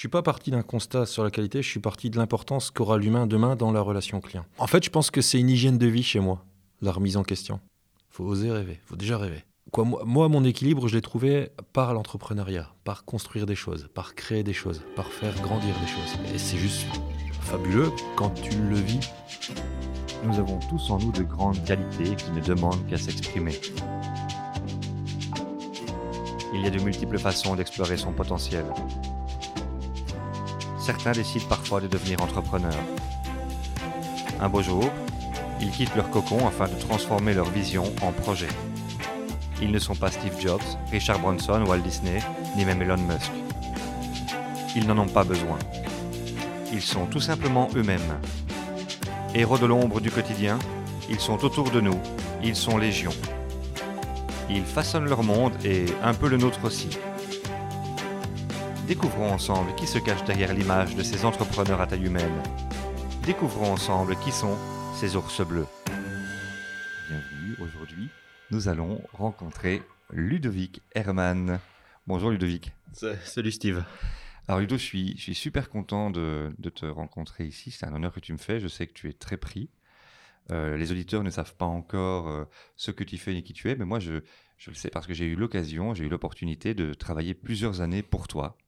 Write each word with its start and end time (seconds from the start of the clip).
suis 0.00 0.08
pas 0.08 0.22
parti 0.22 0.50
d'un 0.50 0.62
constat 0.62 1.04
sur 1.04 1.22
la 1.22 1.30
qualité, 1.30 1.60
je 1.60 1.68
suis 1.68 1.78
parti 1.78 2.08
de 2.08 2.16
l'importance 2.16 2.70
qu'aura 2.70 2.96
l'humain 2.96 3.26
demain 3.26 3.54
dans 3.54 3.70
la 3.70 3.82
relation 3.82 4.20
client. 4.20 4.46
En 4.56 4.66
fait, 4.66 4.82
je 4.82 4.88
pense 4.88 5.10
que 5.10 5.20
c'est 5.20 5.38
une 5.38 5.50
hygiène 5.50 5.76
de 5.76 5.86
vie 5.86 6.02
chez 6.02 6.20
moi, 6.20 6.42
la 6.80 6.90
remise 6.90 7.18
en 7.18 7.22
question. 7.22 7.60
faut 8.08 8.24
oser 8.24 8.50
rêver, 8.50 8.80
faut 8.86 8.96
déjà 8.96 9.18
rêver. 9.18 9.44
Moi, 9.76 10.28
mon 10.28 10.42
équilibre, 10.42 10.88
je 10.88 10.96
l'ai 10.96 11.02
trouvé 11.02 11.50
par 11.74 11.92
l'entrepreneuriat, 11.92 12.72
par 12.82 13.04
construire 13.04 13.44
des 13.44 13.54
choses, 13.54 13.88
par 13.92 14.14
créer 14.14 14.42
des 14.42 14.54
choses, 14.54 14.82
par 14.96 15.06
faire 15.08 15.34
grandir 15.42 15.74
des 15.78 15.86
choses. 15.86 16.34
Et 16.34 16.38
c'est 16.38 16.56
juste 16.56 16.86
fabuleux 17.42 17.90
quand 18.16 18.30
tu 18.30 18.58
le 18.58 18.76
vis. 18.76 19.00
Nous 20.24 20.38
avons 20.38 20.58
tous 20.70 20.90
en 20.90 20.98
nous 20.98 21.12
de 21.12 21.24
grandes 21.24 21.62
qualités 21.66 22.16
qui 22.16 22.30
ne 22.30 22.40
demandent 22.40 22.86
qu'à 22.88 22.96
s'exprimer. 22.96 23.60
Il 26.54 26.62
y 26.62 26.66
a 26.66 26.70
de 26.70 26.80
multiples 26.80 27.18
façons 27.18 27.54
d'explorer 27.54 27.98
son 27.98 28.12
potentiel. 28.12 28.64
Certains 30.80 31.12
décident 31.12 31.46
parfois 31.46 31.80
de 31.80 31.86
devenir 31.86 32.22
entrepreneurs. 32.22 32.72
Un 34.40 34.48
beau 34.48 34.62
jour, 34.62 34.90
ils 35.60 35.70
quittent 35.70 35.94
leur 35.94 36.08
cocon 36.10 36.46
afin 36.48 36.68
de 36.68 36.74
transformer 36.80 37.34
leur 37.34 37.50
vision 37.50 37.84
en 38.00 38.12
projet. 38.12 38.48
Ils 39.60 39.70
ne 39.70 39.78
sont 39.78 39.94
pas 39.94 40.10
Steve 40.10 40.40
Jobs, 40.40 40.62
Richard 40.90 41.18
Branson, 41.18 41.62
Walt 41.66 41.80
Disney, 41.80 42.20
ni 42.56 42.64
même 42.64 42.80
Elon 42.80 42.96
Musk. 42.96 43.30
Ils 44.74 44.86
n'en 44.86 44.96
ont 44.96 45.08
pas 45.08 45.24
besoin. 45.24 45.58
Ils 46.72 46.80
sont 46.80 47.04
tout 47.04 47.20
simplement 47.20 47.68
eux-mêmes. 47.76 48.18
Héros 49.34 49.58
de 49.58 49.66
l'ombre 49.66 50.00
du 50.00 50.10
quotidien, 50.10 50.58
ils 51.10 51.20
sont 51.20 51.44
autour 51.44 51.70
de 51.70 51.80
nous, 51.80 52.00
ils 52.42 52.56
sont 52.56 52.78
légion. 52.78 53.12
Ils 54.48 54.64
façonnent 54.64 55.08
leur 55.08 55.22
monde 55.22 55.52
et 55.62 55.84
un 56.02 56.14
peu 56.14 56.28
le 56.28 56.38
nôtre 56.38 56.64
aussi. 56.64 56.88
Découvrons 58.90 59.30
ensemble 59.30 59.72
qui 59.76 59.86
se 59.86 60.00
cache 60.00 60.24
derrière 60.24 60.52
l'image 60.52 60.96
de 60.96 61.04
ces 61.04 61.24
entrepreneurs 61.24 61.80
à 61.80 61.86
taille 61.86 62.06
humaine. 62.06 62.42
Découvrons 63.24 63.72
ensemble 63.72 64.16
qui 64.16 64.32
sont 64.32 64.58
ces 64.96 65.14
ours 65.14 65.46
bleus. 65.46 65.68
Bienvenue 67.08 67.54
aujourd'hui 67.60 68.08
nous 68.50 68.66
allons 68.66 69.00
rencontrer 69.12 69.80
Ludovic 70.12 70.82
Herman. 70.96 71.60
Bonjour 72.08 72.30
Ludovic. 72.30 72.72
Salut 72.92 73.52
Steve. 73.52 73.84
Alors 74.48 74.58
Ludo, 74.58 74.76
je 74.76 74.82
suis, 74.82 75.16
je 75.16 75.22
suis 75.22 75.36
super 75.36 75.70
content 75.70 76.10
de, 76.10 76.52
te 76.74 76.84
rencontrer 76.84 77.46
ici. 77.46 77.70
C'est 77.70 77.86
un 77.86 77.94
honneur 77.94 78.12
que 78.12 78.18
tu 78.18 78.32
me 78.32 78.38
fais. 78.38 78.58
Je 78.58 78.66
sais 78.66 78.88
que 78.88 78.92
tu 78.92 79.08
es 79.08 79.12
très 79.12 79.36
pris. 79.36 79.70
Euh, 80.50 80.76
les 80.76 80.90
auditeurs 80.90 81.22
ne 81.22 81.30
savent 81.30 81.54
pas 81.54 81.66
encore 81.66 82.28
euh, 82.28 82.44
ce 82.74 82.90
que 82.90 83.04
tu 83.04 83.18
fais 83.18 83.34
ni 83.34 83.44
qui 83.44 83.52
tu 83.52 83.70
es, 83.70 83.76
mais 83.76 83.84
moi 83.84 84.00
je, 84.00 84.14
je 84.58 84.70
le 84.70 84.74
sais 84.74 84.90
parce 84.90 85.06
que 85.06 85.14
j'ai 85.14 85.26
eu 85.26 85.36
l'occasion, 85.36 85.94
j'ai 85.94 86.06
eu 86.06 86.08
l'opportunité 86.08 86.74
de 86.74 86.92
travailler 86.92 87.34
plusieurs 87.34 87.82
années 87.82 88.02
pour 88.02 88.26
toi. 88.26 88.58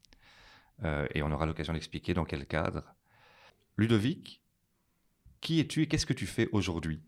Euh, 0.84 1.06
et 1.14 1.22
on 1.22 1.30
aura 1.30 1.47
l'occasion 1.47 1.72
d'expliquer 1.72 2.14
dans 2.14 2.25
quel 2.25 2.47
cadre. 2.47 2.83
Ludovic, 3.77 4.42
qui 5.41 5.61
es-tu 5.61 5.83
et 5.83 5.88
qu'est-ce 5.88 6.06
que 6.06 6.12
tu 6.12 6.27
fais 6.27 6.48
aujourd'hui? 6.52 7.02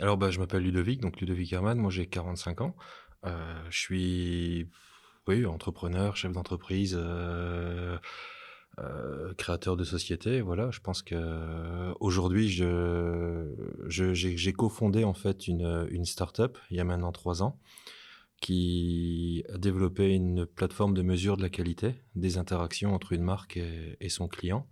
Alors, 0.00 0.16
bah, 0.16 0.30
je 0.30 0.38
m'appelle 0.38 0.62
Ludovic, 0.62 1.00
donc 1.00 1.20
Ludovic 1.20 1.52
Herman, 1.52 1.78
moi 1.78 1.90
j'ai 1.90 2.06
45 2.06 2.60
ans. 2.62 2.76
Euh, 3.24 3.62
je 3.70 3.78
suis 3.78 4.68
oui, 5.26 5.46
entrepreneur, 5.46 6.16
chef 6.16 6.32
d'entreprise, 6.32 6.96
euh, 6.98 7.96
euh, 8.78 9.32
créateur 9.34 9.76
de 9.76 9.84
société. 9.84 10.40
Voilà, 10.40 10.70
je 10.70 10.80
pense 10.80 11.02
que 11.02 11.94
aujourd'hui, 12.00 12.50
je, 12.50 13.46
j'ai, 13.88 14.52
cofondé 14.52 15.04
en 15.04 15.14
fait 15.14 15.48
une, 15.48 15.86
une 15.90 16.04
start-up 16.04 16.58
il 16.70 16.76
y 16.76 16.80
a 16.80 16.84
maintenant 16.84 17.12
trois 17.12 17.42
ans 17.42 17.58
qui 18.44 19.42
a 19.48 19.56
développé 19.56 20.10
une 20.10 20.44
plateforme 20.44 20.92
de 20.92 21.00
mesure 21.00 21.38
de 21.38 21.42
la 21.42 21.48
qualité 21.48 21.94
des 22.14 22.36
interactions 22.36 22.92
entre 22.94 23.14
une 23.14 23.22
marque 23.22 23.56
et 23.56 24.08
son 24.10 24.28
client. 24.28 24.66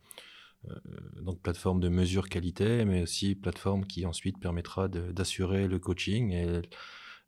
Euh, 0.69 0.75
donc 1.23 1.41
plateforme 1.41 1.81
de 1.81 1.89
mesure 1.89 2.28
qualité, 2.28 2.84
mais 2.84 3.03
aussi 3.03 3.34
plateforme 3.34 3.87
qui 3.87 4.05
ensuite 4.05 4.39
permettra 4.39 4.89
d'assurer 4.89 5.69
le 5.69 5.78
coaching 5.78 6.32
et 6.32 6.62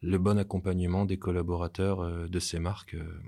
le 0.03 0.19
bon 0.19 0.38
accompagnement 0.38 1.06
des 1.06 1.19
collaborateurs 1.19 2.00
euh, 2.00 2.28
de 2.28 2.38
ces 2.38 2.59
marques 2.59 2.94
euh, 2.94 3.19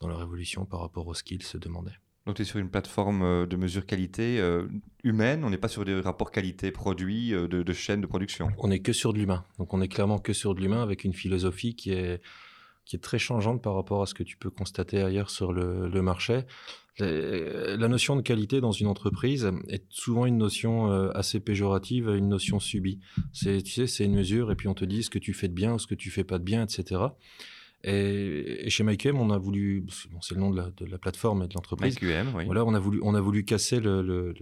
dans 0.00 0.06
leur 0.06 0.22
évolution 0.22 0.66
par 0.66 0.80
rapport 0.80 1.08
aux 1.08 1.14
skills 1.14 1.58
demandaient. 1.60 1.98
Donc 2.26 2.36
tu 2.36 2.42
es 2.42 2.44
sur 2.44 2.58
une 2.58 2.68
plateforme 2.68 3.46
de 3.46 3.56
mesure 3.56 3.86
qualité 3.86 4.42
humaine, 5.04 5.44
on 5.44 5.50
n'est 5.50 5.58
pas 5.58 5.68
sur 5.68 5.84
des 5.84 6.00
rapports 6.00 6.32
qualité-produit 6.32 7.30
de, 7.30 7.46
de 7.46 7.72
chaîne 7.72 8.00
de 8.00 8.06
production. 8.06 8.48
On 8.58 8.68
n'est 8.68 8.80
que 8.80 8.92
sur 8.92 9.12
de 9.12 9.18
l'humain, 9.18 9.44
donc 9.58 9.72
on 9.72 9.80
est 9.80 9.88
clairement 9.88 10.18
que 10.18 10.32
sur 10.32 10.54
de 10.54 10.60
l'humain 10.60 10.82
avec 10.82 11.04
une 11.04 11.12
philosophie 11.12 11.76
qui 11.76 11.92
est, 11.92 12.20
qui 12.86 12.96
est 12.96 13.00
très 13.00 13.18
changeante 13.18 13.60
par 13.60 13.74
rapport 13.74 14.00
à 14.00 14.06
ce 14.06 14.14
que 14.14 14.22
tu 14.22 14.36
peux 14.36 14.48
constater 14.48 15.02
ailleurs 15.02 15.28
sur 15.28 15.52
le, 15.52 16.02
marché. 16.02 16.44
La 16.98 17.88
notion 17.88 18.16
de 18.16 18.22
qualité 18.22 18.60
dans 18.60 18.72
une 18.72 18.86
entreprise 18.86 19.50
est 19.68 19.84
souvent 19.90 20.24
une 20.24 20.38
notion 20.38 20.90
euh, 20.90 21.10
assez 21.14 21.40
péjorative, 21.40 22.08
une 22.08 22.28
notion 22.28 22.58
subie. 22.58 23.00
Tu 23.34 23.60
sais, 23.60 23.86
c'est 23.86 24.04
une 24.04 24.14
mesure 24.14 24.50
et 24.50 24.56
puis 24.56 24.68
on 24.68 24.74
te 24.74 24.84
dit 24.84 25.02
ce 25.02 25.10
que 25.10 25.18
tu 25.18 25.34
fais 25.34 25.48
de 25.48 25.52
bien 25.52 25.74
ou 25.74 25.78
ce 25.78 25.86
que 25.86 25.96
tu 25.96 26.10
fais 26.10 26.24
pas 26.24 26.38
de 26.38 26.44
bien, 26.44 26.62
etc. 26.62 27.02
Et, 27.84 28.68
chez 28.68 28.82
MyQM, 28.82 29.18
on 29.18 29.30
a 29.30 29.38
voulu, 29.38 29.84
c'est 30.20 30.34
le 30.34 30.40
nom 30.40 30.50
de 30.50 30.86
la, 30.86 30.98
plateforme 30.98 31.42
et 31.44 31.48
de 31.48 31.54
l'entreprise. 31.54 32.00
MyQM, 32.00 32.34
oui. 32.34 32.44
Voilà, 32.46 32.64
on 32.64 32.74
a 32.74 32.80
voulu, 32.80 33.00
on 33.02 33.14
a 33.14 33.20
voulu 33.20 33.44
casser 33.44 33.80
le, 33.80 34.34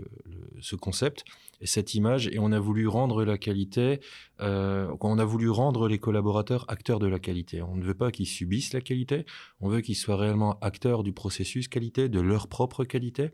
ce 0.61 0.77
concept 0.77 1.25
et 1.61 1.67
cette 1.67 1.95
image, 1.95 2.29
et 2.29 2.39
on 2.39 2.53
a 2.53 2.59
voulu 2.59 2.89
rendre 2.89 3.25
la 3.25 3.39
qualité, 3.39 4.01
euh, 4.41 4.95
on 5.01 5.19
a 5.19 5.25
voulu 5.25 5.51
rendre 5.51 5.89
les 5.89 5.99
collaborateurs 5.99 6.65
acteurs 6.69 6.99
de 6.99 7.07
la 7.07 7.19
qualité. 7.19 7.63
On 7.63 7.77
ne 7.77 7.85
veut 7.85 7.95
pas 7.95 8.11
qu'ils 8.11 8.27
subissent 8.27 8.73
la 8.73 8.81
qualité, 8.81 9.25
on 9.61 9.69
veut 9.69 9.81
qu'ils 9.81 9.97
soient 9.97 10.17
réellement 10.17 10.59
acteurs 10.61 11.03
du 11.03 11.13
processus 11.13 11.69
qualité, 11.69 12.09
de 12.09 12.21
leur 12.21 12.49
propre 12.49 12.85
qualité. 12.85 13.31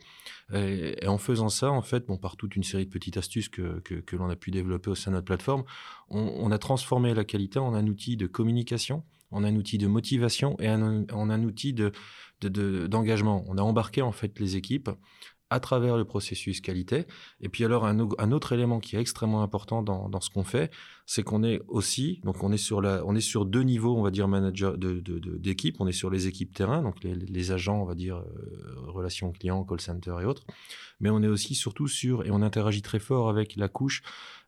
Et, 0.52 0.96
en 1.06 1.18
faisant 1.18 1.48
ça, 1.48 1.70
en 1.70 1.82
fait, 1.82 2.06
bon, 2.06 2.18
par 2.18 2.36
toute 2.36 2.56
une 2.56 2.64
série 2.64 2.86
de 2.86 2.90
petites 2.90 3.16
astuces 3.16 3.48
que, 3.48 3.80
que, 3.80 4.16
l'on 4.16 4.28
a 4.28 4.36
pu 4.36 4.50
développer 4.50 4.90
au 4.90 4.94
sein 4.94 5.12
de 5.12 5.16
notre 5.16 5.26
plateforme, 5.26 5.64
on, 6.08 6.20
on 6.20 6.50
a 6.50 6.58
transformé 6.58 7.14
la 7.14 7.24
qualité 7.24 7.58
en 7.58 7.74
un 7.74 7.86
outil 7.86 8.16
de 8.16 8.26
communication 8.26 9.04
a 9.32 9.36
un 9.46 9.56
outil 9.56 9.78
de 9.78 9.86
motivation 9.86 10.56
et 10.60 10.66
a 10.68 10.74
un 10.74 11.44
outil 11.44 11.72
de, 11.72 11.92
d'engagement. 12.86 13.44
on 13.48 13.58
a 13.58 13.62
embarqué 13.62 14.02
en 14.02 14.12
fait 14.12 14.38
les 14.38 14.56
équipes 14.56 14.90
à 15.50 15.58
travers 15.58 15.96
le 15.96 16.04
processus 16.04 16.60
qualité. 16.60 17.06
Et 17.40 17.48
puis 17.48 17.64
alors 17.64 17.84
un, 17.84 17.98
autre 18.30 18.52
élément 18.52 18.78
qui 18.78 18.96
est 18.96 19.00
extrêmement 19.00 19.42
important 19.42 19.82
dans, 19.82 20.20
ce 20.20 20.30
qu'on 20.30 20.44
fait, 20.44 20.70
c'est 21.06 21.24
qu'on 21.24 21.42
est 21.42 21.60
aussi, 21.66 22.20
donc 22.22 22.42
on 22.44 22.52
est 22.52 22.56
sur 22.56 22.80
la, 22.80 23.04
on 23.04 23.16
est 23.16 23.20
sur 23.20 23.44
deux 23.44 23.62
niveaux, 23.62 23.96
on 23.96 24.02
va 24.02 24.12
dire 24.12 24.28
manager 24.28 24.78
de, 24.78 25.00
d'équipe. 25.38 25.76
on 25.80 25.88
est 25.88 25.92
sur 25.92 26.08
les 26.08 26.28
équipes 26.28 26.54
terrain, 26.54 26.82
donc 26.82 27.02
les, 27.02 27.52
agents, 27.52 27.82
on 27.82 27.84
va 27.84 27.96
dire 27.96 28.18
euh, 28.18 28.74
relations 28.86 29.32
clients, 29.32 29.64
call 29.64 29.80
center 29.80 30.14
et 30.22 30.24
autres. 30.24 30.44
Mais 31.00 31.10
on 31.10 31.20
est 31.22 31.28
aussi 31.28 31.56
surtout 31.56 31.88
sur 31.88 32.24
et 32.24 32.30
on 32.30 32.42
interagit 32.42 32.82
très 32.82 33.00
fort 33.00 33.28
avec 33.28 33.56
la 33.56 33.68
couche, 33.68 34.02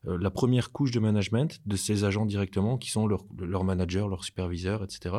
euh, 0.07 0.17
la 0.17 0.29
première 0.29 0.71
couche 0.71 0.91
de 0.91 0.99
management 0.99 1.59
de 1.65 1.75
ces 1.75 2.05
agents 2.05 2.25
directement, 2.25 2.77
qui 2.77 2.91
sont 2.91 3.07
leurs 3.07 3.25
leur 3.37 3.65
managers, 3.65 4.05
leurs 4.09 4.23
superviseurs, 4.23 4.83
etc. 4.83 5.17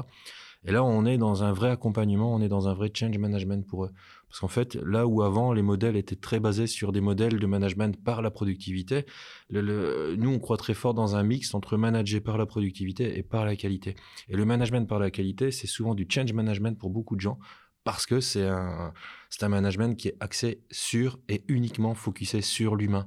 Et 0.67 0.73
là, 0.73 0.83
on 0.83 1.05
est 1.05 1.19
dans 1.19 1.43
un 1.43 1.53
vrai 1.53 1.71
accompagnement, 1.71 2.35
on 2.35 2.41
est 2.41 2.49
dans 2.49 2.69
un 2.69 2.75
vrai 2.75 2.91
change 2.95 3.19
management 3.19 3.67
pour 3.67 3.85
eux. 3.85 3.91
Parce 4.35 4.41
qu'en 4.41 4.49
fait, 4.49 4.75
là 4.75 5.07
où 5.07 5.23
avant, 5.23 5.53
les 5.53 5.63
modèles 5.63 5.95
étaient 5.95 6.17
très 6.17 6.41
basés 6.41 6.67
sur 6.67 6.91
des 6.91 7.01
modèles 7.01 7.39
de 7.39 7.47
management 7.47 7.97
par 8.03 8.21
la 8.21 8.33
productivité, 8.33 9.07
nous, 9.51 10.29
on 10.29 10.41
croit 10.41 10.57
très 10.57 10.75
fort 10.75 10.93
dans 10.93 11.15
un 11.15 11.23
mix 11.23 11.55
entre 11.55 11.77
manager 11.77 12.21
par 12.21 12.37
la 12.37 12.45
productivité 12.45 13.17
et 13.17 13.23
par 13.23 13.45
la 13.45 13.55
qualité. 13.55 13.95
Et 14.29 14.35
le 14.35 14.45
management 14.45 14.89
par 14.89 14.99
la 14.99 15.13
qualité, 15.13 15.53
c'est 15.53 15.69
souvent 15.69 15.95
du 15.95 16.05
change 16.11 16.33
management 16.33 16.77
pour 16.77 16.91
beaucoup 16.91 17.15
de 17.15 17.21
gens 17.21 17.39
parce 17.85 18.07
que 18.07 18.19
c'est 18.19 18.49
un, 18.49 18.93
un 19.41 19.49
management 19.49 19.97
qui 19.97 20.09
est 20.09 20.17
axé 20.19 20.65
sur 20.69 21.21
et 21.29 21.45
uniquement 21.47 21.95
focusé 21.95 22.41
sur 22.41 22.75
l'humain 22.75 23.07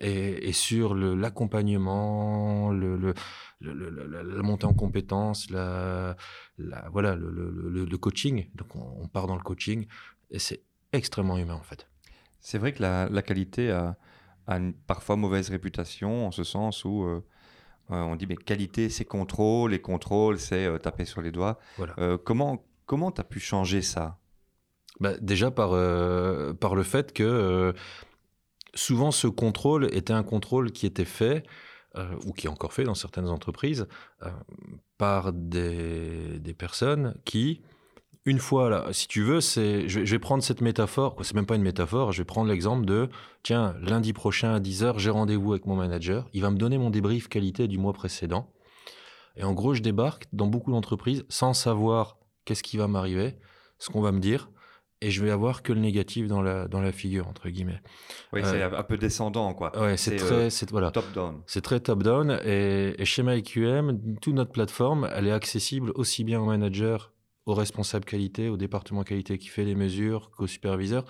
et, 0.00 0.52
sur 0.52 0.94
l'accompagnement, 0.94 2.72
la 2.72 4.42
montée 4.42 4.66
en 4.66 4.74
compétences, 4.74 5.48
voilà, 5.48 6.16
le, 7.16 7.96
coaching. 7.96 8.48
Donc 8.54 8.76
on, 8.76 9.08
part 9.08 9.26
dans 9.26 9.36
le 9.36 9.42
coaching 9.42 9.86
et 10.30 10.38
c'est 10.38 10.62
extrêmement 10.92 11.38
humain 11.38 11.54
en 11.54 11.62
fait. 11.62 11.86
C'est 12.40 12.58
vrai 12.58 12.72
que 12.72 12.82
la, 12.82 13.22
qualité 13.22 13.70
a, 13.70 13.96
une 14.46 14.72
parfois 14.72 15.16
mauvaise 15.16 15.50
réputation 15.50 16.26
en 16.26 16.30
ce 16.30 16.44
sens 16.44 16.84
où 16.84 17.02
euh, 17.02 17.24
euh, 17.90 18.00
on 18.02 18.16
dit 18.16 18.26
mais 18.26 18.36
qualité 18.36 18.88
c'est 18.88 19.04
contrôle 19.04 19.74
et 19.74 19.80
contrôle 19.80 20.38
c'est 20.38 20.64
euh, 20.64 20.78
taper 20.78 21.04
sur 21.04 21.22
les 21.22 21.32
doigts. 21.32 21.58
comment 22.24 22.64
comment 22.86 23.10
tu 23.10 23.20
as 23.20 23.24
pu 23.24 23.40
changer 23.40 23.82
ça? 23.82 24.18
Bah, 25.00 25.14
Déjà 25.20 25.50
par, 25.50 25.70
par 26.58 26.74
le 26.74 26.82
fait 26.82 27.12
que 27.12 27.74
souvent 28.74 29.10
ce 29.10 29.26
contrôle 29.26 29.92
était 29.92 30.12
un 30.12 30.22
contrôle 30.22 30.70
qui 30.70 30.86
était 30.86 31.04
fait 31.04 31.44
ou 32.24 32.32
qui 32.32 32.46
est 32.46 32.50
encore 32.50 32.72
fait 32.72 32.84
dans 32.84 32.94
certaines 32.94 33.28
entreprises 33.28 33.88
par 34.98 35.32
des, 35.32 36.38
des 36.38 36.54
personnes 36.54 37.14
qui 37.24 37.62
une 38.26 38.40
fois 38.40 38.68
là, 38.68 38.88
si 38.90 39.06
tu 39.06 39.22
veux, 39.22 39.40
c'est, 39.40 39.88
je, 39.88 40.00
vais 40.00 40.18
prendre 40.18 40.42
cette 40.42 40.60
métaphore, 40.60 41.16
c'est 41.22 41.34
même 41.34 41.46
pas 41.46 41.54
une 41.54 41.62
métaphore, 41.62 42.10
je 42.10 42.18
vais 42.18 42.24
prendre 42.24 42.50
l'exemple 42.50 42.84
de, 42.84 43.08
tiens, 43.44 43.76
lundi 43.80 44.12
prochain 44.12 44.52
à 44.52 44.58
10h, 44.58 44.98
j'ai 44.98 45.10
rendez-vous 45.10 45.52
avec 45.52 45.64
mon 45.64 45.76
manager, 45.76 46.28
il 46.32 46.42
va 46.42 46.50
me 46.50 46.56
donner 46.56 46.76
mon 46.76 46.90
débrief 46.90 47.28
qualité 47.28 47.68
du 47.68 47.78
mois 47.78 47.92
précédent. 47.92 48.52
Et 49.36 49.44
en 49.44 49.52
gros, 49.52 49.74
je 49.74 49.82
débarque 49.82 50.26
dans 50.32 50.48
beaucoup 50.48 50.72
d'entreprises 50.72 51.24
sans 51.28 51.54
savoir 51.54 52.18
qu'est-ce 52.44 52.64
qui 52.64 52.76
va 52.76 52.88
m'arriver, 52.88 53.36
ce 53.78 53.90
qu'on 53.90 54.00
va 54.00 54.10
me 54.10 54.20
dire. 54.20 54.50
et 55.02 55.10
je 55.10 55.22
vais 55.22 55.30
avoir 55.30 55.62
que 55.62 55.72
le 55.72 55.80
négatif 55.80 56.26
dans 56.26 56.40
la, 56.42 56.66
dans 56.68 56.80
la 56.80 56.90
figure, 56.90 57.28
entre 57.28 57.48
guillemets. 57.50 57.80
Oui, 58.32 58.40
c'est 58.42 58.62
un 58.62 58.82
peu 58.82 58.96
descendant, 58.96 59.52
quoi. 59.52 59.78
Ouais, 59.78 59.96
c'est 59.96 60.16
très, 60.16 60.50
c'est 60.50 60.70
voilà. 60.70 60.90
top-down. 60.90 61.42
C'est 61.46 61.60
très 61.60 61.78
top-down. 61.80 62.40
Et, 62.44 62.94
et, 62.98 63.04
chez 63.04 63.22
MyQM, 63.22 64.16
toute 64.20 64.34
notre 64.34 64.52
plateforme, 64.52 65.08
elle 65.14 65.28
est 65.28 65.32
accessible 65.32 65.92
aussi 65.94 66.24
bien 66.24 66.40
aux 66.40 66.46
managers, 66.46 66.96
aux 67.46 67.54
responsables 67.54 68.04
qualité, 68.04 68.48
au 68.48 68.56
département 68.56 69.02
qualité 69.02 69.38
qui 69.38 69.48
fait 69.48 69.64
les 69.64 69.74
mesures, 69.74 70.30
qu'aux 70.32 70.46
superviseurs, 70.46 71.04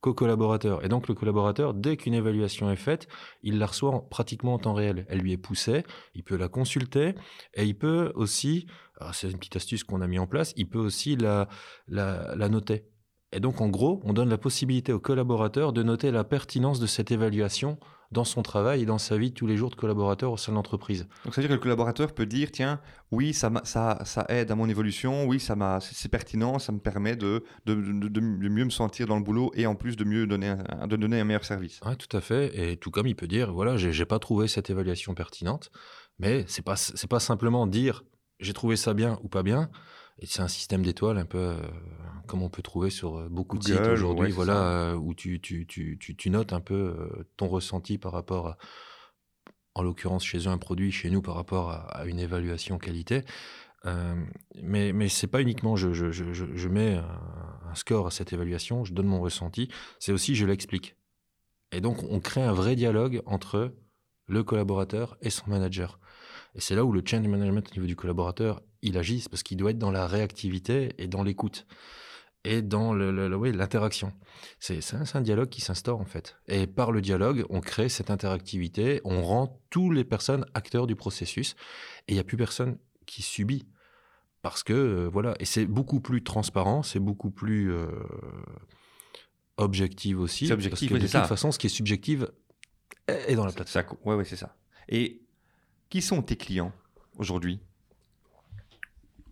qu'aux 0.00 0.14
collaborateurs. 0.14 0.84
Et 0.84 0.88
donc 0.88 1.08
le 1.08 1.14
collaborateur, 1.14 1.74
dès 1.74 1.96
qu'une 1.96 2.14
évaluation 2.14 2.70
est 2.70 2.76
faite, 2.76 3.08
il 3.42 3.58
la 3.58 3.66
reçoit 3.66 4.08
pratiquement 4.10 4.54
en 4.54 4.58
temps 4.58 4.74
réel. 4.74 5.06
Elle 5.08 5.20
lui 5.20 5.32
est 5.32 5.38
poussée, 5.38 5.84
il 6.14 6.22
peut 6.22 6.36
la 6.36 6.48
consulter 6.48 7.14
et 7.54 7.64
il 7.64 7.78
peut 7.78 8.12
aussi, 8.14 8.66
c'est 9.12 9.30
une 9.30 9.38
petite 9.38 9.56
astuce 9.56 9.84
qu'on 9.84 10.02
a 10.02 10.06
mis 10.06 10.18
en 10.18 10.26
place, 10.26 10.52
il 10.56 10.68
peut 10.68 10.78
aussi 10.78 11.16
la, 11.16 11.48
la, 11.88 12.34
la 12.36 12.48
noter. 12.48 12.84
Et 13.32 13.40
donc, 13.40 13.60
en 13.60 13.68
gros, 13.68 14.00
on 14.04 14.12
donne 14.12 14.28
la 14.28 14.38
possibilité 14.38 14.92
au 14.92 15.00
collaborateur 15.00 15.72
de 15.72 15.82
noter 15.82 16.10
la 16.10 16.24
pertinence 16.24 16.78
de 16.80 16.86
cette 16.86 17.10
évaluation 17.10 17.78
dans 18.12 18.24
son 18.24 18.42
travail 18.42 18.82
et 18.82 18.86
dans 18.86 18.98
sa 18.98 19.16
vie 19.16 19.30
de 19.30 19.34
tous 19.34 19.46
les 19.46 19.56
jours 19.56 19.70
de 19.70 19.74
collaborateur 19.74 20.32
au 20.32 20.36
sein 20.36 20.52
de 20.52 20.56
l'entreprise. 20.56 21.06
Donc, 21.24 21.34
ça 21.34 21.40
veut 21.40 21.48
dire 21.48 21.48
que 21.48 21.54
le 21.54 21.62
collaborateur 21.62 22.12
peut 22.14 22.26
dire 22.26 22.50
tiens, 22.52 22.80
oui, 23.10 23.32
ça, 23.32 23.50
ça, 23.64 24.00
ça 24.04 24.24
aide 24.28 24.50
à 24.50 24.54
mon 24.54 24.68
évolution, 24.68 25.26
oui, 25.26 25.40
ça 25.40 25.56
c'est 25.80 26.08
pertinent, 26.08 26.58
ça 26.58 26.72
me 26.72 26.78
permet 26.78 27.16
de 27.16 27.44
de, 27.64 27.74
de, 27.74 28.20
mieux 28.20 28.64
me 28.64 28.70
sentir 28.70 29.06
dans 29.06 29.16
le 29.16 29.22
boulot 29.22 29.50
et 29.54 29.66
en 29.66 29.74
plus 29.74 29.96
de 29.96 30.04
mieux 30.04 30.26
donner 30.26 30.48
un, 30.48 30.86
de 30.86 30.96
donner 30.96 31.20
un 31.20 31.24
meilleur 31.24 31.44
service. 31.44 31.80
Oui, 31.84 31.96
tout 31.96 32.14
à 32.16 32.20
fait. 32.20 32.56
Et 32.58 32.76
tout 32.76 32.90
comme 32.90 33.06
il 33.06 33.16
peut 33.16 33.26
dire 33.26 33.52
voilà, 33.52 33.76
j'ai 33.76 34.06
pas 34.06 34.18
trouvé 34.18 34.48
cette 34.48 34.70
évaluation 34.70 35.14
pertinente, 35.14 35.70
mais 36.18 36.44
c'est 36.48 36.64
pas, 36.64 36.76
pas 37.08 37.20
simplement 37.20 37.66
dire 37.66 38.04
j'ai 38.38 38.52
trouvé 38.52 38.76
ça 38.76 38.94
bien 38.94 39.18
ou 39.22 39.28
pas 39.28 39.42
bien. 39.42 39.70
Et 40.18 40.26
c'est 40.26 40.40
un 40.40 40.48
système 40.48 40.82
d'étoiles 40.82 41.18
un 41.18 41.26
peu 41.26 41.38
euh, 41.38 41.60
comme 42.26 42.42
on 42.42 42.48
peut 42.48 42.62
trouver 42.62 42.90
sur 42.90 43.18
euh, 43.18 43.28
beaucoup 43.28 43.58
de 43.58 43.64
sites 43.64 43.80
aujourd'hui, 43.80 44.32
voilà, 44.32 44.62
euh, 44.62 44.94
où 44.94 45.14
tu, 45.14 45.40
tu, 45.40 45.66
tu, 45.66 45.98
tu, 45.98 46.30
notes 46.30 46.52
un 46.52 46.60
peu 46.60 47.26
ton 47.36 47.48
ressenti 47.48 47.98
par 47.98 48.12
rapport 48.12 48.48
à, 48.48 48.58
en 49.74 49.82
l'occurrence 49.82 50.24
chez 50.24 50.38
eux 50.38 50.48
un 50.48 50.58
produit, 50.58 50.90
chez 50.90 51.10
nous 51.10 51.20
par 51.20 51.34
rapport 51.34 51.70
à, 51.70 52.06
une 52.06 52.18
évaluation 52.18 52.78
qualité. 52.78 53.24
mais 54.62 54.92
mais 54.92 55.08
c'est 55.08 55.26
pas 55.26 55.42
uniquement 55.42 55.76
je, 55.76 55.92
je, 55.92 56.10
je, 56.10 56.32
je 56.32 56.68
mets 56.68 56.94
un, 56.94 57.74
score 57.74 58.06
à 58.06 58.10
cette 58.10 58.32
évaluation, 58.32 58.84
je 58.86 58.94
donne 58.94 59.06
mon 59.06 59.20
ressenti, 59.20 59.68
c'est 59.98 60.12
aussi 60.12 60.34
je 60.34 60.46
l'explique. 60.46 60.96
Et 61.72 61.82
donc 61.82 62.02
on 62.04 62.20
crée 62.20 62.42
un 62.42 62.54
vrai 62.54 62.74
dialogue 62.74 63.22
entre 63.26 63.74
le 64.28 64.42
collaborateur 64.42 65.18
et 65.20 65.28
son 65.28 65.50
manager. 65.50 66.00
Et 66.54 66.60
c'est 66.60 66.74
là 66.74 66.86
où 66.86 66.92
le 66.92 67.02
change 67.04 67.28
management 67.28 67.68
au 67.70 67.74
niveau 67.74 67.86
du 67.86 67.96
collaborateur, 67.96 68.62
il 68.86 68.96
agit, 68.96 69.26
parce 69.30 69.42
qu'il 69.42 69.56
doit 69.56 69.72
être 69.72 69.78
dans 69.78 69.90
la 69.90 70.06
réactivité 70.06 70.94
et 70.98 71.08
dans 71.08 71.22
l'écoute 71.22 71.66
et 72.44 72.62
dans 72.62 72.94
l'interaction. 72.94 74.12
Le, 74.68 74.80
c'est 74.80 75.16
un 75.16 75.20
dialogue 75.20 75.48
qui 75.48 75.60
s'instaure 75.60 76.00
en 76.00 76.04
fait. 76.04 76.36
Et 76.46 76.66
par 76.68 76.92
le 76.92 77.00
dialogue, 77.00 77.44
on 77.50 77.60
crée 77.60 77.88
cette 77.88 78.10
interactivité, 78.10 79.00
on 79.04 79.22
rend 79.22 79.60
toutes 79.68 79.94
les 79.94 80.04
personnes 80.04 80.46
acteurs 80.54 80.86
du 80.86 80.94
processus, 80.94 81.56
et 82.06 82.12
il 82.12 82.14
n'y 82.14 82.20
a 82.20 82.24
plus 82.24 82.36
personne 82.36 82.78
qui 83.04 83.22
subit. 83.22 83.66
Parce 84.42 84.62
que, 84.62 84.72
euh, 84.72 85.08
voilà, 85.12 85.34
et 85.40 85.44
c'est 85.44 85.66
beaucoup 85.66 86.00
plus 86.00 86.22
transparent, 86.22 86.84
c'est 86.84 87.00
beaucoup 87.00 87.32
plus 87.32 87.72
euh, 87.72 87.88
objectif 89.56 90.16
aussi. 90.18 90.46
C'est 90.46 90.52
objectif, 90.52 90.88
parce 90.88 91.00
que 91.00 91.06
de 91.06 91.10
toute 91.12 91.28
façon, 91.28 91.50
ce 91.50 91.58
qui 91.58 91.66
est 91.66 91.70
subjectif 91.70 92.24
est 93.08 93.34
dans 93.34 93.44
la 93.44 93.50
plateforme. 93.50 93.96
Oui, 94.04 94.14
ouais, 94.14 94.24
c'est 94.24 94.36
ça. 94.36 94.54
Et 94.88 95.20
qui 95.88 96.00
sont 96.00 96.22
tes 96.22 96.36
clients 96.36 96.72
aujourd'hui? 97.18 97.60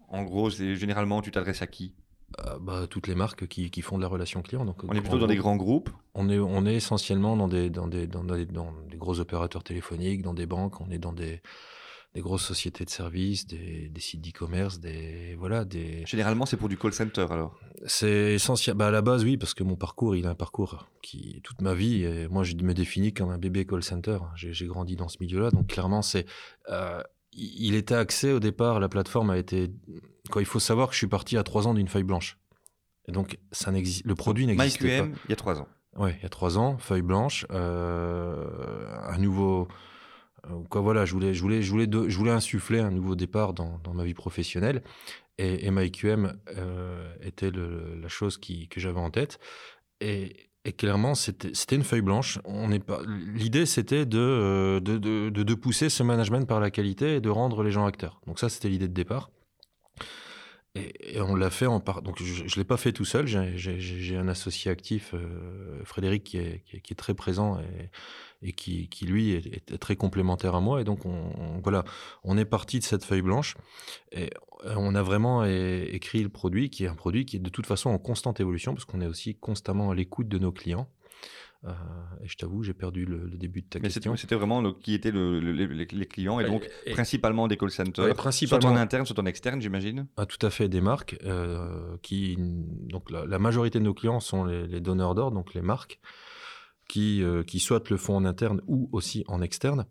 En 0.09 0.23
gros, 0.23 0.51
généralement, 0.51 1.23
tu 1.23 1.31
t'adresses 1.31 1.63
à 1.63 1.67
qui? 1.67 1.95
Euh, 2.41 2.59
bah, 2.61 2.87
toutes 2.89 3.07
les 3.07 3.15
marques 3.15 3.47
qui, 3.47 3.83
font 3.83 3.97
de 3.97 4.03
la 4.03 4.09
relation 4.09 4.43
client. 4.43 4.65
Donc, 4.65 4.83
on 4.85 4.93
est 4.93 5.01
plutôt 5.01 5.19
dans 5.19 5.27
des 5.27 5.37
grands 5.37 5.57
groupes? 5.57 5.91
on 6.15 6.29
est, 6.29 6.39
on 6.39 6.67
est 6.67 6.75
essentiellement 6.75 7.37
dans 7.37 7.49
des, 7.49 7.71
dans, 7.71 7.87
des, 7.87 8.07
dans, 8.07 8.25
des, 8.25 8.47
dans 8.47 8.73
des 8.91 8.97
gros 8.97 9.21
opérateurs 9.21 9.63
téléphoniques, 9.63 10.23
dans 10.23 10.35
des 10.35 10.47
banques, 10.47 10.81
on 10.81 10.91
est 10.91 10.99
dans 10.99 11.13
des, 11.13 11.43
des 12.15 12.21
grosses 12.21 12.45
sociétés 12.45 12.85
de 12.85 12.91
services, 12.91 13.47
des, 13.47 13.89
des 13.89 14.01
sites 14.01 14.21
d'e-commerce, 14.21 14.79
des 14.79 15.35
voilà, 15.39 15.65
des. 15.65 16.05
Généralement, 16.07 16.47
c'est 16.47 16.57
pour 16.57 16.69
du 16.69 16.79
call 16.79 16.93
center 16.93 17.27
alors? 17.31 17.59
C'est 17.87 18.35
essentiel. 18.35 18.77
Bah 18.77 18.89
à 18.89 18.91
la 18.91 19.03
base, 19.03 19.25
oui, 19.25 19.37
parce 19.37 19.55
que 19.55 19.65
mon 19.65 19.77
parcours, 19.77 20.15
il 20.15 20.27
a 20.27 20.31
un 20.31 20.35
parcours 20.35 20.87
qui 21.03 21.41
toute 21.43 21.61
ma 21.61 21.75
vie. 21.75 22.05
Et 22.05 22.29
moi, 22.29 22.45
je 22.45 22.55
me 22.55 22.73
définis 22.73 23.13
comme 23.13 23.31
un 23.31 23.39
bébé 23.39 23.67
call 23.67 23.83
center. 23.83 24.19
J'ai 24.37 24.67
grandi 24.67 24.95
dans 24.97 25.09
ce 25.09 25.19
milieu-là, 25.21 25.51
donc 25.51 25.67
clairement, 25.67 26.03
c'est. 26.03 26.27
Euh, 26.71 27.03
il 27.35 27.75
était 27.75 27.95
axé 27.95 28.33
au 28.33 28.41
départ. 28.41 28.81
La 28.81 28.89
plateforme 28.89 29.31
a 29.31 29.39
été. 29.39 29.71
Quand 30.31 30.41
il 30.41 30.47
faut 30.47 30.61
savoir 30.61 30.89
que 30.89 30.95
je 30.95 30.99
suis 30.99 31.07
parti 31.07 31.37
à 31.37 31.43
trois 31.43 31.67
ans 31.67 31.75
d'une 31.75 31.89
feuille 31.89 32.05
blanche. 32.05 32.39
Et 33.07 33.13
donc, 33.13 33.39
ça. 33.53 33.71
Le 33.71 34.15
produit 34.15 34.47
n'existe 34.47 34.79
pas. 34.79 34.85
MyQM, 34.85 35.15
il 35.27 35.31
y 35.31 35.33
a 35.33 35.37
trois 35.37 35.61
ans. 35.61 35.69
Oui, 35.97 36.11
il 36.19 36.23
y 36.23 36.27
a 36.27 36.29
trois 36.29 36.59
ans, 36.59 36.77
feuille 36.79 37.03
blanche, 37.03 37.47
euh, 37.53 38.89
un 39.05 39.17
nouveau 39.19 39.69
euh, 40.51 40.63
quoi, 40.69 40.81
voilà, 40.81 41.05
je 41.05 41.13
voulais, 41.13 41.35
je 41.35 41.41
voulais, 41.41 41.63
je 41.63 41.71
voulais, 41.71 41.89
je 41.91 42.17
voulais 42.17 42.31
insuffler 42.31 42.81
un 42.81 42.91
nouveau 42.91 43.15
départ 43.15 43.55
dans, 43.55 43.79
dans 43.85 43.95
ma 43.95 44.05
vie 44.05 44.15
professionnelle. 44.15 44.83
Et, 45.39 45.67
et 45.67 45.71
MyQM 45.71 46.39
euh, 46.57 47.15
était 47.21 47.51
le, 47.51 47.99
la 48.01 48.09
chose 48.09 48.39
qui, 48.39 48.69
que 48.69 48.81
j'avais 48.81 49.01
en 49.01 49.11
tête. 49.11 49.39
Et, 50.01 50.51
et 50.65 50.73
clairement, 50.73 51.15
c'était 51.15 51.77
une 51.77 51.85
feuille 51.85 52.01
blanche. 52.01 52.39
L'idée, 53.35 53.67
c'était 53.67 54.07
de, 54.07 54.81
de, 54.83 54.97
de, 54.97 55.29
de, 55.29 55.55
pousser 55.55 55.91
ce 55.91 56.03
management 56.03 56.47
par 56.49 56.59
la 56.59 56.71
qualité 56.71 57.17
et 57.17 57.21
de 57.21 57.29
rendre 57.29 57.63
les 57.63 57.71
gens 57.71 57.85
acteurs. 57.85 58.21
Donc 58.27 58.39
ça, 58.39 58.49
c'était 58.49 58.71
l'idée 58.71 58.89
de 58.89 58.95
départ. 58.95 59.31
Et, 60.75 61.21
on 61.21 61.37
l'a 61.37 61.51
fait 61.51 61.67
en 61.67 61.81
part. 61.81 62.01
Donc 62.01 62.23
je, 62.23 62.45
ne 62.45 62.57
l'ai 62.57 62.65
pas 62.65 62.79
fait 62.79 62.93
tout 62.93 63.05
seul. 63.05 63.27
J'ai 63.27 64.17
un 64.17 64.27
associé 64.27 64.71
actif, 64.71 65.13
euh, 65.13 65.85
Frédéric, 65.85 66.25
qui 66.25 66.39
est, 66.39 66.63
qui 66.83 66.95
très 66.95 67.13
présent 67.13 67.61
et 68.45 68.53
qui, 68.53 68.89
qui 68.89 69.07
lui 69.07 69.33
est, 69.33 69.79
très 69.79 69.97
complémentaire 69.97 70.55
à 70.55 70.61
moi. 70.61 70.81
Et 70.81 70.85
donc, 70.85 71.07
on, 71.07 71.61
voilà, 71.63 71.85
on 72.23 72.37
est 72.39 72.45
parti 72.45 72.79
de 72.79 72.85
cette 72.85 73.05
feuille 73.05 73.23
blanche 73.23 73.57
et 74.13 74.31
on 74.65 74.95
a 74.95 75.03
vraiment 75.03 75.45
écrit 75.45 76.23
le 76.23 76.29
produit, 76.29 76.71
qui 76.71 76.85
est 76.85 76.89
un 76.89 76.95
produit 76.95 77.25
qui 77.25 77.37
est 77.37 77.41
de 77.41 77.51
toute 77.51 77.67
façon 77.67 77.91
en 77.91 77.99
constante 77.99 78.41
évolution, 78.41 78.75
parce 78.75 78.85
qu'on 78.85 79.01
est 79.01 79.07
aussi 79.07 79.35
constamment 79.35 79.91
à 79.91 79.95
l'écoute 79.95 80.29
de 80.29 80.39
nos 80.39 80.53
clients. 80.53 80.89
Euh, 81.67 81.71
et 82.23 82.29
je 82.29 82.37
t'avoue, 82.37 82.63
j'ai 82.63 82.75
perdu 82.75 83.07
le, 83.07 83.31
début 83.31 83.63
de 83.63 83.67
ta 83.67 83.79
Mais 83.79 83.89
question. 83.89 84.15
C'était 84.17 84.35
vraiment 84.35 84.61
le, 84.61 84.73
qui 84.73 84.93
étaient 84.93 85.11
le, 85.11 85.39
les, 85.41 86.07
clients, 86.07 86.39
et 86.39 86.45
donc 86.45 86.69
principalement 86.93 87.49
des 87.49 87.57
call 87.57 87.71
centers, 87.71 88.15
principalement, 88.15 88.61
soit 88.61 88.71
en 88.71 88.77
interne, 88.77 89.07
soit 89.07 89.19
en 89.19 89.25
externe, 89.25 89.63
j'imagine 89.63 90.07
ah, 90.19 90.27
Tout 90.27 90.45
à 90.45 90.51
fait, 90.51 90.69
des 90.69 90.83
marques. 90.83 91.17
Euh, 91.25 91.97
qui, 92.03 92.37
donc 92.39 93.11
la, 93.11 93.39
majorité 93.39 93.79
de 93.79 93.85
nos 93.85 93.95
clients 93.95 94.21
sont 94.21 94.45
les, 94.45 94.67
les 94.67 94.81
donneurs 94.81 95.15
d'ordre, 95.15 95.37
donc 95.37 95.55
les 95.55 95.63
marques 95.63 96.01
qui, 96.89 97.23
euh, 97.23 97.43
qui 97.43 97.61
soit 97.61 97.89
le 97.91 97.97
font 97.97 98.17
en 98.17 98.25
interne 98.25 98.61
ou 98.67 98.89
aussi 98.93 99.25
en 99.29 99.41
externe. 99.43 99.87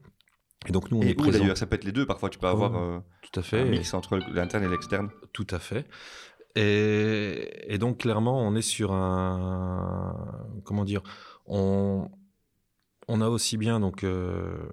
Et 0.68 0.72
donc 0.72 0.92
nous, 0.92 1.00
on 1.00 1.02
est 1.02 1.14
présent. 1.14 1.40
d'ailleurs, 1.40 1.58
ça 1.58 1.66
peut 1.66 1.76
être 1.76 1.84
les 1.84 1.92
deux. 1.92 2.06
Parfois, 2.06 2.30
tu 2.30 2.40
peux 2.40 2.48
avoir 2.48 2.76
euh, 2.76 3.00
tout 3.22 3.40
à 3.40 3.44
fait. 3.44 3.62
un 3.62 3.66
mix 3.66 3.94
entre 3.94 4.18
l'interne 4.18 4.64
et 4.64 4.70
l'externe. 4.70 5.10
Tout 5.34 5.48
à 5.50 5.60
fait. 5.60 5.86
Et, 6.56 7.74
et, 7.74 7.78
donc 7.80 8.00
clairement, 8.00 8.40
on 8.40 8.56
est 8.56 8.62
sur 8.62 8.94
un 8.94 10.16
comment 10.64 10.86
dire, 10.86 11.02
on 11.48 12.10
on 13.08 13.22
a 13.22 13.28
aussi 13.28 13.58
bien 13.58 13.80
donc 13.80 14.04
euh, 14.04 14.70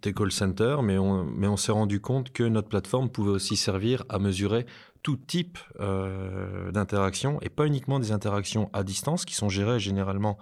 des 0.00 0.14
call 0.14 0.32
centers, 0.32 0.82
mais 0.82 0.96
on 0.98 1.24
mais 1.24 1.46
on 1.46 1.58
s'est 1.58 1.72
rendu 1.72 2.00
compte 2.00 2.32
que 2.32 2.42
notre 2.42 2.68
plateforme 2.68 3.10
pouvait 3.10 3.30
aussi 3.30 3.56
servir 3.56 4.04
à 4.08 4.18
mesurer 4.18 4.66
tout 5.02 5.16
type 5.16 5.58
euh, 5.78 6.72
d'interaction 6.72 7.38
et 7.42 7.50
pas 7.50 7.66
uniquement 7.66 8.00
des 8.00 8.10
interactions 8.10 8.70
à 8.72 8.82
distance 8.82 9.24
qui 9.24 9.34
sont 9.34 9.48
gérées 9.48 9.78
généralement 9.78 10.38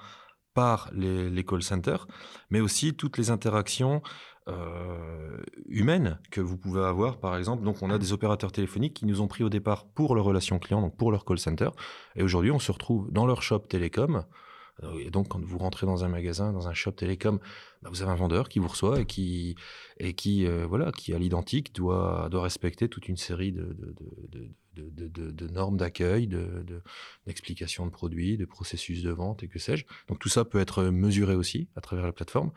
par 0.56 0.90
les, 0.94 1.44
call 1.44 1.62
centers, 1.62 2.08
mais 2.48 2.60
aussi 2.60 2.94
toutes 2.94 3.18
les 3.18 3.30
interactions 3.30 4.02
euh, 4.48 5.36
humaines 5.68 6.18
que 6.30 6.40
vous 6.40 6.56
pouvez 6.56 6.80
avoir, 6.80 7.18
par 7.18 7.36
exemple. 7.36 7.62
Donc, 7.62 7.82
on 7.82 7.90
a 7.90 7.98
des 7.98 8.14
opérateurs 8.14 8.52
téléphoniques 8.52 8.94
qui 8.94 9.04
nous 9.04 9.20
ont 9.20 9.28
pris 9.28 9.44
au 9.44 9.50
départ 9.50 9.84
pour 9.84 10.14
leur 10.14 10.24
relation 10.24 10.58
client, 10.58 10.80
donc 10.80 10.96
pour 10.96 11.12
leur 11.12 11.26
call 11.26 11.38
center. 11.38 11.68
Et 12.14 12.22
aujourd'hui, 12.22 12.50
on 12.50 12.58
se 12.58 12.72
retrouve 12.72 13.12
dans 13.12 13.26
leur 13.26 13.42
shop 13.42 13.60
télécom. 13.68 14.24
Euh, 14.82 14.98
et 14.98 15.10
donc, 15.10 15.28
quand 15.28 15.44
vous 15.44 15.58
rentrez 15.58 15.84
dans 15.84 16.04
un 16.04 16.08
magasin, 16.08 16.54
dans 16.54 16.68
un 16.68 16.74
shop 16.74 16.92
télécom, 16.92 17.38
bah, 17.82 17.90
vous 17.92 18.00
avez 18.00 18.12
un 18.12 18.16
vendeur 18.16 18.48
qui 18.48 18.58
vous 18.58 18.68
reçoit 18.68 18.98
et 18.98 19.04
qui, 19.04 19.56
et 19.98 20.14
qui, 20.14 20.46
euh, 20.46 20.66
voilà, 20.66 20.90
qui 20.90 21.12
à 21.12 21.18
l'identique 21.18 21.74
doit, 21.74 22.28
doit 22.30 22.42
respecter 22.42 22.88
toute 22.88 23.08
une 23.08 23.18
série 23.18 23.52
de, 23.52 23.76
normes 25.52 25.76
d'accueil, 25.76 26.28
d'explication 27.26 27.86
de, 27.86 27.90
produits, 27.90 28.36
de 28.36 28.44
processus 28.44 29.02
de 29.02 29.10
vente 29.10 29.42
et 29.42 29.48
que 29.48 29.58
sais-je. 29.58 29.84
Donc 30.08 30.18
tout 30.18 30.28
ça 30.28 30.44
peut 30.44 30.60
être 30.60 30.84
mesuré 30.84 31.34
aussi 31.34 31.68
à 31.76 31.80
travers 31.80 32.06
la 32.06 32.12
plateforme. 32.12 32.52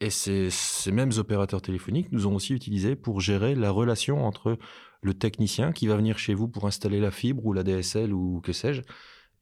Et 0.00 0.10
ces, 0.10 0.50
ces 0.50 0.92
mêmes 0.92 1.12
opérateurs 1.16 1.62
téléphoniques 1.62 2.10
nous 2.12 2.26
ont 2.26 2.34
aussi 2.34 2.52
utilisé 2.52 2.96
pour 2.96 3.20
gérer 3.20 3.54
la 3.54 3.70
relation 3.70 4.24
entre 4.24 4.58
le 5.02 5.14
technicien 5.14 5.72
qui 5.72 5.86
va 5.86 5.96
venir 5.96 6.18
chez 6.18 6.34
vous 6.34 6.48
pour 6.48 6.66
installer 6.66 6.98
la 6.98 7.10
fibre 7.10 7.44
ou 7.46 7.52
la 7.52 7.62
DSL 7.62 8.12
ou 8.12 8.40
que 8.40 8.52
sais-je, 8.52 8.82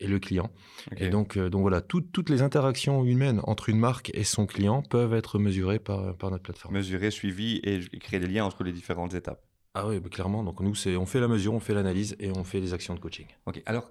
et 0.00 0.06
le 0.06 0.18
client. 0.18 0.50
Et 0.96 1.08
donc, 1.08 1.36
euh, 1.36 1.48
donc 1.48 1.62
voilà, 1.62 1.80
toutes 1.80 2.28
les 2.28 2.42
interactions 2.42 3.04
humaines 3.04 3.40
entre 3.44 3.68
une 3.68 3.78
marque 3.78 4.10
et 4.14 4.24
son 4.24 4.46
client 4.46 4.82
peuvent 4.82 5.14
être 5.14 5.38
mesurées 5.38 5.78
par, 5.78 6.16
par 6.16 6.30
notre 6.30 6.42
plateforme. 6.42 6.74
Mesurées, 6.74 7.10
suivies 7.10 7.60
et 7.62 7.80
créer 7.98 8.20
des 8.20 8.26
liens 8.26 8.44
entre 8.44 8.64
les 8.64 8.72
différentes 8.72 9.14
étapes. 9.14 9.42
Ah 9.74 9.86
oui, 9.86 10.00
bah, 10.00 10.08
clairement. 10.08 10.44
Donc 10.44 10.60
nous, 10.60 10.74
c'est, 10.74 10.96
on 10.96 11.06
fait 11.06 11.20
la 11.20 11.28
mesure, 11.28 11.54
on 11.54 11.60
fait 11.60 11.74
l'analyse 11.74 12.16
et 12.18 12.30
on 12.30 12.44
fait 12.44 12.60
les 12.60 12.74
actions 12.74 12.94
de 12.94 13.00
coaching. 13.00 13.26
Ok. 13.46 13.62
Alors, 13.66 13.90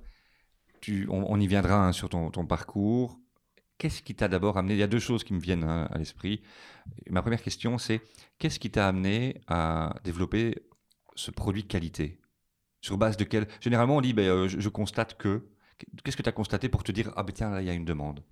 tu, 0.80 1.08
on, 1.10 1.40
y 1.40 1.48
viendra 1.48 1.88
hein, 1.88 1.92
sur 1.92 2.10
ton, 2.10 2.46
parcours. 2.46 3.20
Qu'est-ce 3.78 4.02
qui 4.02 4.16
t'a 4.16 4.28
d'abord 4.28 4.58
amené 4.58 4.76
Il 4.76 4.80
y 4.80 4.84
a 4.84 4.88
deux 4.88 5.00
choses 5.00 5.24
qui 5.24 5.34
me 5.34 5.40
viennent 5.40 5.64
hein, 5.64 5.88
à 5.92 5.98
l'esprit. 5.98 6.42
Ma 7.10 7.22
première 7.22 7.42
question, 7.42 7.78
c'est 7.78 8.02
qu'est-ce 8.38 8.60
qui 8.60 8.70
t'a 8.70 8.88
amené 8.88 9.42
à 9.48 9.96
développer 10.04 10.56
ce 11.16 11.32
produit 11.32 11.64
de 11.64 11.68
qualité? 11.68 12.20
Sur 12.82 12.98
base 12.98 13.18
de 13.18 13.24
quel 13.24 13.48
Généralement, 13.60 13.98
on 13.98 14.02
dit 14.02 14.14
euh, 14.18 14.48
je, 14.48 14.70
constate 14.70 15.18
que. 15.18 15.48
Qu'est-ce 16.04 16.18
que 16.18 16.24
tu 16.24 16.30
as 16.30 16.34
constaté 16.34 16.70
pour 16.70 16.84
te 16.84 16.92
dire 16.92 17.12
ah 17.16 17.24
ben 17.24 17.34
tiens, 17.34 17.50
là, 17.50 17.62
il 17.62 17.68
y 17.68 17.70
a 17.70 17.74
une 17.74 17.86
demande? 17.86 18.24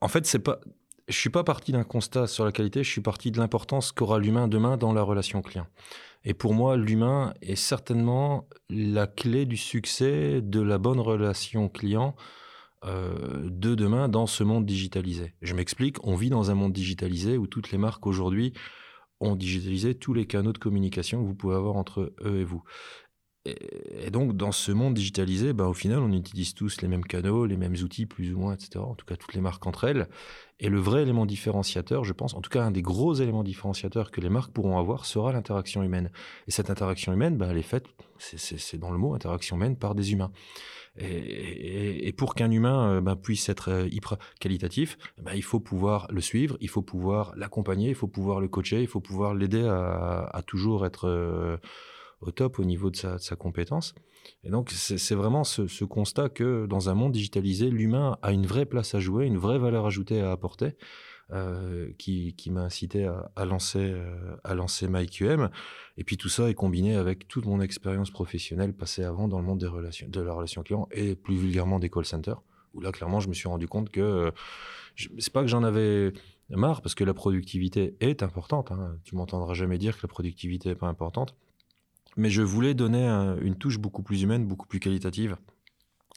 En 0.00 0.08
fait, 0.08 0.26
c'est 0.26 0.38
pas. 0.38 0.60
Je 1.08 1.18
suis 1.18 1.30
pas 1.30 1.44
parti 1.44 1.72
d'un 1.72 1.84
constat 1.84 2.26
sur 2.26 2.46
la 2.46 2.52
qualité, 2.52 2.82
je 2.82 2.90
suis 2.90 3.02
parti 3.02 3.30
de 3.30 3.38
l'importance 3.38 3.92
qu'aura 3.92 4.18
l'humain 4.18 4.48
demain 4.48 4.78
dans 4.78 4.94
la 4.94 5.02
relation 5.02 5.42
client. 5.42 5.66
Et 6.24 6.34
pour 6.34 6.54
moi, 6.54 6.76
l'humain 6.76 7.34
est 7.42 7.56
certainement 7.56 8.48
la 8.70 9.06
clé 9.06 9.44
du 9.44 9.56
succès 9.56 10.40
de 10.40 10.60
la 10.60 10.78
bonne 10.78 11.00
relation 11.00 11.68
client 11.68 12.16
euh, 12.84 13.48
de 13.50 13.74
demain 13.74 14.08
dans 14.08 14.26
ce 14.26 14.42
monde 14.42 14.64
digitalisé. 14.64 15.34
Je 15.42 15.54
m'explique, 15.54 15.96
on 16.06 16.16
vit 16.16 16.30
dans 16.30 16.50
un 16.50 16.54
monde 16.54 16.72
digitalisé 16.72 17.36
où 17.36 17.46
toutes 17.46 17.70
les 17.70 17.78
marques 17.78 18.06
aujourd'hui 18.06 18.52
ont 19.20 19.36
digitalisé 19.36 19.94
tous 19.94 20.12
les 20.12 20.26
canaux 20.26 20.52
de 20.52 20.58
communication 20.58 21.22
que 21.22 21.26
vous 21.26 21.34
pouvez 21.34 21.54
avoir 21.54 21.76
entre 21.76 22.12
eux 22.22 22.40
et 22.40 22.44
vous. 22.44 22.62
Et, 23.46 24.10
donc, 24.10 24.36
dans 24.36 24.52
ce 24.52 24.72
monde 24.72 24.94
digitalisé, 24.94 25.52
bah, 25.52 25.66
au 25.66 25.74
final, 25.74 25.98
on 25.98 26.12
utilise 26.12 26.54
tous 26.54 26.80
les 26.80 26.88
mêmes 26.88 27.04
canaux, 27.04 27.44
les 27.44 27.58
mêmes 27.58 27.74
outils, 27.74 28.06
plus 28.06 28.32
ou 28.32 28.38
moins, 28.38 28.54
etc. 28.54 28.78
En 28.78 28.94
tout 28.94 29.04
cas, 29.04 29.16
toutes 29.16 29.34
les 29.34 29.42
marques 29.42 29.66
entre 29.66 29.84
elles. 29.84 30.08
Et 30.60 30.68
le 30.68 30.78
vrai 30.78 31.02
élément 31.02 31.26
différenciateur, 31.26 32.04
je 32.04 32.12
pense, 32.12 32.34
en 32.34 32.40
tout 32.40 32.48
cas, 32.48 32.62
un 32.62 32.70
des 32.70 32.80
gros 32.80 33.12
éléments 33.14 33.44
différenciateurs 33.44 34.10
que 34.10 34.20
les 34.20 34.30
marques 34.30 34.52
pourront 34.52 34.78
avoir 34.78 35.04
sera 35.04 35.32
l'interaction 35.32 35.82
humaine. 35.82 36.10
Et 36.48 36.52
cette 36.52 36.70
interaction 36.70 37.12
humaine, 37.12 37.36
bah, 37.36 37.48
elle 37.50 37.58
est 37.58 37.62
faite, 37.62 37.86
c'est 38.18 38.78
dans 38.78 38.90
le 38.90 38.98
mot, 38.98 39.14
interaction 39.14 39.56
humaine, 39.56 39.76
par 39.76 39.94
des 39.94 40.12
humains. 40.12 40.32
Et, 40.96 42.14
pour 42.16 42.36
qu'un 42.36 42.50
humain 42.50 43.02
bah, 43.02 43.16
puisse 43.16 43.48
être 43.48 43.68
euh, 43.68 43.88
hyper 43.90 44.16
qualitatif, 44.38 44.96
il 45.34 45.42
faut 45.42 45.58
pouvoir 45.58 46.06
le 46.10 46.20
suivre, 46.20 46.56
il 46.60 46.68
faut 46.68 46.82
pouvoir 46.82 47.32
l'accompagner, 47.36 47.88
il 47.88 47.94
faut 47.96 48.06
pouvoir 48.06 48.40
le 48.40 48.46
coacher, 48.46 48.80
il 48.80 48.86
faut 48.86 49.00
pouvoir 49.00 49.34
l'aider 49.34 49.66
à, 49.66 50.40
toujours 50.46 50.86
être 50.86 51.08
euh, 51.08 51.56
au 52.26 52.30
top 52.30 52.58
au 52.58 52.64
niveau 52.64 52.90
de 52.90 52.96
sa, 52.96 53.36
compétence. 53.36 53.94
Et 54.42 54.50
donc, 54.50 54.70
c'est 54.70 55.14
vraiment 55.14 55.44
ce, 55.44 55.84
constat 55.84 56.28
que 56.28 56.66
dans 56.66 56.88
un 56.88 56.94
monde 56.94 57.12
digitalisé, 57.12 57.70
l'humain 57.70 58.18
a 58.22 58.32
une 58.32 58.46
vraie 58.46 58.66
place 58.66 58.94
à 58.94 59.00
jouer, 59.00 59.26
une 59.26 59.38
vraie 59.38 59.58
valeur 59.58 59.86
ajoutée 59.86 60.20
à 60.20 60.32
apporter. 60.32 60.76
qui, 61.98 62.50
m'a 62.50 62.62
incité 62.62 63.06
à, 63.36 63.44
lancer, 63.44 63.94
à 64.44 64.54
lancer 64.54 64.88
MyQM. 64.88 65.50
Et 65.96 66.04
puis 66.04 66.16
tout 66.16 66.28
ça 66.28 66.48
est 66.48 66.54
combiné 66.54 66.96
avec 66.96 67.28
toute 67.28 67.46
mon 67.46 67.60
expérience 67.60 68.10
professionnelle 68.10 68.72
passée 68.72 69.04
avant 69.04 69.28
dans 69.28 69.38
le 69.38 69.44
monde 69.44 69.60
des 69.60 69.66
relations, 69.66 70.06
de 70.08 70.20
la 70.20 70.32
relation 70.32 70.62
client 70.62 70.88
et 70.90 71.14
plus 71.14 71.36
vulgairement 71.36 71.78
des 71.78 71.90
call 71.90 72.04
centers, 72.04 72.40
où 72.72 72.80
là, 72.80 72.92
clairement, 72.92 73.20
je 73.20 73.28
me 73.28 73.34
suis 73.34 73.48
rendu 73.48 73.68
compte 73.68 73.90
que 73.90 74.32
c'est 74.96 75.32
pas 75.32 75.42
que 75.42 75.48
j'en 75.48 75.64
avais 75.64 76.12
marre, 76.50 76.82
parce 76.82 76.94
que 76.94 77.04
la 77.04 77.14
productivité 77.14 77.96
est 78.00 78.22
importante. 78.22 78.72
Hein. 78.72 78.98
Tu 79.04 79.16
m'entendras 79.16 79.54
jamais 79.54 79.78
dire 79.78 79.96
que 79.96 80.02
la 80.02 80.08
productivité 80.08 80.70
n'est 80.70 80.74
pas 80.74 80.88
importante. 80.88 81.34
Mais 82.16 82.30
je 82.30 82.42
voulais 82.42 82.74
donner 82.74 83.06
une 83.42 83.56
touche 83.56 83.78
beaucoup 83.78 84.02
plus 84.02 84.22
humaine, 84.22 84.46
beaucoup 84.46 84.66
plus 84.66 84.80
qualitative 84.80 85.36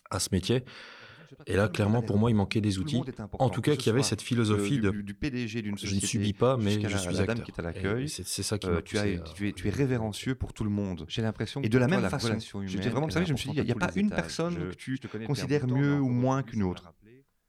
à 0.10 0.20
ce 0.20 0.30
métier. 0.32 0.64
Et 1.46 1.56
là, 1.56 1.68
clairement, 1.68 2.02
pour 2.02 2.18
moi, 2.18 2.32
il 2.32 2.36
manquait 2.36 2.62
des 2.62 2.80
outils. 2.80 3.02
En 3.40 3.50
tout 3.50 3.62
cas, 3.62 3.76
qui 3.76 3.90
avait 3.90 4.04
cette 4.04 4.22
philosophie 4.22 4.80
de 4.80 4.92
du, 4.92 5.14
PDG 5.14 5.62
d'une 5.62 5.78
société. 5.78 6.00
Je 6.00 6.02
ne 6.02 6.08
subis 6.08 6.34
pas, 6.34 6.58
mais 6.58 6.80
je 6.82 6.98
suis 6.98 7.14
la 7.14 7.26
dame 7.26 7.42
qui 7.42 7.52
est 7.52 7.60
à 7.60 7.64
l'accueil. 7.64 8.10
C'est 8.10 8.44
ça 8.44 8.58
qui 8.58 8.68
euh, 8.68 8.82
tu, 8.82 8.98
es, 8.98 9.54
tu 9.54 9.68
es 9.68 9.70
révérencieux 9.70 10.36
pour 10.36 10.54
tout 10.54 10.64
le 10.64 10.70
monde. 10.70 11.06
J'ai 11.08 11.22
l'impression. 11.22 11.62
Et 11.62 11.70
de 11.70 11.78
la 11.78 11.88
même 11.88 12.08
façon, 12.10 12.38
j'étais 12.66 12.90
vraiment, 12.90 13.10
je 13.10 13.32
me 13.32 13.38
suis 13.38 13.50
dit, 13.52 13.58
il 13.58 13.64
n'y 13.64 13.72
a 13.72 13.76
pas 13.76 13.92
une 13.96 14.10
personne 14.10 14.70
que 14.70 14.76
tu 14.76 15.00
considères 15.26 15.68
mieux 15.68 16.00
ou 16.00 16.10
moins 16.10 16.44
qu'une 16.44 16.64
autre. 16.64 16.94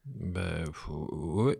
Ben, 0.06 0.64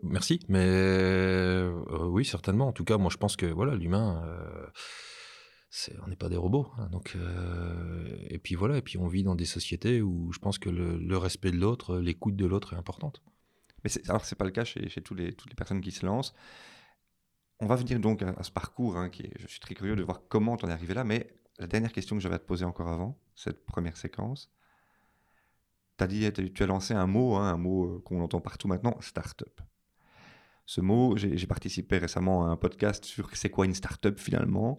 merci, 0.01 0.39
mais 0.49 0.65
euh, 0.65 1.71
oui, 2.07 2.25
certainement. 2.25 2.67
En 2.69 2.71
tout 2.71 2.83
cas, 2.83 2.97
moi, 2.97 3.11
je 3.11 3.17
pense 3.17 3.35
que 3.35 3.45
voilà, 3.45 3.75
l'humain. 3.75 4.23
On 6.03 6.07
n'est 6.07 6.15
pas 6.15 6.29
des 6.29 6.37
robots. 6.37 6.67
Hein, 6.77 6.89
donc, 6.91 7.13
euh, 7.15 8.17
et 8.29 8.39
puis 8.39 8.55
voilà, 8.55 8.77
et 8.77 8.81
puis 8.81 8.97
on 8.97 9.07
vit 9.07 9.23
dans 9.23 9.35
des 9.35 9.45
sociétés 9.45 10.01
où 10.01 10.31
je 10.31 10.39
pense 10.39 10.57
que 10.57 10.69
le, 10.69 11.17
respect 11.17 11.51
de 11.51 11.57
l'autre, 11.57 11.97
l'écoute 11.97 12.35
de 12.35 12.45
l'autre 12.45 12.73
est 12.73 12.77
importante. 12.77 13.21
Mais 13.83 13.91
alors 14.09 14.25
c'est 14.25 14.35
pas 14.35 14.45
le 14.45 14.51
cas 14.51 14.65
chez, 14.65 14.89
tous 15.01 15.13
les, 15.13 15.33
toutes 15.33 15.49
les 15.49 15.55
personnes 15.55 15.81
qui 15.81 15.91
se 15.91 16.05
lancent. 16.05 16.33
On 17.59 17.67
va 17.67 17.75
venir 17.75 17.99
donc 17.99 18.23
à, 18.23 18.41
ce 18.41 18.51
parcours, 18.51 18.97
hein, 18.97 19.11
je 19.13 19.47
suis 19.47 19.59
très 19.59 19.75
curieux 19.75 19.95
de 19.95 20.03
voir 20.03 20.21
comment 20.27 20.57
on 20.61 20.67
est 20.67 20.71
arrivé 20.71 20.93
là, 20.93 21.03
mais 21.03 21.27
la 21.59 21.67
dernière 21.67 21.91
question 21.91 22.15
que 22.15 22.21
j'avais 22.21 22.35
à 22.35 22.39
te 22.39 22.45
poser 22.45 22.65
encore 22.65 22.87
avant, 22.87 23.19
cette 23.35 23.65
première 23.65 23.97
séquence, 23.97 24.49
as 25.99 26.07
dit, 26.07 26.31
tu 26.53 26.63
as 26.63 26.65
lancé 26.65 26.93
un 26.93 27.07
mot, 27.07 27.35
hein, 27.35 27.49
un 27.49 27.57
mot 27.57 27.85
euh, 27.85 28.01
qu'on 28.05 28.21
entend 28.21 28.39
partout 28.39 28.67
maintenant, 28.67 28.95
start-up. 29.01 29.61
Ce 30.65 30.81
mot, 30.81 31.17
j'ai 31.17 31.47
participé 31.47 31.97
récemment 31.97 32.45
à 32.45 32.49
un 32.49 32.55
podcast 32.55 33.03
sur 33.03 33.35
c'est 33.35 33.49
quoi 33.49 33.65
une 33.65 33.73
start-up 33.73 34.19
finalement. 34.19 34.77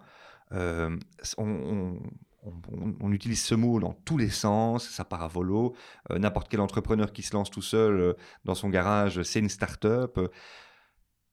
Euh, 0.53 0.97
on, 1.39 3.13
utilise 3.13 3.43
ce 3.43 3.55
mot 3.55 3.81
dans 3.81 3.93
tous 3.93 4.17
les 4.17 4.31
sens, 4.31 4.89
ça 4.89 5.05
part 5.05 5.23
à 5.23 5.29
volo. 5.29 5.75
Euh, 6.11 6.19
n'importe 6.19 6.49
quel 6.49 6.61
entrepreneur 6.61 7.13
qui 7.13 7.23
se 7.23 7.35
lance 7.35 7.51
tout 7.51 7.63
seul 7.63 8.01
euh, 8.01 8.13
dans 8.45 8.55
son 8.55 8.69
garage, 8.69 9.23
c'est 9.23 9.41
une 9.41 9.49
start-up. 9.49 10.19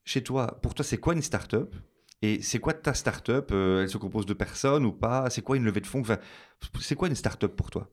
Chez 0.04 0.22
toi, 0.22 0.58
pour 0.62 0.74
toi, 0.74 0.84
c'est 0.84 0.98
quoi 0.98 1.14
une 1.14 1.22
start-up? 1.22 1.74
Et 2.20 2.42
c'est 2.42 2.58
quoi 2.58 2.74
ta 2.74 2.94
start-up? 2.94 3.52
Elle 3.52 3.88
se 3.88 3.98
compose 3.98 4.26
de 4.26 4.34
personnes 4.34 4.84
ou 4.84 4.92
pas? 4.92 5.30
C'est 5.30 5.42
quoi 5.42 5.56
une 5.56 5.64
levée 5.64 5.80
de 5.80 5.86
fonds? 5.86 6.02
C'est 6.80 6.96
quoi 6.96 7.08
une 7.08 7.14
start-up 7.14 7.54
pour 7.54 7.70
toi? 7.70 7.88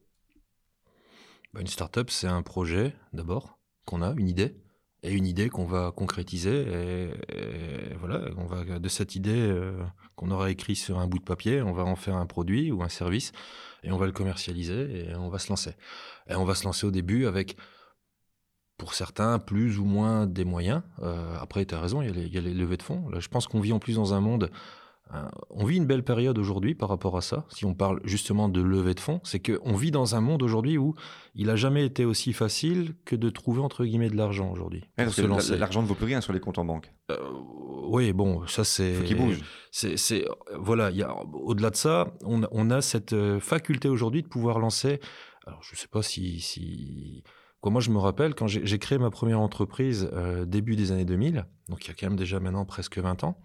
Bah, 1.54 1.62
Une 1.62 1.68
start-up, 1.68 2.10
c'est 2.10 2.28
un 2.28 2.42
projet 2.42 2.96
d'abord 3.14 3.60
qu'on 3.86 4.02
a, 4.02 4.14
une 4.18 4.28
idée 4.28 4.65
et 5.06 5.12
une 5.12 5.28
idée 5.28 5.50
qu'on 5.50 5.66
va 5.66 5.92
concrétiser. 5.96 6.66
Et, 6.68 7.96
voilà, 8.00 8.22
on 8.38 8.46
va 8.46 8.80
de 8.80 8.90
cette 8.90 9.16
idée 9.16 9.32
euh, 9.36 9.84
qu'on 10.16 10.32
aura 10.32 10.50
écrit 10.50 10.76
sur 10.76 11.00
un 11.00 11.08
bout 11.08 11.20
de 11.20 11.24
papier, 11.24 11.62
on 11.62 11.74
va 11.74 11.84
en 11.84 11.96
faire 11.96 12.16
un 12.16 12.26
produit 12.26 12.72
ou 12.72 12.84
un 12.84 12.90
service 12.90 13.32
et 13.84 13.92
on 13.92 13.98
va 13.98 14.08
le 14.08 14.12
commercialiser 14.12 15.10
et 15.10 15.16
on 15.16 15.30
va 15.30 15.40
se 15.40 15.50
lancer. 15.50 15.76
Et 16.28 16.36
on 16.36 16.44
va 16.44 16.56
se 16.56 16.64
lancer 16.66 16.88
au 16.88 16.92
début 16.92 17.28
avec, 17.28 17.56
pour 18.78 18.94
certains, 18.94 19.38
plus 19.38 19.80
ou 19.80 19.86
moins 19.86 20.26
des 20.26 20.46
moyens. 20.46 20.82
Euh, 21.04 21.38
après, 21.40 21.66
tu 21.66 21.76
as 21.76 21.80
raison, 21.80 22.02
il 22.02 22.34
y, 22.34 22.38
a 22.38 22.42
les 22.42 22.54
levées 22.54 22.78
de 22.78 22.84
fonds. 22.84 23.08
Là, 23.10 23.20
je 23.20 23.28
pense 23.28 23.48
qu'on 23.48 23.60
vit 23.60 23.74
en 23.74 23.80
plus 23.80 23.96
dans 23.96 24.14
un 24.14 24.22
monde 24.22 24.50
on 25.50 25.66
vit 25.66 25.78
une 25.78 25.86
belle 25.86 26.04
période 26.04 26.38
aujourd'hui 26.38 26.76
par 26.76 26.90
rapport 26.90 27.16
à 27.16 27.22
ça. 27.22 27.46
Si 27.50 27.66
on 27.66 27.74
parle 27.74 28.02
justement 28.04 28.50
de 28.50 28.62
levée 28.62 28.94
de 28.94 29.00
fonds, 29.00 29.22
c'est 29.24 29.40
qu'on 29.40 29.76
vit 29.76 29.92
dans 29.92 30.16
un 30.16 30.22
monde 30.22 30.42
aujourd'hui 30.44 30.78
où 30.78 30.96
il 31.36 31.48
n'a 31.48 31.56
jamais 31.56 31.86
été 31.86 32.06
aussi 32.06 32.34
facile 32.34 32.96
que 33.06 33.16
de 33.16 33.30
trouver 33.30 33.62
entre 33.62 33.86
guillemets 33.86 34.10
de 34.10 34.18
l'argent 34.18 34.52
aujourd'hui. 34.52 34.84
l'argent 34.98 35.82
ne 35.82 35.88
vaut 35.88 35.96
plus 35.96 36.06
rien 36.06 36.22
sur 36.22 36.34
les 36.34 36.40
comptes 36.40 36.58
en 36.58 36.66
banque. 36.66 36.92
Euh, 37.12 37.18
oui, 37.88 38.14
bon, 38.14 38.46
ça 38.48 38.64
c'est. 38.64 38.94
Faut 38.94 39.04
qu'il 39.04 39.18
bouge. 39.18 39.42
C'est, 39.72 40.26
voilà, 40.58 40.92
au-delà 41.34 41.70
de 41.70 41.76
ça, 41.76 42.14
on, 42.24 42.70
a 42.72 42.82
cette 42.82 43.14
euh, 43.14 43.40
faculté 43.40 43.90
aujourd'hui 43.90 44.24
de 44.24 44.28
pouvoir 44.28 44.60
lancer. 44.60 45.00
Alors, 45.46 45.62
je 45.62 45.74
ne 45.74 45.78
sais 45.78 45.88
pas 45.88 46.02
si, 46.02 46.40
si... 46.40 47.24
moi, 47.64 47.82
je 47.82 47.92
me 47.92 48.00
rappelle 48.00 48.34
quand 48.34 48.48
j'ai, 48.48 48.80
créé 48.80 48.98
ma 48.98 49.12
première 49.12 49.40
entreprise 49.40 50.10
début 50.48 50.76
des 50.76 50.92
années 50.92 51.06
2000, 51.06 51.46
donc 51.70 51.86
il 51.86 51.90
y 51.90 51.92
a 51.92 51.94
quand 51.94 52.08
même 52.08 52.18
déjà 52.18 52.40
maintenant 52.40 52.66
presque 52.66 52.98
20 52.98 53.24
ans. 53.24 53.40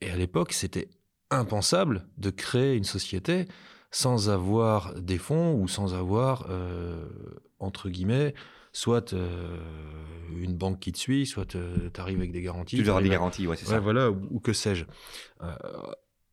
Et 0.00 0.10
à 0.10 0.16
l'époque, 0.16 0.52
c'était 0.52 0.88
impensable 1.30 2.06
de 2.18 2.30
créer 2.30 2.76
une 2.76 2.84
société 2.84 3.46
sans 3.90 4.28
avoir 4.28 4.94
des 4.94 5.18
fonds 5.18 5.54
ou 5.54 5.68
sans 5.68 5.94
avoir, 5.94 6.46
euh, 6.50 7.08
entre 7.58 7.88
guillemets, 7.88 8.34
soit 8.72 9.14
euh, 9.14 9.56
une 10.36 10.54
banque 10.54 10.80
qui 10.80 10.92
te 10.92 10.98
suit, 10.98 11.26
soit 11.26 11.56
euh, 11.56 11.88
tu 11.92 12.00
arrives 12.00 12.18
avec 12.18 12.32
des 12.32 12.42
garanties. 12.42 12.76
Tu 12.76 12.82
dois 12.82 13.00
des 13.00 13.08
garanties, 13.08 13.46
ouais, 13.46 13.56
c'est 13.56 13.66
ça. 13.66 13.80
Voilà, 13.80 14.10
ou, 14.10 14.38
que 14.40 14.52
sais-je. 14.52 14.84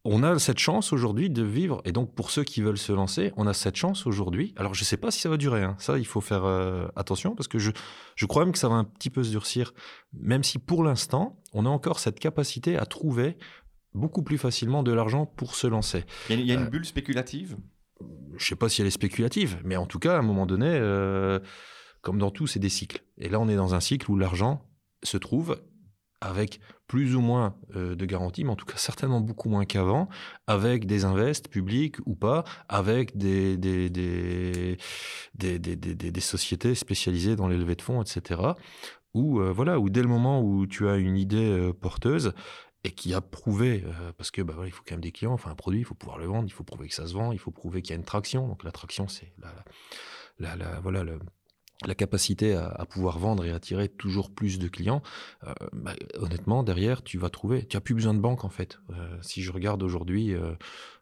On 0.06 0.24
a 0.24 0.38
cette 0.40 0.60
chance 0.60 0.92
aujourd'hui 0.92 1.30
de 1.30 1.44
vivre, 1.44 1.82
et 1.86 1.92
donc 1.92 2.14
pour 2.14 2.30
ceux 2.30 2.44
qui 2.44 2.62
veulent 2.62 2.78
se 2.78 2.92
lancer, 2.92 3.32
on 3.38 3.48
a 3.48 3.54
cette 3.54 3.76
chance 3.76 4.06
aujourd'hui. 4.06 4.54
Alors 4.58 4.74
je 4.74 4.82
ne 4.82 4.86
sais 4.86 4.98
pas 4.98 5.12
si 5.12 5.22
ça 5.22 5.30
va 5.30 5.38
durer, 5.38 5.64
hein. 5.64 5.76
ça 5.80 5.98
il 5.98 6.06
faut 6.06 6.22
faire 6.22 6.46
attention, 6.96 7.36
parce 7.36 7.48
que 7.48 7.58
je, 7.60 7.72
je 8.16 8.26
crois 8.26 8.44
même 8.44 8.52
que 8.52 8.60
ça 8.60 8.68
va 8.68 8.76
un 8.76 8.84
petit 8.84 9.10
peu 9.10 9.24
se 9.24 9.30
durcir, 9.30 9.74
même 10.14 10.44
si 10.44 10.60
pour 10.60 10.84
l'instant, 10.84 11.42
on 11.54 11.66
a 11.66 11.70
encore 11.70 12.00
cette 12.00 12.20
capacité 12.20 12.78
à 12.78 12.86
trouver 12.86 13.38
beaucoup 13.94 14.24
plus 14.24 14.38
facilement 14.38 14.84
de 14.84 14.92
l'argent 14.92 15.26
pour 15.26 15.56
se 15.56 15.68
lancer. 15.68 16.06
Il 16.30 16.42
y 16.42 16.52
a, 16.52 16.56
une 16.56 16.64
euh, 16.64 16.70
bulle 16.70 16.86
spéculative? 16.86 17.58
Je 18.00 18.44
ne 18.44 18.48
sais 18.48 18.56
pas 18.56 18.70
si 18.70 18.82
elle 18.82 18.88
est 18.88 18.92
spéculative, 18.92 19.60
mais 19.64 19.78
en 19.78 19.86
tout 19.86 20.00
cas, 20.00 20.16
à 20.16 20.20
un 20.20 20.24
moment 20.24 20.46
donné, 20.46 20.68
euh, 20.68 21.40
comme 22.02 22.18
dans 22.18 22.32
tout, 22.32 22.48
c'est 22.48 22.60
des 22.60 22.70
cycles. 22.70 23.04
Et 23.18 23.30
là, 23.30 23.40
on 23.40 23.48
est 23.48 23.56
dans 23.56 23.76
un 23.76 23.80
cycle 23.80 24.10
où 24.10 24.18
l'argent 24.18 24.66
se 25.04 25.18
trouve 25.18 25.62
avec 26.24 26.60
plus 26.88 27.16
ou 27.16 27.22
moins 27.22 27.56
euh, 27.76 27.96
de 27.96 28.06
garanties, 28.06 28.44
mais 28.44 28.52
en 28.52 28.56
tout 28.56 28.66
cas 28.66 28.78
certainement 28.78 29.22
beaucoup 29.22 29.50
moins 29.50 29.66
qu'avant, 29.66 30.10
avec 30.48 30.86
des 30.86 31.06
invests 31.06 31.48
publics 31.48 31.98
ou 32.06 32.16
pas, 32.16 32.44
avec 32.70 33.18
des, 33.18 33.58
des, 33.58 33.90
des, 33.90 34.78
des, 35.34 35.60
des 35.60 36.22
sociétés 36.22 36.76
spécialisées 36.76 37.36
dans 37.36 37.48
les 37.48 37.58
levées 37.58 37.76
de 37.76 37.82
fonds, 37.82 38.02
etc. 38.02 38.42
Ou 39.14 39.40
voilà, 39.40 39.80
où 39.80 39.90
dès 39.90 40.02
le 40.02 40.08
moment 40.08 40.42
où 40.42 40.66
tu 40.66 40.88
as 40.88 40.96
une 40.98 41.18
idée 41.18 41.72
porteuse, 41.80 42.34
et 42.84 42.92
qui 42.92 43.14
a 43.14 43.22
prouvé, 43.22 43.84
euh, 43.86 44.12
parce 44.18 44.32
que 44.32 44.42
bah, 44.42 44.56
il 44.66 44.72
faut 44.72 44.84
quand 44.86 44.96
même 44.96 45.02
des 45.02 45.12
clients, 45.12 45.34
enfin 45.34 45.52
un 45.52 45.56
produit, 45.56 45.80
il 45.80 45.86
faut 45.86 45.96
pouvoir 45.96 46.18
le 46.18 46.26
vendre, 46.26 46.48
il 46.48 46.52
faut 46.52 46.64
prouver 46.64 46.88
que 46.90 46.94
ça 46.94 47.08
se 47.08 47.14
vend, 47.14 47.32
il 47.32 47.40
faut 47.40 47.52
prouver 47.52 47.82
qu'il 47.82 47.92
y 47.92 47.94
a 47.94 47.98
une 47.98 48.06
traction. 48.06 48.48
Donc 48.48 48.64
la 48.64 48.72
traction, 48.72 49.08
c'est 49.08 49.32
la, 50.40 50.56
la, 50.56 50.80
voilà, 50.82 51.04
le, 51.04 51.20
la 51.88 51.96
capacité 51.96 52.54
à, 52.56 52.86
pouvoir 52.86 53.20
vendre 53.20 53.46
et 53.46 53.52
attirer 53.52 53.90
toujours 53.90 54.32
plus 54.32 54.60
de 54.60 54.68
clients, 54.68 55.02
euh, 55.46 55.54
bah, 55.72 55.94
honnêtement, 56.20 56.64
derrière, 56.64 57.04
tu 57.04 57.18
vas 57.18 57.30
trouver. 57.30 57.66
Tu 57.66 57.78
n'as 57.78 57.82
plus 57.82 57.96
besoin 57.96 58.14
de 58.14 58.20
banque, 58.20 58.46
en 58.46 58.50
fait. 58.50 58.80
Euh, 58.92 59.18
si 59.22 59.42
je 59.42 59.52
regarde 59.52 59.84
aujourd'hui 59.84 60.34
euh, 60.34 60.54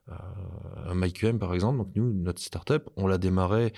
un 0.08 0.96
MyQM, 0.96 1.40
par 1.40 1.54
exemple, 1.54 1.78
donc 1.78 1.90
nous, 1.96 2.14
notre 2.14 2.42
startup, 2.42 2.90
on 2.96 3.08
l'a 3.08 3.18
démarré. 3.18 3.74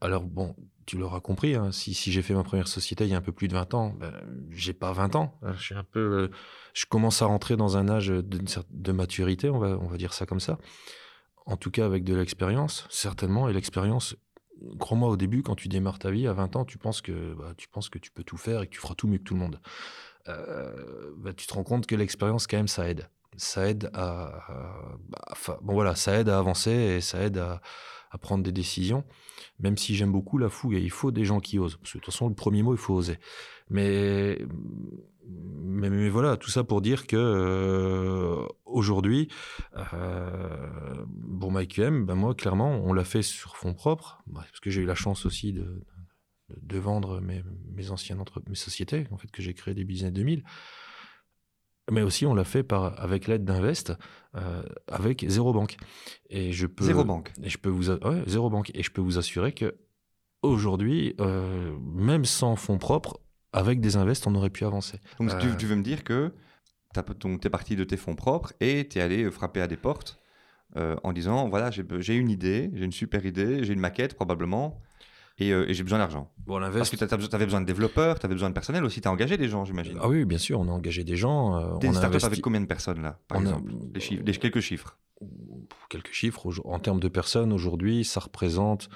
Alors, 0.00 0.24
bon, 0.24 0.54
tu 0.84 0.98
l'auras 0.98 1.20
compris, 1.20 1.54
hein, 1.54 1.72
si, 1.72 1.94
j'ai 1.94 2.22
fait 2.22 2.34
ma 2.34 2.44
première 2.44 2.68
société 2.68 3.04
il 3.04 3.10
y 3.10 3.14
a 3.14 3.18
un 3.18 3.22
peu 3.22 3.32
plus 3.32 3.48
de 3.48 3.54
20 3.54 3.74
ans, 3.74 3.94
ben, 3.98 4.12
j'ai 4.50 4.72
pas 4.72 4.92
20 4.92 5.16
ans. 5.16 5.38
Je 5.56 5.62
suis 5.62 5.74
un 5.74 5.84
peu. 5.84 6.30
je 6.74 6.86
commence 6.86 7.22
à 7.22 7.26
rentrer 7.26 7.56
dans 7.56 7.76
un 7.76 7.88
âge 7.88 8.08
de, 8.08 8.22
de 8.22 8.92
maturité, 8.92 9.50
on 9.50 9.58
va, 9.58 9.78
on 9.80 9.86
va 9.86 9.96
dire 9.96 10.12
ça 10.12 10.26
comme 10.26 10.40
ça. 10.40 10.58
En 11.46 11.56
tout 11.56 11.70
cas, 11.70 11.86
avec 11.86 12.02
de 12.02 12.14
l'expérience, 12.14 12.86
certainement. 12.90 13.48
Et 13.48 13.52
l'expérience, 13.52 14.16
crois-moi, 14.78 15.08
au 15.08 15.16
début, 15.16 15.42
quand 15.42 15.54
tu 15.54 15.68
démarres 15.68 15.98
ta 15.98 16.10
vie 16.10 16.26
à 16.26 16.32
20 16.32 16.56
ans, 16.56 16.64
tu 16.64 16.78
penses 16.78 17.00
que, 17.00 17.34
bah, 17.34 17.52
tu, 17.56 17.68
penses 17.68 17.88
que 17.88 17.98
tu 17.98 18.10
peux 18.10 18.24
tout 18.24 18.36
faire 18.36 18.62
et 18.62 18.66
que 18.66 18.72
tu 18.72 18.80
feras 18.80 18.94
tout 18.94 19.08
mieux 19.08 19.18
que 19.18 19.24
tout 19.24 19.34
le 19.34 19.40
monde. 19.40 19.60
Euh, 20.28 21.12
bah, 21.18 21.32
tu 21.32 21.46
te 21.46 21.54
rends 21.54 21.64
compte 21.64 21.86
que 21.86 21.94
l'expérience, 21.94 22.46
quand 22.46 22.56
même, 22.56 22.68
ça 22.68 22.88
aide. 22.88 23.08
Ça 23.36 23.68
aide 23.68 23.90
à, 23.92 24.88
bah, 25.08 25.58
bon 25.62 25.74
voilà, 25.74 25.94
ça 25.94 26.18
aide 26.18 26.28
à 26.28 26.38
avancer 26.38 26.70
et 26.70 27.00
ça 27.00 27.22
aide 27.22 27.38
à, 27.38 27.60
prendre 28.22 28.42
des 28.42 28.52
décisions. 28.52 29.04
Même 29.58 29.76
si 29.76 29.94
j'aime 29.94 30.10
beaucoup 30.10 30.38
la 30.38 30.48
fougue, 30.48 30.72
il 30.72 30.90
faut 30.90 31.10
des 31.10 31.26
gens 31.26 31.38
qui 31.38 31.58
osent. 31.58 31.78
De 31.78 31.86
toute 31.86 32.06
façon, 32.06 32.28
le 32.28 32.34
premier 32.34 32.62
mot, 32.62 32.72
il 32.72 32.78
faut 32.78 32.94
oser. 32.94 33.18
Mais 33.68 34.38
mais, 35.28 36.08
voilà, 36.08 36.36
tout 36.36 36.50
ça 36.50 36.64
pour 36.64 36.80
dire 36.80 37.06
que 37.06 37.16
euh, 37.16 38.46
aujourd'hui, 38.64 39.28
euh, 39.76 41.04
pour 41.40 41.52
MyQM, 41.52 42.06
ben 42.06 42.14
moi, 42.14 42.34
clairement, 42.34 42.80
on 42.84 42.92
l'a 42.92 43.04
fait 43.04 43.22
sur 43.22 43.56
fonds 43.56 43.74
propres, 43.74 44.22
parce 44.32 44.60
que 44.60 44.70
j'ai 44.70 44.82
eu 44.82 44.86
la 44.86 44.94
chance 44.94 45.26
aussi 45.26 45.52
de, 45.52 45.82
de, 46.48 46.78
vendre 46.78 47.20
mes, 47.20 47.42
mes 47.74 47.90
anciennes 47.90 48.20
entre, 48.20 48.42
mes 48.48 48.54
sociétés, 48.54 49.06
en 49.10 49.16
fait, 49.16 49.30
que 49.30 49.42
j'ai 49.42 49.54
créé 49.54 49.74
des 49.74 49.84
Business 49.84 50.12
2000. 50.12 50.44
Mais 51.90 52.02
aussi, 52.02 52.26
on 52.26 52.34
l'a 52.34 52.44
fait 52.44 52.64
par, 52.64 53.00
avec 53.00 53.28
l'aide 53.28 53.44
d'Invest, 53.44 53.92
euh, 54.34 54.62
avec 54.88 55.24
zéro 55.28 55.52
banque. 55.52 55.76
Et 56.30 56.52
je 56.52 56.66
peux, 56.66 56.84
zéro 56.84 57.04
banque. 57.04 57.32
Et 57.42 57.48
je 57.48 57.58
peux 57.58 57.68
vous, 57.68 57.90
ouais, 57.90 58.22
zéro 58.26 58.50
banque. 58.50 58.72
Et 58.74 58.82
je 58.82 58.90
peux 58.90 59.00
vous 59.00 59.18
assurer 59.18 59.52
que 59.52 59.76
aujourd'hui, 60.42 61.14
euh, 61.20 61.76
même 61.80 62.24
sans 62.24 62.56
fonds 62.56 62.78
propres, 62.78 63.20
avec 63.52 63.80
des 63.80 63.96
invests, 63.96 64.26
on 64.26 64.34
aurait 64.34 64.50
pu 64.50 64.64
avancer. 64.64 65.00
Donc 65.18 65.30
tu, 65.38 65.46
euh, 65.46 65.68
veux 65.68 65.76
me 65.76 65.82
dire 65.82 66.04
que 66.04 66.32
tu 66.94 67.00
es 67.46 67.50
parti 67.50 67.76
de 67.76 67.84
tes 67.84 67.96
fonds 67.96 68.14
propres 68.14 68.52
et 68.60 68.88
tu 68.88 68.98
es 68.98 69.00
allé 69.00 69.30
frapper 69.30 69.60
à 69.60 69.66
des 69.66 69.76
portes 69.76 70.18
euh, 70.76 70.96
en 71.04 71.12
disant 71.12 71.48
voilà, 71.48 71.70
j'ai 71.70 72.14
une 72.14 72.30
idée, 72.30 72.70
j'ai 72.74 72.84
une 72.84 72.92
super 72.92 73.24
idée, 73.24 73.64
j'ai 73.64 73.72
une 73.72 73.80
maquette 73.80 74.14
probablement. 74.14 74.80
Et, 75.38 75.52
euh, 75.52 75.66
j'ai 75.68 75.82
besoin 75.82 75.98
d'argent. 75.98 76.32
Bon, 76.46 76.58
Parce 76.58 76.88
que 76.88 76.96
tu 76.96 77.04
avais 77.04 77.44
besoin 77.44 77.60
de 77.60 77.66
développeurs, 77.66 78.18
tu 78.18 78.24
avais 78.24 78.34
besoin 78.34 78.48
de 78.48 78.54
personnel 78.54 78.82
aussi, 78.84 79.02
tu 79.02 79.08
as 79.08 79.12
engagé 79.12 79.36
des 79.36 79.48
gens, 79.48 79.66
j'imagine. 79.66 79.98
Ah 80.00 80.08
oui, 80.08 80.24
bien 80.24 80.38
sûr, 80.38 80.58
on 80.58 80.68
a 80.68 80.72
engagé 80.72 81.04
des 81.04 81.16
gens. 81.16 81.78
T'es 81.78 81.88
une 81.88 81.94
startup 81.94 82.24
avec 82.24 82.40
combien 82.40 82.60
de 82.60 82.66
personnes 82.66 83.02
là, 83.02 83.18
par 83.28 83.40
exemple? 83.40 83.70
Quelques 84.40 84.60
chiffres. 84.60 84.98
Quelques 85.90 86.12
chiffres. 86.12 86.46
En 86.64 86.78
termes 86.78 87.00
de 87.00 87.08
personnes, 87.08 87.52
aujourd'hui, 87.52 88.04
ça 88.04 88.20
représente 88.20 88.88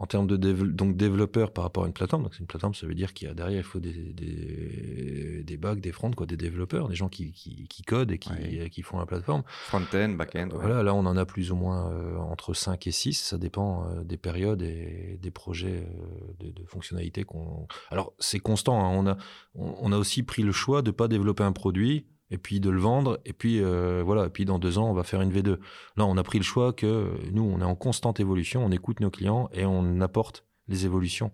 en 0.00 0.06
termes 0.06 0.26
de 0.26 0.36
donc 0.36 0.96
développeurs 0.96 1.52
par 1.52 1.62
rapport 1.62 1.84
à 1.84 1.86
une 1.86 1.92
plateforme. 1.92 2.22
Donc, 2.22 2.32
c'est 2.32 2.40
une 2.40 2.46
plateforme, 2.46 2.72
ça 2.72 2.86
veut 2.86 2.94
dire 2.94 3.12
qu'il 3.12 3.28
y 3.28 3.30
a 3.30 3.34
derrière, 3.34 3.60
il 3.60 3.64
faut 3.64 3.80
des, 3.80 3.92
des, 3.92 5.42
des 5.44 5.56
bugs, 5.58 5.76
des 5.76 5.92
fronts, 5.92 6.12
quoi, 6.12 6.24
des 6.24 6.38
développeurs, 6.38 6.88
des 6.88 6.94
gens 6.94 7.10
qui, 7.10 7.32
qui, 7.32 7.82
codent 7.82 8.10
et 8.10 8.18
qui, 8.18 8.30
qui, 8.70 8.80
font 8.80 8.98
la 8.98 9.04
plateforme. 9.04 9.42
Front-end, 9.46 10.08
back-end. 10.10 10.48
Voilà, 10.54 10.82
là, 10.82 10.94
on 10.94 11.04
en 11.04 11.18
a 11.18 11.26
plus 11.26 11.52
ou 11.52 11.56
moins 11.56 11.92
euh, 11.92 12.16
entre 12.16 12.54
5 12.54 12.86
et 12.86 12.92
6. 12.92 13.12
Ça 13.12 13.36
dépend 13.36 13.84
euh, 13.84 14.02
des 14.02 14.16
périodes 14.16 14.62
et 14.62 15.18
des 15.20 15.30
projets 15.30 15.86
euh, 15.86 16.50
de, 16.50 16.64
fonctionnalités 16.64 17.24
qu'on. 17.24 17.66
Alors, 17.90 18.14
c'est 18.18 18.40
constant. 18.40 18.82
Hein. 18.82 18.96
On, 18.96 19.06
a, 19.06 19.18
on, 19.54 19.92
a 19.92 19.98
aussi 19.98 20.22
pris 20.22 20.42
le 20.42 20.52
choix 20.52 20.80
de 20.80 20.88
ne 20.88 20.92
pas 20.92 21.08
développer 21.08 21.42
un 21.42 21.52
produit 21.52 22.06
et 22.30 22.38
puis 22.38 22.60
de 22.60 22.70
le 22.70 22.80
vendre, 22.80 23.20
et 23.24 23.32
puis 23.32 23.62
euh, 23.62 24.02
voilà, 24.04 24.26
et 24.26 24.30
puis 24.30 24.44
dans 24.44 24.58
deux 24.58 24.78
ans, 24.78 24.88
on 24.88 24.94
va 24.94 25.02
faire 25.02 25.20
une 25.20 25.32
V2. 25.32 25.58
Là, 25.96 26.06
on 26.06 26.16
a 26.16 26.22
pris 26.22 26.38
le 26.38 26.44
choix 26.44 26.72
que 26.72 27.10
nous, 27.32 27.42
on 27.42 27.60
est 27.60 27.64
en 27.64 27.74
constante 27.74 28.20
évolution, 28.20 28.64
on 28.64 28.70
écoute 28.70 29.00
nos 29.00 29.10
clients 29.10 29.48
et 29.52 29.64
on 29.64 30.00
apporte 30.00 30.44
les 30.68 30.84
évolutions. 30.84 31.32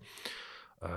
Euh, 0.82 0.88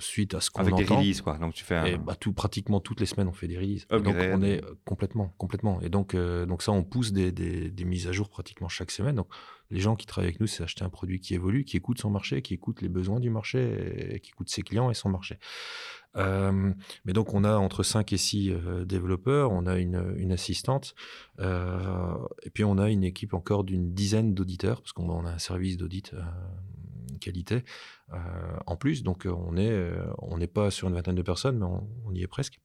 suite 0.00 0.34
à 0.34 0.40
ce 0.40 0.50
qu'on 0.50 0.62
entend. 0.62 0.74
Avec 0.74 0.88
des 0.88 0.94
releases, 0.94 1.20
quoi. 1.20 1.38
Donc 1.38 1.54
tu 1.54 1.64
fais 1.64 1.76
un... 1.76 1.84
et 1.84 1.96
bah, 1.96 2.16
tout, 2.16 2.32
pratiquement 2.32 2.80
toutes 2.80 2.98
les 2.98 3.06
semaines, 3.06 3.28
on 3.28 3.32
fait 3.32 3.46
des 3.46 3.56
releases. 3.56 3.86
donc 3.86 4.08
on 4.08 4.42
est 4.42 4.62
complètement, 4.84 5.32
complètement. 5.38 5.80
Et 5.80 5.88
donc, 5.88 6.14
euh, 6.14 6.44
donc 6.44 6.62
ça, 6.62 6.72
on 6.72 6.82
pousse 6.82 7.12
des, 7.12 7.30
des, 7.30 7.70
des, 7.70 7.84
mises 7.84 8.08
à 8.08 8.12
jour 8.12 8.28
pratiquement 8.28 8.68
chaque 8.68 8.90
semaine. 8.90 9.14
Donc 9.14 9.28
les 9.70 9.78
gens 9.78 9.94
qui 9.94 10.06
travaillent 10.06 10.28
avec 10.28 10.40
nous, 10.40 10.48
c'est 10.48 10.64
acheter 10.64 10.84
un 10.84 10.88
produit 10.88 11.20
qui 11.20 11.34
évolue, 11.34 11.64
qui 11.64 11.76
écoute 11.76 12.00
son 12.00 12.10
marché, 12.10 12.42
qui 12.42 12.54
écoute 12.54 12.82
les 12.82 12.88
besoins 12.88 13.20
du 13.20 13.30
marché, 13.30 14.14
et 14.14 14.20
qui 14.20 14.32
écoute 14.32 14.50
ses 14.50 14.62
clients 14.62 14.90
et 14.90 14.94
son 14.94 15.08
marché. 15.08 15.38
Euh, 16.16 16.72
mais 17.04 17.12
donc, 17.12 17.34
on 17.34 17.44
a 17.44 17.56
entre 17.56 17.82
5 17.82 18.12
et 18.12 18.16
6 18.16 18.50
euh, 18.50 18.84
développeurs, 18.84 19.50
on 19.52 19.66
a 19.66 19.78
une, 19.78 20.32
assistante, 20.32 20.94
euh, 21.40 22.16
et 22.42 22.50
puis 22.50 22.64
on 22.64 22.78
a 22.78 22.90
une 22.90 23.04
équipe 23.04 23.34
encore 23.34 23.64
d'une 23.64 23.94
dizaine 23.94 24.34
d'auditeurs, 24.34 24.80
parce 24.80 24.92
qu'on 24.92 25.26
a 25.26 25.30
un 25.30 25.38
service 25.38 25.76
d'audit 25.76 26.14
qualité 27.20 27.64
en 28.66 28.76
plus. 28.76 29.02
Donc, 29.02 29.26
on 29.26 29.56
est 29.56 29.92
on 30.18 30.38
n'est 30.38 30.46
pas 30.46 30.70
sur 30.70 30.88
une 30.88 30.94
vingtaine 30.94 31.14
de 31.14 31.22
personnes, 31.22 31.58
mais 31.58 31.66
on, 31.66 32.12
y 32.12 32.22
est 32.22 32.26
presque. 32.26 32.60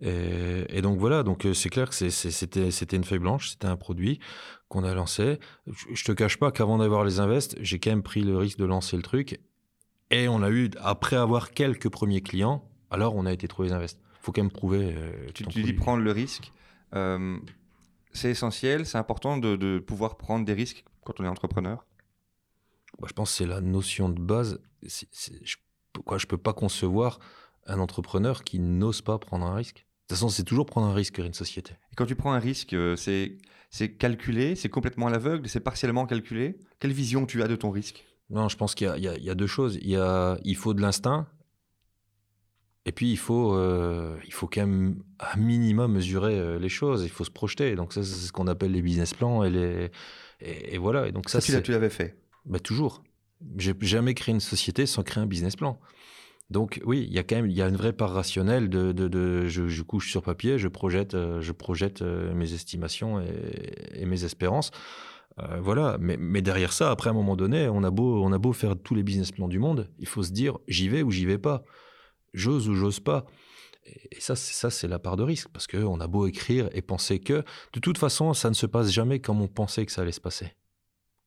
Et, 0.00 0.82
donc 0.82 0.98
voilà, 0.98 1.22
donc 1.22 1.46
c'est 1.54 1.70
clair 1.70 1.90
que 1.90 2.10
c'était 2.10 2.96
une 2.96 3.04
feuille 3.04 3.18
blanche, 3.18 3.50
c'était 3.50 3.66
un 3.66 3.76
produit 3.76 4.20
qu'on 4.68 4.84
a 4.84 4.94
lancé. 4.94 5.38
Je, 5.66 5.94
je 5.94 6.04
te 6.04 6.12
cache 6.12 6.38
pas 6.38 6.50
qu'avant 6.50 6.78
d'avoir 6.78 7.04
les 7.04 7.20
invests, 7.20 7.56
j'ai 7.60 7.78
quand 7.78 7.90
même 7.90 8.02
pris 8.02 8.22
le 8.22 8.36
risque 8.36 8.58
de 8.58 8.64
lancer 8.64 8.96
le 8.96 9.02
truc 9.02 9.40
et 10.10 10.28
on 10.28 10.42
a 10.42 10.50
eu, 10.50 10.70
après 10.80 11.16
avoir 11.16 11.52
quelques 11.52 11.88
premiers 11.88 12.20
clients, 12.20 12.68
alors 12.90 13.16
on 13.16 13.26
a 13.26 13.32
été 13.32 13.48
trouvé 13.48 13.68
les 13.68 13.74
invests. 13.74 14.00
Il 14.20 14.24
faut 14.26 14.32
quand 14.32 14.42
même 14.42 14.50
prouver. 14.50 14.94
Euh, 14.96 15.26
tu, 15.34 15.44
dis 15.44 15.72
prendre 15.72 16.02
le 16.02 16.12
risque. 16.12 16.52
Euh, 16.94 17.38
c'est 18.12 18.30
essentiel, 18.30 18.86
c'est 18.86 18.98
important 18.98 19.36
de, 19.36 19.78
pouvoir 19.78 20.16
prendre 20.16 20.44
des 20.44 20.52
risques 20.52 20.84
quand 21.04 21.20
on 21.20 21.24
est 21.24 21.28
entrepreneur? 21.28 21.86
Je 23.06 23.12
pense 23.12 23.30
que 23.30 23.36
c'est 23.36 23.46
la 23.46 23.60
notion 23.60 24.08
de 24.08 24.20
base. 24.20 24.60
je 24.82 25.56
ne 25.94 26.26
peux 26.26 26.38
pas 26.38 26.54
concevoir 26.54 27.18
un 27.66 27.78
entrepreneur 27.78 28.42
qui 28.42 28.58
n'ose 28.58 29.02
pas 29.02 29.18
prendre 29.18 29.44
un 29.44 29.54
risque? 29.54 29.76
De 29.76 30.14
toute 30.14 30.18
façon, 30.18 30.28
c'est 30.28 30.44
toujours 30.44 30.66
prendre 30.66 30.86
un 30.86 30.94
risque 30.94 31.18
une 31.18 31.34
société. 31.34 31.74
Et 31.92 31.96
quand 31.96 32.06
tu 32.06 32.14
prends 32.14 32.32
un 32.32 32.38
risque, 32.38 32.72
euh, 32.72 32.96
c'est 32.96 33.96
calculé, 33.98 34.54
c'est 34.54 34.68
complètement 34.68 35.08
à 35.08 35.10
l'aveugle, 35.10 35.48
c'est 35.48 35.60
partiellement 35.60 36.06
calculé? 36.06 36.58
Quelle 36.78 36.92
vision 36.92 37.26
tu 37.26 37.42
as 37.42 37.48
de 37.48 37.56
ton 37.56 37.70
risque? 37.70 38.04
Non, 38.30 38.48
je 38.48 38.56
pense 38.56 38.74
qu'il 38.74 38.92
y, 38.96 39.24
y, 39.24 39.30
a 39.30 39.34
deux 39.34 39.46
choses. 39.46 39.78
Il, 39.80 39.90
y 39.90 39.96
a, 39.96 40.38
il 40.44 40.56
faut 40.56 40.74
de 40.74 40.80
l'instinct, 40.80 41.26
et 42.86 42.92
puis 42.92 43.10
il 43.10 43.18
faut, 43.18 43.52
euh, 43.54 44.16
il 44.26 44.32
faut 44.32 44.46
quand 44.46 44.60
même 44.60 45.02
à 45.18 45.36
minimum 45.36 45.92
mesurer 45.92 46.38
euh, 46.38 46.58
les 46.60 46.68
choses. 46.68 47.02
Il 47.02 47.10
faut 47.10 47.24
se 47.24 47.32
projeter. 47.32 47.74
Donc 47.74 47.92
ça, 47.92 48.04
c'est 48.04 48.14
ce 48.14 48.32
qu'on 48.32 48.46
appelle 48.46 48.70
les 48.70 48.80
business 48.80 49.12
plans 49.12 49.42
et 49.42 49.50
les 49.50 49.90
et, 50.40 50.78
voilà. 50.78 51.08
Et 51.08 51.12
donc 51.12 51.28
ça, 51.28 51.40
ça 51.40 51.60
tu 51.60 51.72
l'avais 51.72 51.90
fait. 51.90 52.16
Bah, 52.44 52.60
toujours. 52.60 53.02
J'ai 53.58 53.74
jamais 53.80 54.14
créé 54.14 54.32
une 54.32 54.40
société 54.40 54.86
sans 54.86 55.02
créer 55.02 55.20
un 55.20 55.26
business 55.26 55.56
plan. 55.56 55.80
Donc 56.48 56.80
oui, 56.84 57.04
il 57.08 57.12
y 57.12 57.18
a 57.18 57.24
quand 57.24 57.34
même 57.34 57.46
il 57.46 57.56
y 57.56 57.60
a 57.60 57.66
une 57.66 57.76
vraie 57.76 57.92
part 57.92 58.12
rationnelle 58.12 58.70
de, 58.70 58.92
de, 58.92 59.08
de 59.08 59.48
je, 59.48 59.66
je, 59.66 59.82
couche 59.82 60.08
sur 60.08 60.22
papier, 60.22 60.56
je 60.56 60.68
projette, 60.68 61.14
euh, 61.14 61.40
je 61.40 61.50
projette 61.50 62.02
mes 62.02 62.54
estimations 62.54 63.20
et, 63.20 64.00
et 64.00 64.06
mes 64.06 64.22
espérances. 64.22 64.70
Euh, 65.40 65.60
voilà, 65.60 65.98
mais, 66.00 66.16
mais, 66.16 66.40
derrière 66.40 66.72
ça, 66.72 66.90
après 66.90 67.10
un 67.10 67.12
moment 67.12 67.36
donné, 67.36 67.68
on 67.68 67.82
a 67.82 67.90
beau, 67.90 68.22
on 68.24 68.32
a 68.32 68.38
beau 68.38 68.52
faire 68.52 68.74
tous 68.76 68.94
les 68.94 69.02
business 69.02 69.32
plans 69.32 69.48
du 69.48 69.58
monde, 69.58 69.90
il 69.98 70.06
faut 70.06 70.22
se 70.22 70.32
dire 70.32 70.58
j'y 70.66 70.88
vais 70.88 71.02
ou 71.02 71.10
j'y 71.10 71.26
vais 71.26 71.38
pas, 71.38 71.62
j'ose 72.32 72.68
ou 72.68 72.74
j'ose 72.74 73.00
pas. 73.00 73.26
Et 74.10 74.20
ça, 74.20 74.34
ça 74.34 74.70
c'est 74.70 74.88
la 74.88 74.98
part 74.98 75.16
de 75.16 75.22
risque 75.22 75.48
parce 75.52 75.66
qu'on 75.66 76.00
a 76.00 76.06
beau 76.06 76.26
écrire 76.26 76.68
et 76.72 76.82
penser 76.82 77.20
que 77.20 77.44
de 77.72 77.80
toute 77.80 77.98
façon, 77.98 78.32
ça 78.32 78.48
ne 78.48 78.54
se 78.54 78.66
passe 78.66 78.90
jamais 78.90 79.20
comme 79.20 79.40
on 79.40 79.46
pensait 79.46 79.84
que 79.84 79.92
ça 79.92 80.02
allait 80.02 80.10
se 80.10 80.22
passer, 80.22 80.54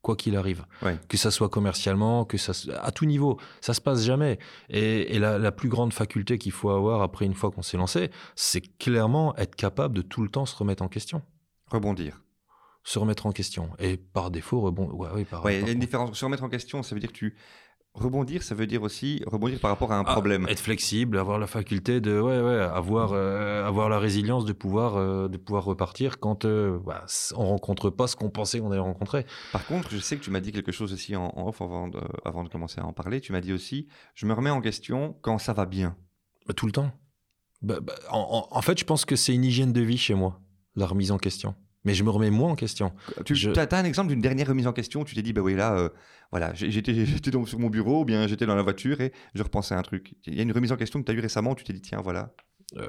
quoi 0.01 0.15
qu'il 0.15 0.35
arrive, 0.35 0.65
que 1.07 1.15
ça 1.15 1.29
soit 1.29 1.47
commercialement, 1.47 2.25
que 2.25 2.37
ça 2.37 2.53
à 2.81 2.91
tout 2.91 3.05
niveau, 3.05 3.39
ça 3.61 3.75
se 3.75 3.79
passe 3.79 4.03
jamais. 4.03 4.39
Et, 4.69 5.19
la, 5.19 5.37
la, 5.37 5.51
plus 5.51 5.69
grande 5.69 5.93
faculté 5.93 6.39
qu'il 6.39 6.51
faut 6.51 6.71
avoir 6.71 7.03
après 7.03 7.25
une 7.25 7.35
fois 7.35 7.51
qu'on 7.51 7.61
s'est 7.61 7.77
lancé, 7.77 8.09
c'est 8.35 8.61
clairement 8.79 9.35
être 9.37 9.55
capable 9.55 9.95
de 9.95 10.01
tout 10.01 10.23
le 10.23 10.29
temps 10.29 10.47
se 10.47 10.55
remettre 10.55 10.83
en 10.83 10.89
question, 10.89 11.21
rebondir 11.67 12.19
se 12.83 12.99
remettre 12.99 13.25
en 13.25 13.31
question. 13.31 13.69
Et 13.79 13.97
par 13.97 14.31
défaut, 14.31 14.61
rebondir. 14.61 14.99
Ouais, 15.43 15.59
il 15.59 15.65
y 15.65 15.69
a 15.69 15.71
une 15.71 15.79
différence. 15.79 16.17
Se 16.17 16.25
remettre 16.25 16.43
en 16.43 16.49
question, 16.49 16.83
ça 16.83 16.95
veut 16.95 17.01
dire 17.01 17.11
que 17.11 17.17
tu. 17.17 17.35
Rebondir, 17.95 18.43
ça 18.43 18.53
veut 18.53 18.67
dire 18.67 18.83
aussi 18.83 19.23
rebondir 19.25 19.59
par 19.59 19.71
rapport 19.71 19.91
à 19.91 19.97
un 19.97 20.03
ah, 20.05 20.13
problème. 20.13 20.47
Être 20.47 20.59
flexible, 20.59 21.17
avoir 21.17 21.39
la 21.39 21.47
faculté 21.47 21.99
de, 21.99 22.19
ouais, 22.21 22.39
ouais, 22.39 22.59
avoir, 22.59 23.13
euh, 23.13 23.65
avoir 23.65 23.89
la 23.89 23.97
résilience 23.97 24.45
de 24.45 24.53
pouvoir, 24.53 24.95
euh, 24.95 25.27
de 25.27 25.37
pouvoir 25.37 25.65
repartir 25.65 26.19
quand 26.19 26.45
euh, 26.45 26.77
bah, 26.85 27.05
on 27.35 27.47
rencontre 27.47 27.89
pas 27.89 28.05
ce 28.05 28.15
qu'on 28.15 28.29
pensait 28.29 28.59
qu'on 28.59 28.71
allait 28.71 28.79
rencontrer. 28.79 29.25
Par 29.51 29.65
contre, 29.65 29.89
je 29.89 29.97
sais 29.97 30.17
que 30.17 30.23
tu 30.23 30.29
m'as 30.29 30.39
dit 30.39 30.51
quelque 30.51 30.71
chose 30.71 30.93
aussi 30.93 31.15
en, 31.15 31.33
off 31.35 31.61
avant 31.61 31.87
de, 31.87 31.99
avant 32.23 32.43
de 32.43 32.49
commencer 32.49 32.79
à 32.79 32.85
en 32.85 32.93
parler. 32.93 33.21
Tu 33.21 33.31
m'as 33.31 33.41
dit 33.41 33.51
aussi, 33.51 33.87
je 34.13 34.27
me 34.27 34.33
remets 34.33 34.51
en 34.51 34.61
question 34.61 35.17
quand 35.21 35.39
ça 35.39 35.53
va 35.53 35.65
bien. 35.65 35.97
Bah, 36.45 36.53
tout 36.53 36.67
le 36.67 36.71
temps. 36.71 36.91
Bah, 37.63 37.79
bah 37.81 37.95
en, 38.11 38.47
en, 38.51 38.61
fait, 38.61 38.79
je 38.79 38.85
pense 38.85 39.03
que 39.03 39.15
c'est 39.15 39.33
une 39.33 39.43
hygiène 39.43 39.73
de 39.73 39.81
vie 39.81 39.97
chez 39.97 40.13
moi, 40.13 40.39
la 40.75 40.85
remise 40.85 41.11
en 41.11 41.17
question. 41.17 41.55
Mais 41.85 41.93
je 41.93 42.03
me 42.03 42.09
remets 42.09 42.29
moins 42.29 42.51
en 42.51 42.55
question. 42.55 42.91
Tu 43.25 43.35
Je- 43.35 43.51
as, 43.51 43.67
un 43.77 43.83
exemple 43.85 44.09
d'une 44.09 44.19
dernière 44.21 44.47
remise 44.47 44.67
en 44.67 44.73
question 44.73 45.01
où 45.01 45.05
tu 45.05 45.15
t'es 45.15 45.21
dit, 45.21 45.31
bah 45.31 45.41
oui, 45.41 45.55
là, 45.55 45.77
euh, 45.77 45.89
voilà, 46.31 46.53
j'étais 46.53 47.05
sur 47.45 47.59
mon 47.59 47.69
bureau, 47.69 48.01
ou 48.01 48.05
bien 48.05 48.27
j'étais 48.27 48.45
dans 48.45 48.55
la 48.55 48.63
voiture 48.63 48.99
et 48.99 49.13
je 49.33 49.41
repensais 49.43 49.73
à 49.75 49.79
un 49.79 49.81
truc. 49.81 50.13
Il 50.25 50.35
y 50.35 50.39
a 50.39 50.43
une 50.43 50.51
remise 50.51 50.71
en 50.73 50.75
question 50.77 50.99
que 50.99 51.05
tu 51.05 51.11
as 51.11 51.15
eu 51.15 51.21
récemment 51.21 51.51
où 51.51 51.55
tu 51.55 51.63
t'es 51.63 51.73
dit, 51.73 51.81
tiens, 51.81 52.01
voilà. 52.01 52.33
Euh, 52.77 52.87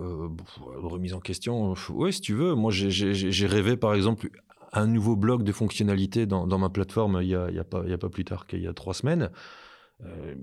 euh, 0.00 0.28
remise 0.58 1.14
en 1.14 1.20
question, 1.20 1.74
oui, 1.90 2.12
si 2.12 2.20
tu 2.20 2.34
veux. 2.34 2.54
Moi, 2.54 2.72
j'ai- 2.72 3.46
rêvé, 3.46 3.76
par 3.76 3.94
exemple, 3.94 4.28
un 4.72 4.86
nouveau 4.88 5.14
bloc 5.14 5.44
de 5.44 5.52
fonctionnalités 5.52 6.26
dans, 6.26 6.46
dans 6.48 6.58
ma 6.58 6.68
plateforme 6.70 7.20
il 7.22 7.28
n'y 7.28 7.34
a, 7.36 7.48
il 7.50 7.54
y 7.56 7.60
a, 7.60 7.64
pas- 7.64 7.82
il 7.84 7.90
y 7.90 7.94
a 7.94 7.98
pas 7.98 8.08
plus 8.10 8.24
tard 8.24 8.46
qu'il 8.48 8.60
y 8.60 8.66
a 8.66 8.72
trois 8.74 8.94
semaines. 8.94 9.30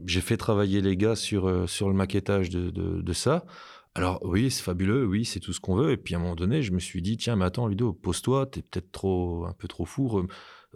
J'ai 0.05 0.21
fait 0.21 0.37
travailler 0.37 0.81
les 0.81 0.95
gars 0.97 1.15
sur, 1.15 1.69
sur 1.69 1.89
le 1.89 1.93
maquettage 1.93 2.49
de, 2.49 2.69
de- 2.71 3.01
de 3.01 3.13
ça. 3.13 3.45
Alors 3.93 4.19
oui, 4.23 4.49
c'est 4.49 4.63
fabuleux, 4.63 5.05
oui, 5.05 5.25
c'est 5.25 5.39
tout 5.41 5.51
ce 5.51 5.59
qu'on 5.59 5.75
veut. 5.75 5.91
Et 5.91 5.97
puis 5.97 6.15
à 6.15 6.17
un 6.17 6.21
moment 6.21 6.35
donné, 6.35 6.61
je 6.61 6.71
me 6.71 6.79
suis 6.79 7.01
dit, 7.01 7.17
tiens, 7.17 7.35
mais 7.35 7.45
attends, 7.45 7.67
Ludo, 7.67 7.91
pose-toi, 7.91 8.45
t'es 8.45 8.61
peut-être 8.61 8.91
trop, 8.91 9.45
un 9.45 9.53
peu 9.53 9.67
trop 9.67 9.85
fou. 9.85 10.07
Re- 10.07 10.27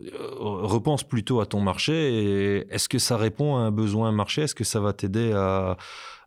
euh, 0.02 0.28
repense 0.32 1.04
plutôt 1.08 1.40
à 1.40 1.46
ton 1.46 1.62
marché. 1.62 2.66
Est-ce 2.70 2.90
que 2.90 3.00
ça 3.00 3.16
répond 3.16 3.56
à 3.56 3.60
un 3.60 3.72
besoin 3.72 4.12
marché? 4.12 4.42
Est-ce 4.42 4.56
que 4.56 4.66
ça 4.66 4.82
va 4.82 4.92
t'aider 4.92 5.32
à, 5.32 5.78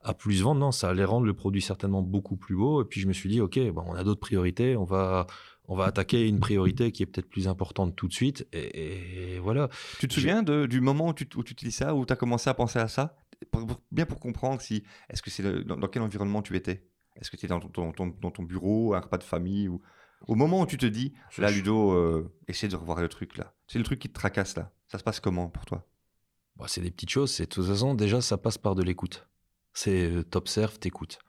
à 0.02 0.14
plus 0.14 0.40
vendre? 0.40 0.60
Non, 0.60 0.72
ça 0.72 0.88
allait 0.88 1.04
rendre 1.04 1.26
le 1.26 1.34
produit 1.34 1.60
certainement 1.60 2.00
beaucoup 2.00 2.36
plus 2.36 2.56
beau. 2.56 2.80
Et 2.80 2.86
puis 2.86 3.02
je 3.02 3.06
me 3.06 3.12
suis 3.12 3.28
dit, 3.28 3.42
ok, 3.42 3.58
bon, 3.72 3.84
on 3.86 3.94
a 3.94 4.02
d'autres 4.02 4.20
priorités, 4.20 4.74
on 4.74 4.84
va, 4.84 5.26
on 5.66 5.76
va 5.76 5.84
attaquer 5.84 6.26
une 6.26 6.40
priorité 6.40 6.90
qui 6.92 7.02
est 7.02 7.06
peut-être 7.06 7.28
plus 7.28 7.48
importante 7.48 7.94
tout 7.94 8.08
de 8.08 8.14
suite. 8.14 8.48
Et, 8.54 9.34
et 9.34 9.38
voilà. 9.40 9.68
Tu 10.00 10.08
te 10.08 10.14
souviens 10.14 10.42
de- 10.42 10.64
du 10.64 10.80
moment 10.80 11.08
où 11.08 11.12
tu, 11.12 11.28
où 11.36 11.42
tu 11.42 11.54
te 11.54 11.62
dis 11.66 11.72
ça, 11.72 11.94
où 11.94 12.06
tu 12.06 12.12
as 12.14 12.16
commencé 12.16 12.48
à 12.48 12.54
penser 12.54 12.78
à 12.78 12.88
ça? 12.88 13.14
Pour- 13.50 13.66
pour- 13.66 13.82
Bien 13.90 14.06
pour 14.06 14.20
comprendre 14.20 14.60
si, 14.60 14.84
est-ce 15.08 15.22
que 15.22 15.30
c'est 15.30 15.64
dans, 15.64 15.76
dans 15.76 15.88
quel 15.88 16.02
environnement 16.02 16.42
tu 16.42 16.56
étais? 16.56 16.88
Est-ce 17.16 17.30
que 17.30 17.36
tu 17.36 17.46
étais 17.46 17.48
dans 17.54 17.60
ton, 17.60 17.92
ton- 17.92 18.06
dans 18.20 18.30
ton 18.30 18.42
bureau, 18.42 18.94
un 18.94 19.00
repas 19.00 19.18
de 19.18 19.24
famille 19.24 19.68
ou... 19.68 19.80
Au 20.26 20.34
moment 20.34 20.62
où 20.62 20.66
tu 20.66 20.76
te 20.78 20.86
dis, 20.86 21.14
là, 21.38 21.48
Ludo, 21.50 21.92
euh, 21.92 22.34
essaie 22.48 22.66
de 22.66 22.74
revoir 22.74 23.00
le 23.00 23.08
truc 23.08 23.36
là. 23.36 23.54
C'est 23.68 23.78
le 23.78 23.84
truc 23.84 24.00
qui 24.00 24.08
te 24.08 24.14
tracasse 24.14 24.56
là. 24.56 24.72
Ça 24.88 24.98
se 24.98 25.04
passe 25.04 25.20
comment 25.20 25.48
pour 25.48 25.64
toi? 25.64 25.86
Bah, 26.56 26.64
c'est 26.66 26.80
des 26.80 26.90
petites 26.90 27.10
choses. 27.10 27.32
C'est 27.32 27.44
de 27.44 27.48
toute 27.50 27.66
façon, 27.66 27.94
déjà, 27.94 28.20
ça 28.20 28.36
passe 28.36 28.58
par 28.58 28.74
de 28.74 28.82
l'écoute. 28.82 29.28
C'est 29.72 30.10
euh, 30.10 30.24
t'observes, 30.24 30.78
t'écoutes. 30.80 31.20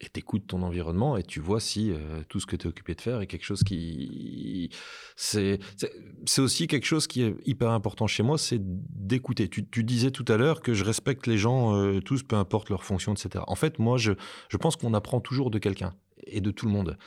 Et 0.00 0.08
t'écoutes 0.08 0.48
ton 0.48 0.62
environnement 0.62 1.16
et 1.16 1.22
tu 1.22 1.38
vois 1.38 1.60
si 1.60 1.92
euh, 1.92 2.22
tout 2.28 2.40
ce 2.40 2.46
que 2.46 2.56
tu 2.56 2.66
es 2.66 2.68
occupé 2.68 2.96
de 2.96 3.00
faire 3.00 3.20
est 3.20 3.28
quelque 3.28 3.44
chose 3.44 3.62
qui. 3.62 4.68
C'est 5.14 5.60
c'est- 5.76 6.40
aussi 6.40 6.66
quelque 6.66 6.86
chose 6.86 7.06
qui 7.06 7.22
est 7.22 7.36
hyper 7.44 7.70
important 7.70 8.08
chez 8.08 8.24
moi, 8.24 8.36
c'est 8.36 8.58
d'écouter. 8.60 9.48
Tu, 9.48 9.84
disais 9.84 10.10
tout 10.10 10.24
à 10.26 10.36
l'heure 10.36 10.60
que 10.60 10.74
je 10.74 10.82
respecte 10.84 11.28
les 11.28 11.38
gens 11.38 11.76
euh, 11.76 12.00
tous, 12.00 12.24
peu 12.24 12.34
importe 12.34 12.68
leur 12.68 12.82
fonction, 12.82 13.14
etc. 13.14 13.44
En 13.46 13.54
fait, 13.54 13.78
moi, 13.78 13.96
je, 13.96 14.12
je 14.48 14.56
pense 14.56 14.74
qu'on 14.74 14.92
apprend 14.92 15.20
toujours 15.20 15.52
de 15.52 15.58
quelqu'un 15.60 15.94
et 16.26 16.40
de 16.40 16.50
tout 16.50 16.66
le 16.66 16.72
monde. 16.72 16.98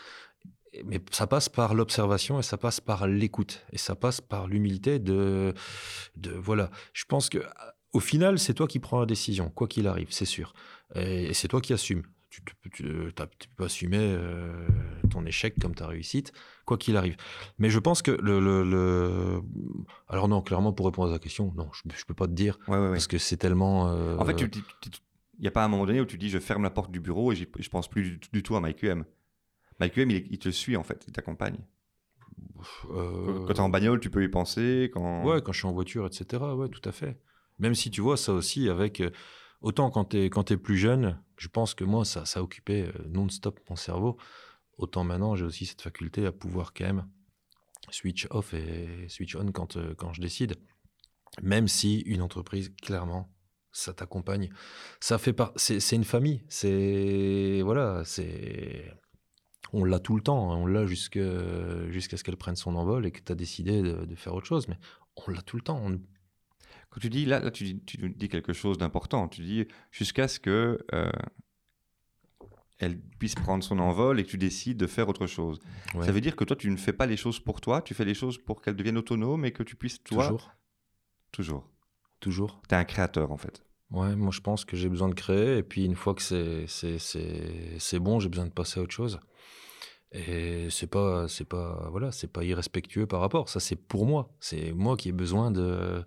Mais 0.85 1.01
ça 1.11 1.27
passe 1.27 1.49
par 1.49 1.73
l'observation 1.73 2.39
et 2.39 2.43
ça 2.43 2.57
passe 2.57 2.79
par 2.81 3.07
l'écoute 3.07 3.65
et 3.71 3.77
ça 3.77 3.95
passe 3.95 4.19
par 4.21 4.47
l'humilité 4.47 4.99
de, 4.99 5.53
de 6.17 6.31
voilà. 6.31 6.69
Je 6.93 7.05
pense 7.05 7.29
que 7.29 7.39
au 7.93 7.99
final, 8.01 8.39
c'est 8.39 8.53
toi 8.53 8.67
qui 8.67 8.79
prends 8.79 8.99
la 8.99 9.05
décision, 9.05 9.49
quoi 9.49 9.67
qu'il 9.67 9.87
arrive, 9.87 10.07
c'est 10.11 10.25
sûr. 10.25 10.53
Et 10.95 11.33
c'est 11.33 11.47
toi 11.47 11.61
qui 11.61 11.71
assumes. 11.73 12.03
Tu, 12.71 13.11
t'as- 13.15 13.27
tu 13.27 13.47
peux 13.55 13.63
assumer 13.65 13.97
euh, 13.99 14.67
ton 15.09 15.25
échec 15.25 15.55
comme 15.59 15.75
ta 15.75 15.87
réussite, 15.87 16.33
quoi 16.65 16.77
qu'il 16.77 16.97
arrive. 16.97 17.15
Mais 17.59 17.69
je 17.69 17.79
pense 17.79 18.01
que 18.01 18.11
le, 18.11 18.39
le- 18.39 18.63
le- 18.63 19.41
Alors 20.09 20.27
non, 20.27 20.41
clairement, 20.41 20.73
pour 20.73 20.85
répondre 20.87 21.11
à 21.11 21.15
ta 21.15 21.19
question, 21.19 21.53
non, 21.55 21.69
je 21.73 21.81
ne 21.85 21.93
peux 22.07 22.13
pas 22.13 22.27
te 22.27 22.33
dire, 22.33 22.57
Ouais, 22.67 22.77
ouais, 22.77 22.83
ouais. 22.85 22.91
parce 22.91 23.07
que 23.07 23.17
c'est 23.17 23.37
tellement... 23.37 23.89
euh, 23.89 24.17
En 24.17 24.25
fait, 24.25 24.41
il 24.41 25.41
n'y 25.41 25.47
a 25.47 25.51
pas 25.51 25.63
un 25.63 25.67
moment 25.67 25.85
donné 25.85 26.01
où 26.01 26.05
tu 26.05 26.17
dis, 26.17 26.29
je 26.29 26.39
ferme 26.39 26.63
la 26.63 26.69
porte 26.69 26.91
du 26.91 26.99
bureau 26.99 27.31
et 27.31 27.35
je 27.35 27.69
pense 27.69 27.87
plus 27.89 28.03
du, 28.11 28.19
du 28.31 28.43
tout 28.43 28.55
à 28.55 28.61
MyQM. 28.61 29.05
MyQM, 29.79 30.09
il, 30.11 30.27
il 30.31 30.39
te 30.39 30.49
suit 30.49 30.75
en 30.77 30.83
fait, 30.83 31.03
il 31.07 31.13
t'accompagne. 31.13 31.57
euh, 32.91 33.45
Quand 33.45 33.53
tu 33.53 33.59
es 33.59 33.59
en 33.59 33.69
bagnole, 33.69 33.99
tu 33.99 34.09
peux 34.09 34.23
y 34.23 34.29
penser. 34.29 34.89
Quand... 34.93 35.25
Ouais, 35.25 35.41
quand 35.41 35.51
je 35.51 35.59
suis 35.59 35.67
en 35.67 35.73
voiture, 35.73 36.05
etc. 36.05 36.55
Ouais, 36.55 36.69
tout 36.69 36.87
à 36.87 36.91
fait. 36.91 37.17
Même 37.59 37.75
si 37.75 37.89
tu 37.91 38.01
vois 38.01 38.17
ça 38.17 38.33
aussi 38.33 38.69
avec. 38.69 39.01
Autant 39.65 39.89
quand 39.89 40.05
tu 40.05 40.17
es, 40.17 40.29
quand 40.29 40.43
t'es 40.43 40.57
plus 40.57 40.77
jeune, 40.77 41.19
je 41.37 41.47
pense 41.47 41.73
que 41.73 41.83
moi, 41.83 42.05
ça, 42.05 42.25
ça 42.25 42.41
occupait 42.41 42.83
euh, 42.83 43.07
non-stop 43.09 43.59
mon 43.69 43.75
cerveau. 43.75 44.15
Autant 44.77 45.03
maintenant, 45.03 45.35
j'ai 45.35 45.43
aussi 45.43 45.65
cette 45.65 45.81
faculté 45.81 46.25
à 46.25 46.31
pouvoir 46.31 46.73
quand 46.73 46.85
même 46.85 47.07
switch 47.89 48.27
off 48.29 48.53
et 48.53 49.07
switch 49.09 49.35
on 49.35 49.51
quand, 49.51 49.77
euh, 49.77 49.95
quand 49.95 50.13
je 50.13 50.21
décide. 50.21 50.55
Même 51.41 51.67
si 51.67 51.99
une 52.01 52.21
entreprise, 52.21 52.71
clairement, 52.81 53.33
ça 53.71 53.93
t'accompagne. 53.93 54.49
Ça 54.99 55.17
fait 55.17 55.33
par... 55.33 55.51
c'est, 55.55 55.95
une 55.95 56.03
famille. 56.03 56.43
C'est. 56.47 57.61
Voilà, 57.63 58.03
c'est. 58.05 58.93
On 59.73 59.83
l'a 59.83 59.99
tout 59.99 60.15
le 60.15 60.21
temps, 60.21 60.53
hein. 60.53 60.57
on 60.57 60.67
l'a 60.67 60.85
jusqu'à 60.85 61.19
ce 61.19 62.23
qu'elle 62.23 62.37
prenne 62.37 62.55
son 62.55 62.75
envol 62.75 63.05
et 63.05 63.11
que 63.11 63.19
tu 63.19 63.31
as 63.31 63.35
décidé 63.35 63.81
de, 63.81 64.05
de 64.05 64.15
faire 64.15 64.33
autre 64.35 64.45
chose. 64.45 64.67
Mais 64.67 64.77
on 65.15 65.31
l'a 65.31 65.41
tout 65.41 65.57
le 65.57 65.63
temps. 65.63 65.81
On- 65.83 65.99
Quand 66.95 67.01
tu 67.01 67.09
dis, 67.09 67.25
là, 67.25 67.41
là 67.41 67.51
tu, 67.51 67.65
dis, 67.65 67.79
tu 67.81 67.97
dis 68.09 68.29
quelque 68.29 68.53
chose 68.53 68.77
d'important. 68.77 69.27
Tu 69.27 69.41
dis 69.41 69.67
jusqu'à 69.91 70.29
ce 70.29 70.39
que 70.39 70.79
euh, 70.93 71.11
elle 72.79 72.97
puisse 73.19 73.35
prendre 73.35 73.65
son 73.65 73.79
envol 73.79 74.17
et 74.17 74.23
que 74.23 74.29
tu 74.29 74.37
décides 74.37 74.77
de 74.77 74.87
faire 74.87 75.09
autre 75.09 75.27
chose. 75.27 75.59
Ouais. 75.93 76.05
Ça 76.05 76.13
veut 76.13 76.21
dire 76.21 76.37
que 76.37 76.45
toi, 76.45 76.55
tu 76.55 76.71
ne 76.71 76.77
fais 76.77 76.93
pas 76.93 77.05
les 77.05 77.17
choses 77.17 77.41
pour 77.41 77.59
toi, 77.59 77.81
tu 77.81 77.93
fais 77.93 78.05
les 78.05 78.13
choses 78.13 78.37
pour 78.37 78.61
qu'elles 78.61 78.77
deviennent 78.77 78.97
autonomes 78.97 79.43
et 79.43 79.51
que 79.51 79.61
tu 79.61 79.75
puisses, 79.75 80.01
toi, 80.03 80.23
Toujours. 80.23 80.51
toujours. 81.33 81.69
Toujours. 82.21 82.61
Tu 82.69 82.75
es 82.75 82.77
un 82.77 82.85
créateur 82.85 83.33
en 83.33 83.37
fait. 83.37 83.61
Ouais, 83.91 84.15
moi 84.15 84.31
je 84.31 84.39
pense 84.39 84.63
que 84.63 84.77
j'ai 84.77 84.87
besoin 84.87 85.09
de 85.09 85.15
créer. 85.15 85.57
Et 85.57 85.63
puis 85.63 85.83
une 85.83 85.95
fois 85.95 86.15
que 86.15 86.21
c'est, 86.21 86.65
c'est, 86.67 86.97
c'est, 86.97 87.77
c'est 87.77 87.99
bon, 87.99 88.21
j'ai 88.21 88.29
besoin 88.29 88.45
de 88.45 88.53
passer 88.53 88.79
à 88.79 88.83
autre 88.83 88.93
chose. 88.93 89.19
Et 90.13 90.69
c'est 90.69 90.87
pas, 90.87 91.27
c'est 91.27 91.43
pas, 91.43 91.89
voilà, 91.91 92.13
c'est 92.13 92.31
pas 92.31 92.45
irrespectueux 92.45 93.05
par 93.05 93.19
rapport. 93.19 93.49
Ça, 93.49 93.59
c'est 93.59 93.75
pour 93.75 94.05
moi. 94.05 94.33
C'est 94.39 94.71
moi 94.71 94.95
qui 94.95 95.09
ai 95.09 95.11
besoin 95.11 95.51
de, 95.51 96.05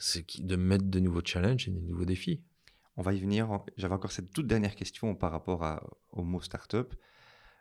c'est 0.00 0.24
de 0.40 0.56
mettre 0.56 0.86
de 0.86 0.98
nouveaux 0.98 1.22
challenges 1.24 1.68
et 1.68 1.70
de 1.70 1.78
nouveaux 1.78 2.04
défis. 2.06 2.42
On 2.96 3.02
va 3.02 3.12
y 3.12 3.20
venir. 3.20 3.60
J'avais 3.76 3.94
encore 3.94 4.12
cette 4.12 4.32
toute 4.32 4.46
dernière 4.46 4.74
question 4.74 5.14
par 5.14 5.30
rapport 5.30 5.62
à- 5.62 5.82
au 6.10 6.24
mot 6.24 6.40
startup. 6.40 6.94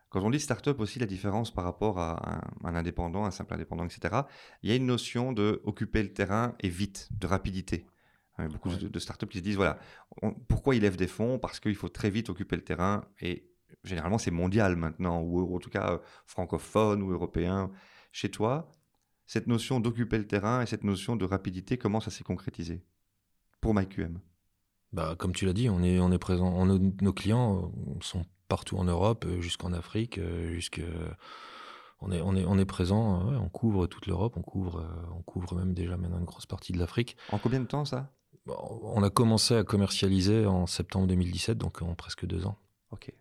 Quand 0.09 0.21
on 0.21 0.31
dit 0.31 0.39
startup 0.39 0.79
aussi, 0.79 0.97
la 0.97 1.05
différence 1.05 1.53
par 1.53 1.65
rapport 1.65 1.99
à 1.99 2.37
un, 2.63 2.67
un 2.69 2.75
indépendant, 2.75 3.25
un 3.25 3.31
simple 3.31 3.53
indépendant, 3.53 3.85
etc., 3.85 4.23
il 4.63 4.69
y 4.69 4.73
a 4.73 4.75
une 4.75 4.87
notion 4.87 5.33
de 5.33 5.61
occuper 5.65 6.01
le 6.01 6.11
terrain 6.13 6.55
et 6.61 6.69
vite, 6.69 7.09
de 7.11 7.27
rapidité. 7.27 7.85
Il 8.39 8.43
y 8.43 8.45
a 8.45 8.47
beaucoup 8.47 8.69
Ouais. 8.69 8.77
de, 8.77 8.87
de 8.87 8.99
startups 8.99 9.27
qui 9.27 9.39
se 9.39 9.43
disent, 9.43 9.57
voilà, 9.57 9.77
on- 10.23 10.33
pourquoi 10.33 10.75
ils 10.75 10.81
lèvent 10.81 10.97
des 10.97 11.07
fonds? 11.07 11.37
Parce 11.37 11.59
qu'il 11.59 11.75
faut 11.75 11.89
très 11.89 12.09
vite 12.09 12.29
occuper 12.29 12.55
le 12.55 12.63
terrain 12.63 13.05
et 13.21 13.45
généralement 13.83 14.17
c'est 14.17 14.31
mondial 14.31 14.75
maintenant, 14.77 15.21
ou 15.21 15.55
en 15.55 15.59
tout 15.59 15.69
cas 15.69 15.91
euh, 15.93 15.97
francophone 16.25 17.03
ou 17.03 17.11
européen. 17.11 17.69
Chez 18.11 18.31
toi, 18.31 18.71
cette 19.29 19.45
notion 19.45 19.79
d'occuper 19.79 20.17
le 20.17 20.25
terrain 20.25 20.63
et 20.63 20.65
cette 20.65 20.83
notion 20.83 21.15
de 21.15 21.23
rapidité, 21.23 21.77
comment 21.77 21.99
ça 21.99 22.09
s'est 22.09 22.23
concrétisé 22.23 22.81
pour 23.61 23.75
MyQM? 23.75 24.19
Bah, 24.91 25.13
comme 25.19 25.33
tu 25.33 25.45
l'as 25.45 25.53
dit, 25.53 25.69
on 25.69 25.83
est, 25.83 25.99
on 25.99 26.11
est 26.11 26.17
présent. 26.17 26.47
on- 26.47 26.65
nos, 26.65 27.13
clients 27.13 27.71
euh, 27.75 27.93
sont 28.01 28.25
partout 28.47 28.77
en 28.77 28.85
Europe, 28.85 29.25
euh, 29.27 29.39
jusqu'en 29.39 29.71
Afrique, 29.71 30.17
euh, 30.17 30.51
jusque. 30.53 30.81
On 32.01 32.11
est, 32.11 32.21
on 32.21 32.35
est, 32.35 32.43
on 32.43 32.57
est 32.57 32.65
présent. 32.65 33.29
ouais, 33.29 33.37
on 33.37 33.49
couvre 33.49 33.85
toute 33.85 34.07
l'Europe. 34.07 34.33
On 34.35 34.41
couvre, 34.41 34.79
euh, 34.79 35.15
on 35.15 35.21
couvre 35.21 35.53
même 35.53 35.75
déjà 35.75 35.95
maintenant 35.95 36.17
une 36.17 36.25
grosse 36.25 36.47
partie 36.47 36.73
de 36.73 36.79
l'Afrique. 36.79 37.15
En 37.31 37.37
combien 37.37 37.59
de 37.59 37.67
temps 37.67 37.85
ça? 37.85 38.11
On 38.47 39.03
a 39.03 39.11
commencé 39.11 39.53
à 39.55 39.63
commercialiser 39.63 40.47
en 40.47 40.65
septembre 40.65 41.05
2017, 41.05 41.55
donc 41.55 41.83
en 41.83 41.93
presque 41.93 42.25
deux 42.25 42.47
ans. 42.47 42.57
Ok. 42.89 43.13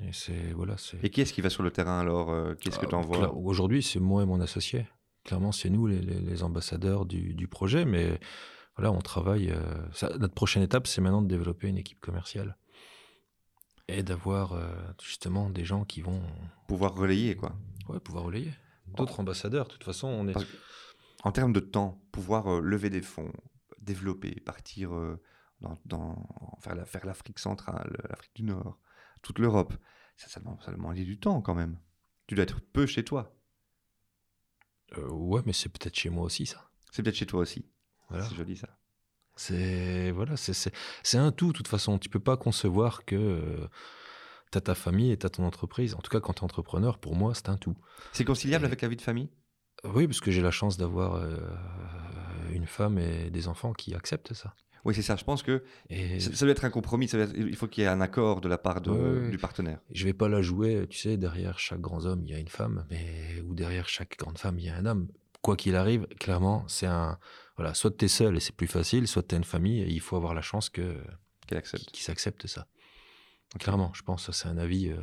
Et 0.00 0.12
c'est 0.12 0.52
voilà, 0.54 0.78
c'est. 0.78 1.04
Et 1.04 1.10
qui 1.10 1.20
est-ce 1.20 1.34
qui 1.34 1.42
va 1.42 1.50
sur 1.50 1.62
le 1.62 1.70
terrain 1.70 2.00
alors 2.00 2.56
Qu'est-ce 2.60 2.78
que 2.78 2.86
Ah, 2.86 2.88
tu 2.88 2.94
envoies 2.94 3.30
Aujourd'hui, 3.34 3.82
c'est 3.82 4.00
moi 4.00 4.22
et 4.22 4.26
mon 4.26 4.40
associé. 4.40 4.86
Clairement, 5.24 5.52
c'est 5.52 5.70
nous 5.70 5.86
les, 5.86 6.00
les- 6.00 6.20
les 6.20 6.42
ambassadeurs 6.42 7.06
du, 7.06 7.34
du 7.34 7.48
projet, 7.48 7.84
mais 7.84 8.20
voilà, 8.76 8.92
on 8.92 9.00
travaille. 9.00 9.50
euh, 9.50 9.60
ça- 9.92 10.16
notre 10.18 10.34
prochaine 10.34 10.62
étape, 10.62 10.86
c'est 10.86 11.00
maintenant 11.00 11.22
de 11.22 11.28
développer 11.28 11.68
une 11.68 11.78
équipe 11.78 12.00
commerciale 12.00 12.56
et 13.88 14.02
d'avoir 14.02 14.52
euh, 14.52 14.66
justement 15.02 15.50
des 15.50 15.64
gens 15.64 15.84
qui 15.84 16.00
vont 16.00 16.22
Pouvoir 16.68 16.94
relayer 16.94 17.36
quoi. 17.36 17.54
ouais, 17.88 18.00
pouvoir 18.00 18.24
relayer. 18.24 18.52
D'autres 18.86 19.20
ambassadeurs. 19.20 19.66
De 19.66 19.72
toute 19.72 19.84
façon, 19.84 20.08
on 20.08 20.28
est. 20.28 20.34
En 21.22 21.32
termes 21.32 21.52
de 21.52 21.60
temps, 21.60 22.02
pouvoir 22.12 22.46
euh, 22.48 22.60
lever 22.60 22.90
des 22.90 23.00
fonds, 23.02 23.32
développer, 23.80 24.40
partir 24.40 24.94
euh, 24.94 25.20
dans, 25.60 25.78
dans- 25.86 26.26
vers 26.62 26.74
la- 26.74 26.84
vers 26.84 27.06
l'Afrique 27.06 27.38
centrale, 27.38 27.96
l'Afrique 28.10 28.34
du 28.36 28.42
Nord, 28.42 28.78
toute 29.22 29.38
l'Europe, 29.38 29.72
ça, 30.16 30.28
ça, 30.28 30.40
demande, 30.40 30.62
ça 30.62 30.70
demande 30.70 30.94
du 30.96 31.18
temps 31.18 31.40
quand 31.40 31.54
même. 31.54 31.78
Tu 32.26 32.34
dois 32.34 32.44
être 32.44 32.60
peu 32.60 32.84
chez 32.86 33.04
toi. 33.04 33.34
Euh, 34.98 35.08
ouais, 35.10 35.42
mais 35.46 35.52
c'est 35.52 35.68
peut-être 35.68 35.96
chez 35.96 36.10
moi 36.10 36.24
aussi 36.24 36.46
ça. 36.46 36.70
C'est 36.90 37.02
peut-être 37.02 37.16
chez 37.16 37.26
toi 37.26 37.40
aussi. 37.40 37.64
Voilà. 38.08 38.24
C'est 38.24 38.34
joli 38.36 38.56
ça. 38.56 38.68
C'est 39.36 40.10
voilà, 40.12 40.36
c'est 40.36 41.18
un 41.18 41.32
tout. 41.32 41.48
De 41.48 41.52
toute 41.56 41.66
façon, 41.68 41.98
tu 41.98 42.08
peux 42.08 42.20
pas 42.20 42.36
concevoir 42.36 43.04
que 43.04 43.68
tu 44.52 44.58
as 44.58 44.60
ta 44.60 44.74
famille 44.76 45.10
et 45.10 45.16
tu 45.18 45.26
as 45.26 45.30
ton 45.30 45.44
entreprise. 45.44 45.94
En 45.94 45.98
tout 45.98 46.10
cas, 46.10 46.20
quand 46.20 46.34
tu 46.34 46.40
es 46.40 46.44
entrepreneur, 46.44 46.98
pour 46.98 47.16
moi, 47.16 47.34
c'est 47.34 47.48
un 47.48 47.56
tout. 47.56 47.74
C'est 48.12 48.24
conciliable 48.24 48.64
Et- 48.64 48.68
avec 48.68 48.80
la 48.82 48.88
vie 48.88 48.96
de 48.96 49.02
famille? 49.02 49.28
Oui, 49.82 50.06
parce 50.06 50.20
que 50.20 50.30
j'ai 50.30 50.40
la 50.40 50.52
chance 50.52 50.76
d'avoir 50.76 51.16
euh, 51.16 51.36
une 52.52 52.66
femme 52.66 52.96
et 52.98 53.28
des 53.30 53.48
enfants 53.48 53.72
qui 53.72 53.94
acceptent 53.94 54.32
ça. 54.34 54.54
Oui, 54.84 54.94
c'est 54.94 55.02
ça. 55.02 55.16
Je 55.16 55.24
pense 55.24 55.42
que 55.42 55.62
Et 55.88 56.20
ça, 56.20 56.34
ça 56.34 56.44
doit 56.44 56.52
être 56.52 56.64
un 56.64 56.70
compromis. 56.70 57.08
ça 57.08 57.16
doit 57.16 57.26
être- 57.26 57.36
il 57.36 57.56
faut 57.56 57.66
qu'il 57.68 57.82
y 57.82 57.86
ait 57.86 57.90
un 57.90 58.00
accord 58.00 58.40
de 58.40 58.48
la 58.48 58.58
part 58.58 58.80
de- 58.80 58.90
Ouais, 58.90 59.20
ouais. 59.24 59.30
du 59.30 59.38
partenaire. 59.38 59.80
je 59.90 60.04
vais 60.04 60.12
pas 60.12 60.28
la 60.28 60.42
jouer, 60.42 60.86
tu 60.90 60.98
sais, 60.98 61.16
derrière 61.16 61.58
chaque 61.58 61.80
grand 61.80 62.04
homme, 62.04 62.22
il 62.24 62.30
y 62.30 62.34
a 62.34 62.38
une 62.38 62.48
femme, 62.48 62.86
mais 62.90 63.40
ou 63.46 63.54
derrière 63.54 63.88
chaque 63.88 64.16
grande 64.18 64.38
femme, 64.38 64.58
il 64.58 64.66
y 64.66 64.68
a 64.68 64.76
un 64.76 64.84
homme. 64.86 65.08
Quoi 65.42 65.56
qu'il 65.56 65.76
arrive, 65.76 66.06
clairement, 66.20 66.64
c'est 66.68 66.86
un 66.86 67.18
voilà, 67.56 67.72
soit 67.74 67.96
tu 67.96 68.06
es 68.06 68.08
seul 68.08 68.36
et 68.36 68.40
c'est 68.40 68.54
plus 68.56 68.66
facile, 68.66 69.06
soit 69.06 69.22
tu 69.22 69.34
as 69.34 69.38
une 69.38 69.44
famille 69.44 69.80
et 69.80 69.88
il 69.88 70.00
faut 70.00 70.16
avoir 70.16 70.34
la 70.34 70.42
chance 70.42 70.68
que 70.70 70.96
Qu'elle 71.46 71.58
accepte. 71.58 71.90
qu'ils 71.92 72.02
s'acceptent 72.02 72.46
ça. 72.48 72.66
Clairement, 73.60 73.92
je 73.94 74.02
pense 74.02 74.26
que 74.26 74.32
c'est 74.32 74.48
un 74.48 74.58
avis, 74.58 74.88
euh, 74.90 74.96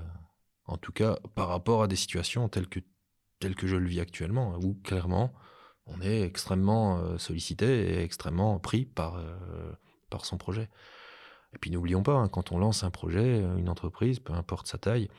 en 0.65 0.77
tout 0.77 0.91
cas, 0.91 1.17
par 1.35 1.47
rapport 1.47 1.81
à 1.83 1.87
des 1.87 1.95
situations 1.95 2.49
telles 2.49 2.67
que, 2.67 2.79
telles 3.39 3.55
que 3.55 3.67
je 3.67 3.77
le 3.77 3.87
vis 3.87 3.99
actuellement, 4.01 4.57
où 4.61 4.73
clairement, 4.83 5.31
on 5.93 6.01
est 6.01 6.21
extrêmement 6.21 6.99
euh, 6.99 7.17
sollicité 7.17 7.93
et 7.93 8.03
extrêmement 8.03 8.59
pris 8.59 8.85
par, 8.85 9.15
euh, 9.17 9.71
par 10.09 10.25
son 10.25 10.37
projet. 10.37 10.69
Et 11.53 11.57
puis 11.57 11.69
n'oublions 11.69 12.03
pas, 12.03 12.13
hein, 12.13 12.29
quand 12.29 12.51
on 12.51 12.57
lance 12.57 12.83
un 12.83 12.91
projet, 12.91 13.43
euh, 13.43 13.57
une 13.57 13.69
entreprise, 13.69 14.19
peu 14.19 14.33
importe 14.33 14.67
sa 14.67 14.77
taille, 14.77 15.09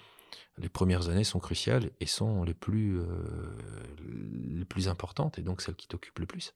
les 0.59 0.69
premières 0.69 1.09
années 1.09 1.25
sont 1.25 1.41
cruciales 1.41 1.91
et 2.01 2.07
sont 2.07 2.45
les 2.45 2.55
plus, 2.55 2.99
euh, 2.99 3.07
les 4.01 4.65
plus 4.65 4.89
importantes 4.89 5.39
et 5.39 5.43
donc 5.43 5.61
celles 5.61 5.77
qui 5.77 5.89
t'occupent 5.89 6.19
le 6.19 6.27
plus. 6.27 6.55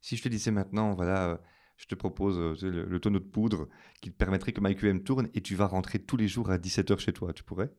Si 0.00 0.16
je 0.16 0.22
te 0.22 0.28
disais 0.28 0.50
maintenant, 0.50 0.94
voilà, 0.94 1.40
je 1.76 1.86
te 1.86 1.94
propose 1.94 2.62
le, 2.62 2.84
le 2.84 3.00
tonneau 3.00 3.18
de 3.18 3.24
poudre 3.24 3.68
qui 4.00 4.10
te 4.10 4.16
permettrait 4.16 4.52
que 4.52 4.60
MyQM 4.60 5.02
tourne 5.02 5.28
et 5.34 5.40
tu 5.40 5.54
vas 5.54 5.66
rentrer 5.66 5.98
tous 5.98 6.16
les 6.16 6.28
jours 6.28 6.50
à 6.50 6.58
17h 6.58 6.98
chez 6.98 7.12
toi, 7.12 7.32
tu 7.32 7.44
pourrais? 7.44 7.70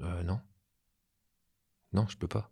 Euh, 0.00 0.22
non. 0.22 0.40
Non, 1.92 2.06
je 2.08 2.16
peux 2.16 2.28
pas. 2.28 2.50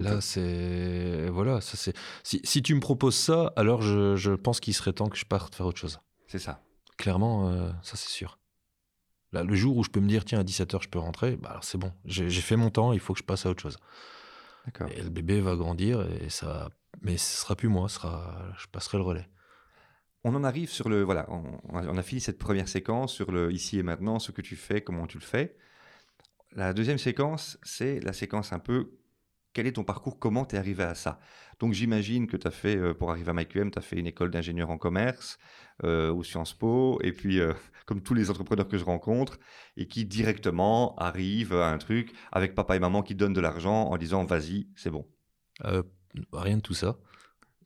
Là, 0.00 0.20
c'est. 0.20 1.28
Voilà, 1.28 1.60
ça 1.60 1.76
c'est. 1.76 1.94
Si, 2.22 2.40
si 2.44 2.62
tu 2.62 2.74
me 2.74 2.80
proposes 2.80 3.16
ça, 3.16 3.52
alors 3.56 3.82
je, 3.82 4.16
je 4.16 4.32
pense 4.32 4.60
qu'il 4.60 4.74
serait 4.74 4.92
temps 4.92 5.08
que 5.08 5.16
je 5.16 5.24
parte 5.24 5.54
faire 5.54 5.66
autre 5.66 5.78
chose. 5.78 6.00
C'est 6.26 6.38
ça. 6.38 6.62
Clairement, 6.96 7.48
euh, 7.48 7.70
ça 7.82 7.96
c'est 7.96 8.08
sûr. 8.08 8.38
Là, 9.32 9.44
le 9.44 9.54
jour 9.54 9.76
où 9.76 9.84
je 9.84 9.90
peux 9.90 10.00
me 10.00 10.08
dire, 10.08 10.24
tiens, 10.24 10.40
à 10.40 10.42
17h, 10.42 10.82
je 10.82 10.88
peux 10.88 10.98
rentrer, 10.98 11.36
bah 11.36 11.50
alors 11.50 11.64
c'est 11.64 11.78
bon. 11.78 11.92
J'ai 12.04 12.28
fait 12.30 12.56
mon 12.56 12.70
temps, 12.70 12.92
il 12.92 13.00
faut 13.00 13.12
que 13.12 13.20
je 13.20 13.24
passe 13.24 13.46
à 13.46 13.50
autre 13.50 13.62
chose. 13.62 13.78
D'accord. 14.66 14.88
Et 14.90 15.02
le 15.02 15.08
bébé 15.08 15.40
va 15.40 15.56
grandir, 15.56 16.06
et 16.22 16.30
ça. 16.30 16.68
Mais 17.02 17.16
ce 17.16 17.40
sera 17.42 17.54
plus 17.54 17.68
moi, 17.68 17.88
sera... 17.88 18.52
je 18.58 18.66
passerai 18.66 18.98
le 18.98 19.04
relais. 19.04 19.28
On 20.24 20.34
en 20.34 20.44
arrive 20.44 20.70
sur 20.70 20.88
le. 20.88 21.02
Voilà, 21.02 21.26
on 21.30 21.96
a 21.96 22.02
fini 22.02 22.20
cette 22.20 22.38
première 22.38 22.68
séquence 22.68 23.12
sur 23.14 23.30
le 23.30 23.52
ici 23.52 23.78
et 23.78 23.82
maintenant, 23.82 24.18
ce 24.18 24.32
que 24.32 24.42
tu 24.42 24.56
fais, 24.56 24.82
comment 24.82 25.06
tu 25.06 25.18
le 25.18 25.24
fais. 25.24 25.56
La 26.52 26.74
deuxième 26.74 26.98
séquence, 26.98 27.58
c'est 27.62 28.00
la 28.00 28.12
séquence 28.12 28.52
un 28.52 28.58
peu. 28.58 28.98
Quel 29.52 29.66
est 29.66 29.72
ton 29.72 29.84
parcours 29.84 30.18
Comment 30.18 30.44
tu 30.44 30.54
es 30.54 30.58
arrivé 30.58 30.84
à 30.84 30.94
ça? 30.94 31.18
Donc 31.58 31.72
j'imagine 31.72 32.26
que 32.26 32.36
tu 32.36 32.46
as 32.46 32.50
fait, 32.52 32.76
euh, 32.76 32.94
pour 32.94 33.10
arriver 33.10 33.30
à 33.30 33.34
MyQM, 33.34 33.70
tu 33.70 33.78
as 33.78 33.82
fait 33.82 33.96
une 33.98 34.06
école 34.06 34.30
d'ingénieur 34.30 34.70
en 34.70 34.78
commerce 34.78 35.38
euh, 35.84 36.10
ou 36.12 36.22
Sciences 36.24 36.54
Po, 36.54 36.98
et 37.02 37.12
puis 37.12 37.40
euh, 37.40 37.52
comme 37.86 38.02
tous 38.02 38.14
les 38.14 38.30
entrepreneurs 38.30 38.68
que 38.68 38.78
je 38.78 38.84
rencontre, 38.84 39.38
et 39.76 39.86
qui 39.88 40.04
directement 40.04 40.94
arrivent 40.96 41.54
à 41.54 41.70
un 41.70 41.78
truc 41.78 42.12
avec 42.32 42.54
papa 42.54 42.76
et 42.76 42.78
maman 42.78 43.02
qui 43.02 43.14
donnent 43.14 43.32
de 43.32 43.40
l'argent 43.40 43.84
en 43.90 43.96
disant 43.98 44.24
vas-y, 44.24 44.68
c'est 44.76 44.90
bon. 44.90 45.06
Euh, 45.64 45.82
rien 46.32 46.56
de 46.56 46.62
tout 46.62 46.74
ça. 46.74 46.96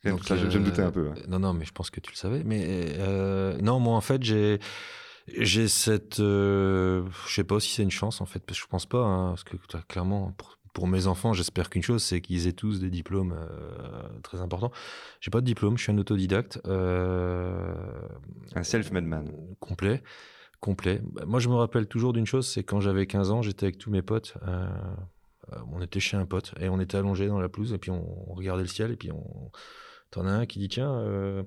Rien 0.03 0.15
de 0.15 0.19
tout 0.19 0.25
ça, 0.27 0.37
je- 0.37 0.51
je 0.51 0.59
me 0.59 0.65
doutais 0.65 0.83
un 0.83 0.91
peu, 0.91 1.09
hein. 1.11 1.15
Non, 1.29 1.39
non, 1.39 1.55
mais 1.55 1.65
je 1.65 1.73
pense 1.73 1.91
que 1.91 2.01
tu 2.01 2.11
le 2.11 2.17
savais. 2.17 2.43
Mais 2.45 2.99
non, 3.63 3.79
moi, 3.81 3.95
en 3.97 4.01
fait, 4.01 4.23
j'ai. 4.23 4.59
J'ai 5.29 5.69
cette. 5.69 6.21
euh, 6.21 7.03
je 7.27 7.33
sais 7.35 7.45
pas 7.45 7.59
si 7.59 7.71
c'est 7.71 7.83
une 7.83 7.91
chance, 7.91 8.21
en 8.21 8.27
fait, 8.27 8.41
parce 8.41 8.59
que 8.59 8.65
je 8.65 8.69
pense 8.69 8.85
pas. 8.85 9.03
hein, 9.03 9.29
parce 9.31 9.45
que 9.45 9.57
clairement, 9.89 10.33
pour, 10.33 10.59
pour 10.75 10.87
mes 10.87 11.07
enfants, 11.07 11.33
j'espère 11.33 11.71
qu'une 11.71 11.83
chose, 11.83 12.03
c'est 12.03 12.21
qu'ils 12.21 12.47
aient 12.47 12.53
tous 12.53 12.81
des 12.81 12.91
diplômes 12.91 13.33
euh, 13.39 14.09
très 14.23 14.41
importants. 14.43 14.71
J'ai 15.21 15.31
pas 15.31 15.41
de 15.41 15.47
diplôme, 15.47 15.79
je 15.79 15.85
suis 15.85 15.93
un 15.93 15.97
autodidacte. 15.99 16.61
euh, 16.67 17.75
Un 18.55 18.63
self-made 18.63 19.05
man. 19.05 19.33
Complet. 19.61 20.03
Complet. 20.61 21.01
Bah, 21.13 21.25
Moi, 21.27 21.41
je 21.41 21.49
me 21.49 21.55
rappelle 21.55 21.87
toujours 21.87 22.13
d'une 22.13 22.27
chose, 22.27 22.47
c'est 22.47 22.63
quand 22.65 22.81
j'avais 22.81 23.07
15 23.07 23.31
ans, 23.31 23.41
j'étais 23.41 23.65
avec 23.67 23.79
tous 23.79 23.91
mes 23.91 24.03
potes. 24.03 24.35
euh, 24.47 24.67
on 25.73 25.81
était 25.81 26.01
chez 26.01 26.17
un 26.17 26.27
pote 26.27 26.55
et 26.61 26.69
on 26.69 26.81
était 26.81 26.97
allongés 26.97 27.29
dans 27.29 27.39
la 27.41 27.49
pelouse 27.49 27.73
et 27.73 27.79
puis 27.79 27.91
on, 27.91 28.31
on 28.31 28.35
regardait 28.35 28.63
le 28.63 28.69
ciel 28.69 28.91
et 28.91 28.97
puis 28.97 29.11
on. 29.13 29.51
T'en 30.11 30.27
as 30.27 30.31
un 30.33 30.47
qui 30.47 30.59
dit 30.59 30.69
tiens, 30.69 31.45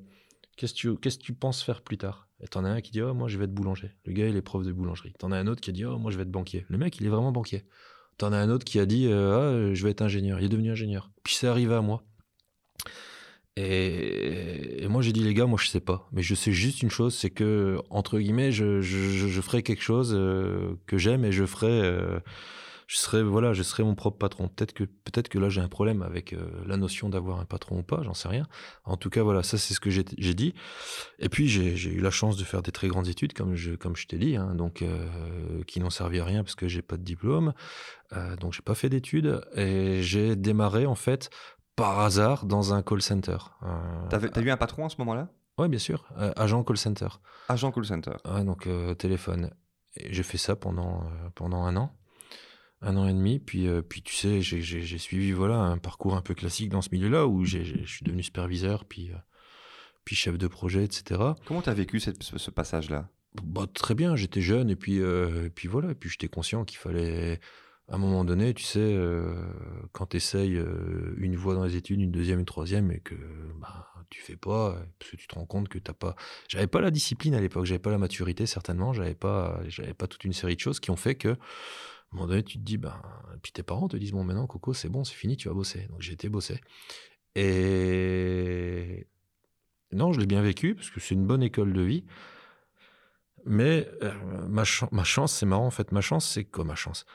qu'est-ce 0.56 0.74
que 0.74 0.78
tu 0.78 0.98
qu'est-ce 0.98 1.18
tu 1.20 1.34
penses 1.34 1.64
faire 1.64 1.82
plus 1.82 1.98
tard? 1.98 2.28
Et 2.42 2.48
t'en 2.48 2.64
as 2.64 2.70
un 2.70 2.82
qui 2.82 2.92
dit 2.92 3.02
oh 3.02 3.14
moi 3.14 3.28
je 3.28 3.38
vais 3.40 3.46
être 3.46 3.54
boulanger. 3.54 3.92
Le 4.06 4.14
gars 4.14 4.28
il 4.28 4.36
est 4.38 4.42
prof 4.42 4.64
de 4.64 4.72
boulangerie. 4.72 5.14
T'en 5.18 5.32
as 5.32 5.38
un 5.38 5.48
autre 5.48 5.62
qui 5.62 5.72
dit 5.74 5.84
oh 5.86 5.98
moi 5.98 6.12
je 6.12 6.18
vais 6.18 6.24
être 6.24 6.32
banquier. 6.32 6.66
Le 6.70 6.78
mec 6.78 7.00
il 7.00 7.06
est 7.08 7.10
vraiment 7.10 7.32
banquier. 7.32 7.66
T'en 8.18 8.34
as 8.34 8.38
un 8.38 8.50
autre 8.50 8.66
qui 8.66 8.80
a 8.80 8.86
dit 8.86 9.08
euh, 9.08 9.70
ah 9.72 9.74
je 9.76 9.84
vais 9.84 9.92
être 9.92 10.02
ingénieur. 10.02 10.40
Il 10.40 10.46
est 10.46 10.50
devenu 10.50 10.72
ingénieur. 10.72 11.12
Puis 11.24 11.36
c'est 11.36 11.48
arrivé 11.48 11.74
à 11.76 11.82
moi. 11.82 12.04
Et, 13.60 14.86
moi 14.88 15.02
j'ai 15.02 15.12
dit 15.12 15.24
les 15.24 15.34
gars 15.34 15.48
moi 15.48 15.58
je 15.60 15.68
sais 15.68 15.80
pas 15.80 16.08
mais 16.12 16.22
je 16.22 16.36
sais 16.36 16.52
juste 16.52 16.84
une 16.84 16.92
chose 16.92 17.16
c'est 17.16 17.32
que 17.32 17.80
entre 17.90 18.20
guillemets 18.20 18.52
je- 18.52 18.82
je 18.82 19.42
ferai 19.42 19.64
quelque 19.64 19.82
chose 19.82 20.14
euh, 20.16 20.76
que 20.86 20.98
j'aime 21.00 21.26
et 21.26 21.32
je 21.32 21.44
ferai 21.46 21.68
euh, 21.82 22.20
je 22.88 22.98
serai 22.98 23.22
voilà 23.22 23.52
je 23.52 23.64
serai 23.64 23.84
mon 23.84 23.96
propre 23.96 24.18
patron. 24.18 24.48
Peut-être 24.48 24.72
que 24.72 24.86
peut-être 24.86 25.28
que 25.28 25.38
là 25.38 25.50
j'ai 25.50 25.60
un 25.60 25.68
problème 25.68 26.02
avec 26.02 26.32
euh, 26.32 26.50
la 26.66 26.78
notion 26.78 27.10
d'avoir 27.10 27.40
un 27.42 27.46
patron 27.46 27.80
ou 27.80 27.84
pas 27.84 28.02
j'en 28.02 28.14
sais 28.14 28.30
rien. 28.30 28.48
En 28.86 28.96
tout 28.96 29.10
cas 29.10 29.24
voilà 29.24 29.44
ça 29.44 29.58
c'est 29.58 29.74
ce 29.74 29.82
que 29.82 29.90
j'ai 29.90 30.04
dit. 30.04 30.54
Et 31.20 31.28
puis 31.28 31.50
j'ai 31.50 31.90
eu 31.90 32.00
la 32.00 32.12
chance 32.12 32.38
de 32.38 32.46
faire 32.46 32.62
des 32.62 32.72
très 32.72 32.88
grandes 32.88 33.10
études 33.10 33.34
comme 33.34 33.56
je 33.56 33.76
comme 33.76 33.98
je 33.98 34.08
t'ai 34.08 34.18
dit 34.18 34.38
hein, 34.38 34.56
donc 34.56 34.82
euh, 34.82 35.64
qui 35.68 35.82
n'ont 35.82 35.90
servi 35.90 36.20
à 36.20 36.26
rien 36.26 36.44
parce 36.44 36.56
que 36.56 36.70
j'ai 36.70 36.82
pas 36.82 36.96
de 36.96 37.04
diplôme. 37.04 37.54
Euh, 38.14 38.38
donc 38.38 38.54
j'ai 38.54 38.62
pas 38.62 38.76
fait 38.76 38.88
d'études 38.88 39.42
et 39.54 40.02
j'ai 40.02 40.38
démarré 40.38 40.86
en 40.86 40.96
fait 40.96 41.30
par 41.76 42.00
hasard 42.00 42.46
dans 42.46 42.74
un 42.74 42.82
call 42.82 43.02
center. 43.02 43.38
Euh, 43.64 44.08
T'as 44.10 44.42
eu 44.42 44.50
un 44.50 44.58
patron 44.58 44.86
à 44.86 44.90
ce 44.90 44.96
moment-là? 45.00 45.30
Ouais 45.58 45.68
bien 45.68 45.80
sûr. 45.80 46.08
Agent 46.38 46.64
call 46.64 46.78
center. 46.78 47.08
Agent 47.50 47.72
call 47.74 47.86
center. 47.86 48.14
Ouais, 48.32 48.46
donc 48.46 48.70
téléphone. 48.98 49.52
J'ai 50.10 50.24
fait 50.24 50.38
ça 50.38 50.56
pendant, 50.56 51.04
pendant 51.34 51.64
un 51.64 51.76
an, 51.76 51.92
un 52.82 52.96
an 52.98 53.08
et 53.08 53.14
demi. 53.14 53.40
Puis, 53.40 53.68
euh, 53.68 53.82
puis 53.82 54.02
tu 54.02 54.14
sais, 54.16 54.42
j'ai- 54.42 54.98
suivi 54.98 55.32
voilà, 55.32 55.58
un 55.60 55.78
parcours 55.78 56.16
un 56.16 56.22
peu 56.22 56.34
classique 56.34 56.70
dans 56.70 56.82
ce 56.82 56.90
milieu-là 56.92 57.28
où 57.28 57.44
je 57.46 57.60
suis 57.86 58.04
devenu 58.04 58.24
superviseur, 58.24 58.86
puis, 58.86 59.12
euh, 59.12 59.16
puis 60.06 60.16
chef 60.16 60.38
de 60.38 60.48
projet, 60.48 60.84
etc. 60.84 61.22
Comment 61.46 61.62
t'as 61.62 61.74
vécu 61.74 62.00
cette- 62.00 62.22
ce, 62.24 62.38
ce 62.38 62.52
passage-là? 62.52 63.10
Bah, 63.44 63.66
très 63.74 63.94
bien, 63.96 64.16
j'étais 64.16 64.42
jeune 64.42 64.70
et 64.70 64.76
puis, 64.76 65.00
euh, 65.00 65.46
et 65.46 65.50
puis 65.50 65.68
voilà. 65.68 65.92
Et 65.92 65.96
puis 65.96 66.10
j'étais 66.10 66.28
conscient 66.28 66.66
qu'il 66.66 66.78
fallait, 66.78 67.40
à 67.90 67.96
un 67.96 67.98
moment 67.98 68.24
donné, 68.26 68.54
tu 68.54 68.64
sais, 68.64 68.98
quand 69.92 70.08
tu 70.08 70.18
essayes 70.18 70.62
une 71.18 71.36
voie 71.36 71.56
dans 71.56 71.64
les 71.66 71.76
études, 71.76 72.02
une 72.02 72.12
deuxième, 72.12 72.40
une 72.40 72.46
troisième, 72.46 72.92
et 72.92 73.00
que 73.00 73.16
bah, 73.60 73.88
tu 74.10 74.22
fais 74.22 74.38
pas, 74.38 74.78
parce 75.00 75.12
que 75.12 75.18
tu 75.18 75.28
te 75.28 75.36
rends 75.36 75.46
compte 75.46 75.68
que 75.70 75.78
t'as 75.78 75.94
pas. 75.94 76.16
J'avais 76.48 76.68
pas 76.68 76.82
la 76.82 76.92
discipline 76.92 77.36
à 77.36 77.42
l'époque, 77.42 77.66
j'avais 77.66 77.80
pas 77.80 77.92
la 77.92 77.98
maturité 77.98 78.46
certainement, 78.46 78.94
j'avais 78.94 79.16
pas, 79.16 79.60
j'avais 79.68 79.94
pas 79.94 80.08
toute 80.08 80.24
une 80.24 80.34
série 80.34 80.56
de 80.56 80.60
choses 80.62 80.80
qui 80.80 80.90
ont 80.92 80.96
fait 80.96 81.16
que, 81.16 81.36
un 82.12 82.16
moment 82.16 82.28
donné, 82.28 82.44
tu 82.44 82.58
te 82.58 82.64
dis, 82.64 82.78
ben, 82.78 83.00
puis 83.42 83.52
tes 83.52 83.64
parents 83.64 83.88
te 83.88 83.98
disent, 83.98 84.12
bon, 84.12 84.24
maintenant, 84.24 84.48
Coco, 84.48 84.74
c'est 84.74 84.90
bon, 84.90 85.04
c'est 85.04 85.16
fini, 85.16 85.38
tu 85.38 85.48
vas 85.48 85.54
bosser. 85.54 85.88
Donc 85.90 86.02
j'ai 86.02 86.14
été 86.14 86.30
bosser. 86.30 86.60
Et 87.36 89.08
non, 89.92 90.14
je 90.14 90.20
l'ai 90.20 90.26
bien 90.26 90.42
vécu 90.42 90.76
parce 90.76 90.90
que 90.90 91.00
c'est 91.00 91.16
une 91.16 91.26
bonne 91.26 91.44
école 91.44 91.74
de 91.74 91.82
vie. 91.82 92.04
Mais 93.46 93.90
euh, 94.04 94.12
ma 94.48 94.64
chance, 94.66 95.34
c'est 95.34 95.46
marrant 95.46 95.68
en 95.68 95.72
fait, 95.72 95.92
ma 95.92 96.02
chance, 96.02 96.30
c'est 96.30 96.44
quoi 96.44 96.66
ma 96.66 96.76
chance? 96.76 97.06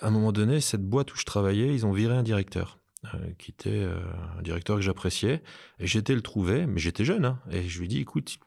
À 0.00 0.08
un 0.08 0.10
moment 0.10 0.32
donné, 0.32 0.60
cette 0.60 0.86
boîte 0.86 1.14
où 1.14 1.16
je 1.16 1.24
travaillais, 1.24 1.72
ils 1.72 1.86
ont 1.86 1.92
viré 1.92 2.14
un 2.14 2.22
directeur, 2.22 2.78
euh, 3.14 3.32
qui 3.38 3.52
était 3.52 3.70
euh, 3.70 4.02
un 4.38 4.42
directeur 4.42 4.76
que 4.76 4.82
j'appréciais, 4.82 5.42
et 5.78 5.86
j'étais 5.86 6.14
le 6.14 6.20
trouver, 6.20 6.66
mais 6.66 6.78
j'étais 6.78 7.04
jeune, 7.04 7.24
hein, 7.24 7.40
et 7.50 7.62
je 7.68 7.80
lui 7.80 7.88
dis, 7.88 8.00
écoute, 8.00 8.38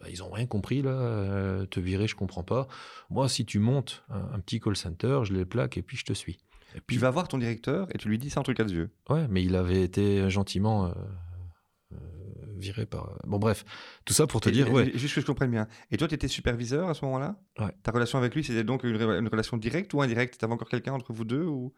bah, 0.00 0.06
ils 0.10 0.22
ont 0.22 0.30
rien 0.30 0.46
compris 0.46 0.82
là, 0.82 0.90
euh, 0.90 1.66
te 1.66 1.80
virer, 1.80 2.06
je 2.06 2.14
comprends 2.16 2.42
pas. 2.44 2.68
Moi, 3.10 3.28
si 3.28 3.44
tu 3.44 3.58
montes 3.58 4.04
un, 4.10 4.34
un 4.34 4.40
petit 4.40 4.60
call 4.60 4.76
center, 4.76 5.20
je 5.24 5.32
les 5.32 5.44
plaque 5.44 5.76
et 5.76 5.82
puis 5.82 5.96
je 5.96 6.04
te 6.04 6.12
suis. 6.12 6.38
Et 6.76 6.80
puis, 6.80 6.96
Tu 6.96 7.00
vas 7.00 7.10
voir 7.10 7.28
ton 7.28 7.38
directeur 7.38 7.88
et 7.94 7.98
tu 7.98 8.08
lui 8.08 8.18
dis 8.18 8.28
c'est 8.30 8.38
un 8.38 8.42
truc 8.42 8.60
à 8.60 8.64
Dieu. 8.64 8.90
Ouais, 9.08 9.26
mais 9.28 9.42
il 9.42 9.56
avait 9.56 9.82
été 9.82 10.28
gentiment 10.30 10.86
euh, 10.86 10.92
euh, 11.92 11.96
viré 12.56 12.84
par. 12.86 13.18
Bon, 13.26 13.38
bref, 13.38 13.64
tout 14.04 14.12
ça 14.12 14.26
pour 14.26 14.40
te 14.40 14.48
Et- 14.48 14.52
dire, 14.52 14.66
et- 14.68 14.70
ouais. 14.72 14.90
Juste 14.94 15.14
que 15.14 15.20
je 15.20 15.26
comprenne 15.26 15.50
bien. 15.50 15.66
Et 15.90 15.96
toi, 15.96 16.08
tu 16.08 16.14
étais 16.14 16.28
superviseur 16.28 16.88
à 16.88 16.94
ce 16.94 17.04
moment-là? 17.06 17.40
Ouais. 17.58 17.74
Ta 17.82 17.90
relation 17.90 18.18
avec 18.18 18.34
lui, 18.34 18.44
c'était 18.44 18.64
donc 18.64 18.84
une, 18.84 19.00
une 19.00 19.28
relation 19.28 19.56
directe 19.56 19.94
ou 19.94 20.02
indirecte? 20.02 20.38
T'avais 20.38 20.52
encore 20.52 20.68
quelqu'un 20.68 20.92
entre 20.92 21.12
vous 21.12 21.24
deux 21.24 21.44
ou? 21.44 21.72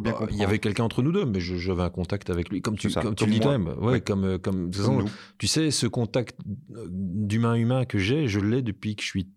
Bien 0.00 0.12
Bah, 0.12 0.26
il 0.30 0.36
y 0.36 0.44
avait 0.44 0.58
quelqu'un 0.58 0.84
entre 0.84 1.02
nous 1.02 1.12
deux, 1.12 1.24
mais 1.24 1.40
j'avais 1.40 1.82
un 1.82 1.90
contact 1.90 2.28
avec 2.30 2.50
lui, 2.50 2.60
comme 2.60 2.76
tu, 2.76 2.88
C'est 2.88 2.94
ça, 2.94 3.02
comme 3.02 3.14
tu 3.14 3.24
comme 3.24 3.30
le 3.30 3.34
dis 3.34 3.40
toi-même. 3.40 3.68
Ouais, 3.78 3.92
Ouais. 3.92 4.00
comme, 4.00 4.24
euh, 4.24 4.38
comme, 4.38 4.70
de 4.70 4.76
toute 4.76 4.84
Comme 4.84 4.96
façon, 4.96 5.08
nous. 5.08 5.10
tu 5.38 5.46
sais, 5.46 5.70
ce 5.70 5.86
contact 5.86 6.38
euh, 6.74 6.86
d'humain-humain 6.90 7.84
que 7.86 7.98
j'ai, 7.98 8.28
je 8.28 8.40
l'ai 8.40 8.62
depuis 8.62 8.96
que 8.96 9.02
je 9.02 9.08
suis. 9.08 9.28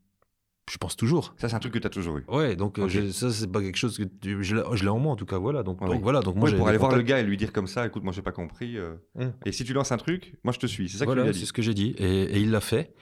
Je 0.69 0.77
pense 0.77 0.95
toujours. 0.95 1.33
Ça, 1.37 1.49
c'est 1.49 1.55
un 1.55 1.59
truc 1.59 1.73
que 1.73 1.79
tu 1.79 1.87
as 1.87 1.89
toujours 1.89 2.17
eu. 2.19 2.25
Ouais, 2.27 2.55
donc 2.55 2.77
euh, 2.77 2.87
je- 2.87 3.09
ça, 3.09 3.31
c'est 3.31 3.51
pas 3.51 3.59
quelque 3.59 3.77
chose 3.77 3.97
que 3.97 4.03
tu- 4.03 4.43
je 4.43 4.55
l'ai 4.55 4.61
je 4.73 4.83
l'ai 4.83 4.89
en 4.89 4.99
moi, 4.99 5.13
en 5.13 5.15
tout 5.15 5.25
cas, 5.25 5.39
voilà. 5.39 5.63
Donc, 5.63 5.81
Ouais, 5.81 5.87
donc 5.87 5.95
oui. 5.95 6.01
voilà, 6.03 6.19
donc 6.19 6.35
moi, 6.35 6.47
Ouais, 6.47 6.55
pour 6.57 6.67
aller 6.67 6.77
voir 6.77 6.95
le 6.95 7.01
gars 7.01 7.19
et 7.19 7.23
lui 7.23 7.37
dire 7.37 7.51
comme 7.51 7.65
ça, 7.65 7.87
écoute, 7.87 8.03
moi, 8.03 8.13
j'ai 8.13 8.21
pas 8.21 8.31
compris. 8.31 8.77
euh, 8.77 8.93
Hum. 9.17 9.33
Et 9.47 9.51
si 9.51 9.63
tu 9.63 9.73
lances 9.73 9.91
un 9.91 9.97
truc, 9.97 10.35
moi, 10.43 10.53
je 10.53 10.59
te 10.59 10.67
suis. 10.67 10.87
C'est 10.87 10.97
ça 10.99 11.05
que 11.07 11.11
tu 11.11 11.15
lui 11.15 11.23
as 11.27 11.33
c'est 11.33 11.39
dit. 11.39 11.45
ce 11.47 11.53
que 11.53 11.63
j'ai 11.63 11.73
dit. 11.73 11.95
Et, 11.97 12.23
et 12.23 12.39
il 12.39 12.51
l'a 12.51 12.61
fait. 12.61 12.93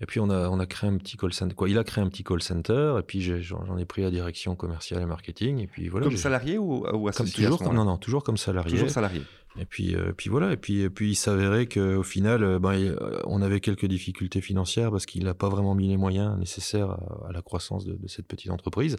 Et 0.00 0.06
puis 0.06 0.20
on 0.20 0.30
a, 0.30 0.48
on 0.48 0.60
a 0.60 0.66
créé 0.66 0.88
un 0.88 0.96
petit 0.96 1.16
call 1.16 1.32
center. 1.32 1.54
Quoi, 1.54 1.68
il 1.68 1.78
a 1.78 1.84
créé 1.84 2.04
un 2.04 2.08
petit 2.08 2.22
call 2.22 2.42
center. 2.42 2.96
Et 2.98 3.02
puis 3.02 3.20
j'en 3.42 3.76
ai 3.78 3.84
pris 3.84 4.02
la 4.02 4.10
direction 4.10 4.54
commerciale 4.54 5.02
et 5.02 5.06
marketing. 5.06 5.58
Et 5.58 5.66
puis 5.66 5.88
voilà. 5.88 6.06
Comme 6.06 6.16
salarié 6.16 6.58
ou, 6.58 6.86
ou 6.86 7.10
comme, 7.10 7.28
toujours, 7.28 7.72
Non, 7.72 7.84
non, 7.84 7.98
toujours 7.98 8.22
comme 8.22 8.36
salarié. 8.36 8.70
Toujours 8.70 8.90
salarié. 8.90 9.22
Et 9.58 9.64
puis, 9.64 9.94
euh, 9.94 10.12
puis 10.16 10.30
voilà. 10.30 10.52
Et 10.52 10.56
puis, 10.56 10.82
et 10.82 10.90
puis 10.90 11.10
il 11.10 11.14
s'avérait 11.14 11.66
qu'au 11.66 12.02
final, 12.02 12.44
euh, 12.44 12.58
ben, 12.58 12.74
euh, 12.74 13.20
on 13.26 13.42
avait 13.42 13.60
quelques 13.60 13.86
difficultés 13.86 14.40
financières 14.40 14.90
parce 14.90 15.06
qu'il 15.06 15.24
n'a 15.24 15.34
pas 15.34 15.48
vraiment 15.48 15.74
mis 15.74 15.88
les 15.88 15.96
moyens 15.96 16.38
nécessaires 16.38 16.90
à, 17.26 17.32
la 17.32 17.42
croissance 17.42 17.84
de, 17.84 17.94
de, 17.94 18.08
cette 18.08 18.26
petite 18.26 18.50
entreprise. 18.50 18.96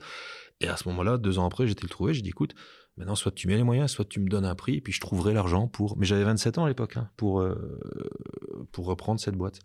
Et 0.60 0.68
à 0.68 0.76
ce 0.76 0.88
moment-là, 0.90 1.18
deux 1.18 1.40
ans 1.40 1.46
après, 1.46 1.68
j'étais 1.68 1.84
le 1.84 1.90
trouvé. 1.90 2.14
J'ai 2.14 2.22
dit, 2.22 2.30
écoute, 2.30 2.56
maintenant, 2.98 3.16
soit 3.16 3.32
tu 3.32 3.48
mets 3.48 3.56
les 3.56 3.64
moyens, 3.64 3.92
soit 3.92 4.06
tu 4.06 4.20
me 4.20 4.28
donnes 4.28 4.46
un 4.46 4.56
prix, 4.56 4.76
et 4.76 4.82
puis 4.82 4.92
je 4.92 5.00
trouverai 5.00 5.34
l'argent 5.34 5.68
pour. 5.68 5.98
Mais 5.98 6.06
j'avais 6.06 6.26
27 6.26 6.58
ans 6.58 6.66
à 6.66 6.68
l'époque 6.68 6.98
hein, 6.98 7.10
pour, 7.16 7.46
pour 8.74 8.86
reprendre 8.86 9.22
cette 9.22 9.36
boîte. 9.36 9.62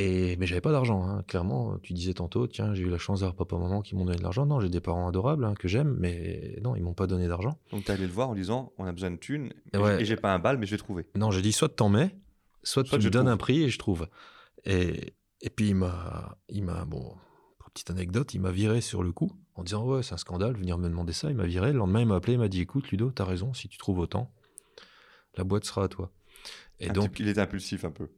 Et, 0.00 0.36
mais 0.36 0.46
j'avais 0.46 0.60
pas 0.60 0.70
d'argent, 0.70 1.02
hein. 1.02 1.24
clairement. 1.26 1.76
Tu 1.82 1.92
disais 1.92 2.14
tantôt, 2.14 2.46
tiens, 2.46 2.72
j'ai 2.72 2.84
eu 2.84 2.88
la 2.88 2.98
chance 2.98 3.20
d'avoir 3.20 3.34
papa, 3.34 3.56
maman 3.56 3.82
qui 3.82 3.96
m'ont 3.96 4.04
donné 4.04 4.18
de 4.18 4.22
l'argent. 4.22 4.46
Non, 4.46 4.60
j'ai 4.60 4.68
des 4.68 4.80
parents 4.80 5.08
adorables 5.08 5.44
hein, 5.44 5.54
que 5.58 5.66
j'aime, 5.66 5.96
mais 5.98 6.56
non, 6.62 6.76
ils 6.76 6.82
m'ont 6.82 6.94
pas 6.94 7.08
donné 7.08 7.26
d'argent. 7.26 7.58
Donc 7.72 7.84
tu 7.84 7.90
allé 7.90 8.06
le 8.06 8.12
voir 8.12 8.30
en 8.30 8.34
disant, 8.34 8.72
on 8.78 8.84
a 8.84 8.92
besoin 8.92 9.10
de 9.10 9.16
thunes, 9.16 9.52
et, 9.72 10.04
j'ai 10.04 10.16
pas 10.16 10.32
un 10.32 10.38
bal, 10.38 10.56
mais 10.56 10.66
je 10.66 10.70
vais 10.70 10.78
trouver. 10.78 11.06
Non, 11.16 11.32
j'ai 11.32 11.42
dit, 11.42 11.52
soit 11.52 11.68
t'en 11.68 11.88
mets, 11.88 12.14
soit, 12.62 12.84
tu 12.84 12.96
me 12.96 13.10
donnes 13.10 13.26
un 13.26 13.36
prix 13.36 13.64
et 13.64 13.70
je 13.70 13.78
trouve. 13.78 14.06
Et, 14.64 15.14
et 15.40 15.50
puis 15.50 15.70
il 15.70 15.74
m'a, 15.74 16.38
il 16.48 16.62
m'a, 16.62 16.84
bon, 16.84 17.16
petite 17.74 17.90
anecdote, 17.90 18.34
il 18.34 18.40
m'a 18.40 18.52
viré 18.52 18.80
sur 18.80 19.02
le 19.02 19.10
coup 19.12 19.32
en 19.54 19.64
disant, 19.64 19.84
ouais, 19.84 20.02
c'est 20.02 20.14
un 20.14 20.18
scandale, 20.18 20.56
venir 20.56 20.78
me 20.78 20.88
demander 20.88 21.12
ça. 21.12 21.30
Il 21.30 21.36
m'a 21.36 21.46
viré. 21.46 21.72
Le 21.72 21.78
lendemain, 21.78 22.00
il 22.00 22.06
m'a 22.06 22.16
appelé, 22.16 22.34
il 22.34 22.38
m'a 22.38 22.48
dit, 22.48 22.60
écoute, 22.60 22.90
Ludo, 22.90 23.10
t'as 23.10 23.24
raison, 23.24 23.54
si 23.54 23.68
tu 23.68 23.78
trouves 23.78 23.98
autant, 23.98 24.32
la 25.36 25.44
boîte 25.44 25.64
sera 25.64 25.84
à 25.84 25.88
toi. 25.88 26.12
Et 26.80 26.90
donc, 26.90 27.18
il 27.18 27.28
est 27.28 27.38
impulsif 27.38 27.84
un 27.84 27.90
peu. 27.90 28.08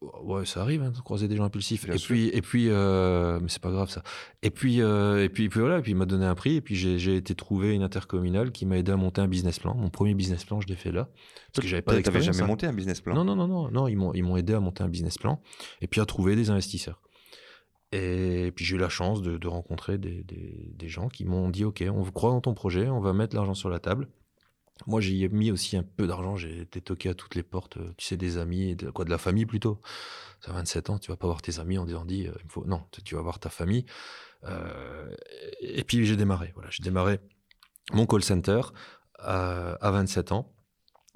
Ouais, 0.00 0.46
ça 0.46 0.60
arrive 0.60 0.82
hein, 0.82 0.90
de 0.90 1.00
croiser 1.00 1.26
des 1.26 1.36
gens 1.36 1.44
impulsifs. 1.44 1.84
et 1.88 1.98
puis, 1.98 2.28
et 2.28 2.40
puis, 2.40 2.68
euh, 2.68 3.40
mais 3.42 3.48
c'est 3.48 3.60
pas 3.60 3.72
grave 3.72 3.90
ça. 3.90 4.02
Et 4.42 4.50
puis, 4.50 4.80
euh, 4.80 5.24
et 5.24 5.28
puis, 5.28 5.48
puis 5.48 5.58
voilà. 5.58 5.78
Et 5.78 5.82
puis 5.82 5.90
il 5.90 5.96
m'a 5.96 6.06
donné 6.06 6.24
un 6.24 6.36
prix. 6.36 6.54
Et 6.54 6.60
puis 6.60 6.76
j'ai 6.76 7.16
été 7.16 7.34
trouver 7.34 7.74
une 7.74 7.82
intercommunale 7.82 8.52
qui 8.52 8.64
m'a 8.64 8.78
aidé 8.78 8.92
à 8.92 8.96
monter 8.96 9.20
un 9.20 9.28
business 9.28 9.58
plan. 9.58 9.74
Mon 9.74 9.90
premier 9.90 10.14
business 10.14 10.44
plan, 10.44 10.60
je 10.60 10.68
l'ai 10.68 10.76
fait 10.76 10.92
là, 10.92 11.08
parce 11.52 11.62
que 11.62 11.68
j'avais 11.68 11.82
pas 11.82 11.94
d'expérience. 11.94 12.26
jamais 12.26 12.42
hein. 12.44 12.46
monté 12.46 12.66
un 12.66 12.72
business 12.72 13.00
plan? 13.00 13.14
Non, 13.14 13.24
non, 13.24 13.34
non, 13.34 13.48
non, 13.48 13.70
non. 13.72 13.88
Ils 13.88 13.96
m'ont, 13.96 14.14
ils 14.14 14.22
m'ont 14.22 14.36
aidé 14.36 14.54
à 14.54 14.60
monter 14.60 14.84
un 14.84 14.88
business 14.88 15.18
plan. 15.18 15.40
Et 15.80 15.88
puis 15.88 16.00
à 16.00 16.06
trouver 16.06 16.36
des 16.36 16.50
investisseurs. 16.50 17.00
Et 17.90 18.52
puis 18.54 18.64
j'ai 18.64 18.76
eu 18.76 18.78
la 18.78 18.90
chance 18.90 19.22
de, 19.22 19.38
de 19.38 19.48
rencontrer 19.48 19.96
des, 19.96 20.22
des, 20.22 20.70
des, 20.74 20.88
gens 20.88 21.08
qui 21.08 21.24
m'ont 21.24 21.48
dit 21.48 21.64
OK, 21.64 21.82
on 21.90 22.04
croit 22.04 22.30
dans 22.30 22.42
ton 22.42 22.52
projet, 22.52 22.86
on 22.88 23.00
va 23.00 23.14
mettre 23.14 23.34
l'argent 23.34 23.54
sur 23.54 23.70
la 23.70 23.78
table. 23.78 24.08
Moi, 24.86 25.00
j'y 25.00 25.24
ai 25.24 25.28
mis 25.28 25.50
aussi 25.50 25.76
un 25.76 25.82
peu 25.82 26.06
d'argent. 26.06 26.36
J'ai 26.36 26.60
été 26.60 26.80
toqué 26.80 27.08
à 27.08 27.14
toutes 27.14 27.34
les 27.34 27.42
portes, 27.42 27.78
euh, 27.78 27.92
tu 27.96 28.06
sais, 28.06 28.16
des 28.16 28.38
amis, 28.38 28.76
de, 28.76 28.90
quoi, 28.90 29.04
de 29.04 29.10
la 29.10 29.18
famille 29.18 29.46
plutôt. 29.46 29.80
Ça 30.40 30.52
27 30.52 30.90
ans, 30.90 30.98
tu 30.98 31.10
vas 31.10 31.16
pas 31.16 31.26
voir 31.26 31.42
tes 31.42 31.58
amis 31.58 31.78
en 31.78 31.84
disant, 31.84 32.04
dit, 32.04 32.28
euh, 32.28 32.62
non, 32.66 32.86
tu 33.04 33.14
vas 33.16 33.22
voir 33.22 33.38
ta 33.40 33.50
famille. 33.50 33.84
Euh, 34.44 35.10
et 35.60 35.82
puis 35.84 36.06
j'ai 36.06 36.16
démarré. 36.16 36.52
Voilà, 36.54 36.70
j'ai 36.70 36.82
démarré 36.82 37.18
mon 37.92 38.06
call 38.06 38.22
center 38.22 38.60
à, 39.18 39.72
à 39.80 39.90
27 39.90 40.32
ans. 40.32 40.54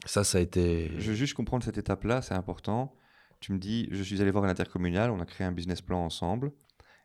Ça, 0.05 0.25
ça 0.25 0.39
a 0.39 0.41
été. 0.41 0.91
Je 0.99 1.11
veux 1.11 1.17
juste 1.17 1.35
comprendre 1.35 1.65
cette 1.65 1.79
étape-là, 1.79 2.23
c'est 2.23 2.35
important. 2.35 2.97
Tu 3.39 3.53
me 3.53 3.59
dis, 3.59 3.89
je 3.91 4.03
suis 4.03 4.21
allé 4.21 4.31
voir 4.31 4.45
un 4.45 4.49
intercommunal, 4.49 5.11
on 5.11 5.21
a 5.21 5.27
créé 5.27 5.47
un 5.47 5.53
business 5.53 5.81
plan 5.81 6.05
ensemble. 6.05 6.53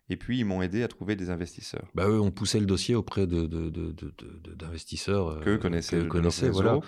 Et 0.10 0.17
puis, 0.17 0.39
ils 0.39 0.46
m'ont 0.46 0.62
aidé 0.62 0.84
à 0.84 0.88
trouver 0.88 1.15
des 1.15 1.30
investisseurs. 1.30 1.88
Bah, 1.93 2.08
eux 2.08 2.20
ont 2.20 2.32
poussé 2.32 2.60
le 2.60 2.65
dossier 2.65 2.96
auprès 2.96 3.28
d'investisseurs 3.28 5.32
de, 5.32 5.39
de, 5.39 5.43
de, 5.43 5.50
euh, 5.50 5.58
connaissaient. 5.58 6.00
Que 6.00 6.04
connaissaient 6.04 6.50
voilà. 6.50 6.80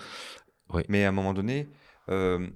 Oui. 0.72 0.82
Mais 0.88 1.04
à 1.04 1.08
un 1.08 1.12
moment 1.12 1.34
donné, 1.34 1.68
euh, 2.08 2.48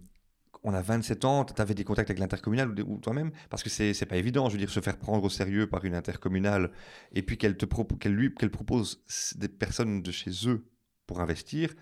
on 0.63 0.73
a 0.73 0.81
27 0.81 1.25
ans, 1.27 1.45
tu 1.45 1.61
avais 1.61 1.75
des 1.75 1.85
contacts 1.85 2.09
avec 2.09 2.19
l'intercommunal 2.19 2.75
ou, 2.87 2.99
toi-même? 2.99 3.31
Parce 3.51 3.63
que 3.63 3.69
c'est 3.69 3.93
n'est 3.99 4.07
pas 4.07 4.17
évident, 4.17 4.49
je 4.49 4.55
veux 4.55 4.59
dire, 4.59 4.71
se 4.71 4.81
faire 4.81 4.97
prendre 4.97 5.23
au 5.23 5.29
sérieux 5.29 5.69
par 5.69 5.85
une 5.85 5.95
intercommunale 5.95 6.71
et 7.13 7.23
puis 7.23 7.37
qu'elle 7.37 7.57
te 7.57 7.67
lui 8.09 8.35
qu'elle 8.35 8.51
propose 8.51 9.05
des 9.37 9.49
personnes 9.49 10.03
de 10.03 10.11
chez 10.11 10.31
eux 10.47 10.65
pour 11.07 11.21
investir 11.21 11.75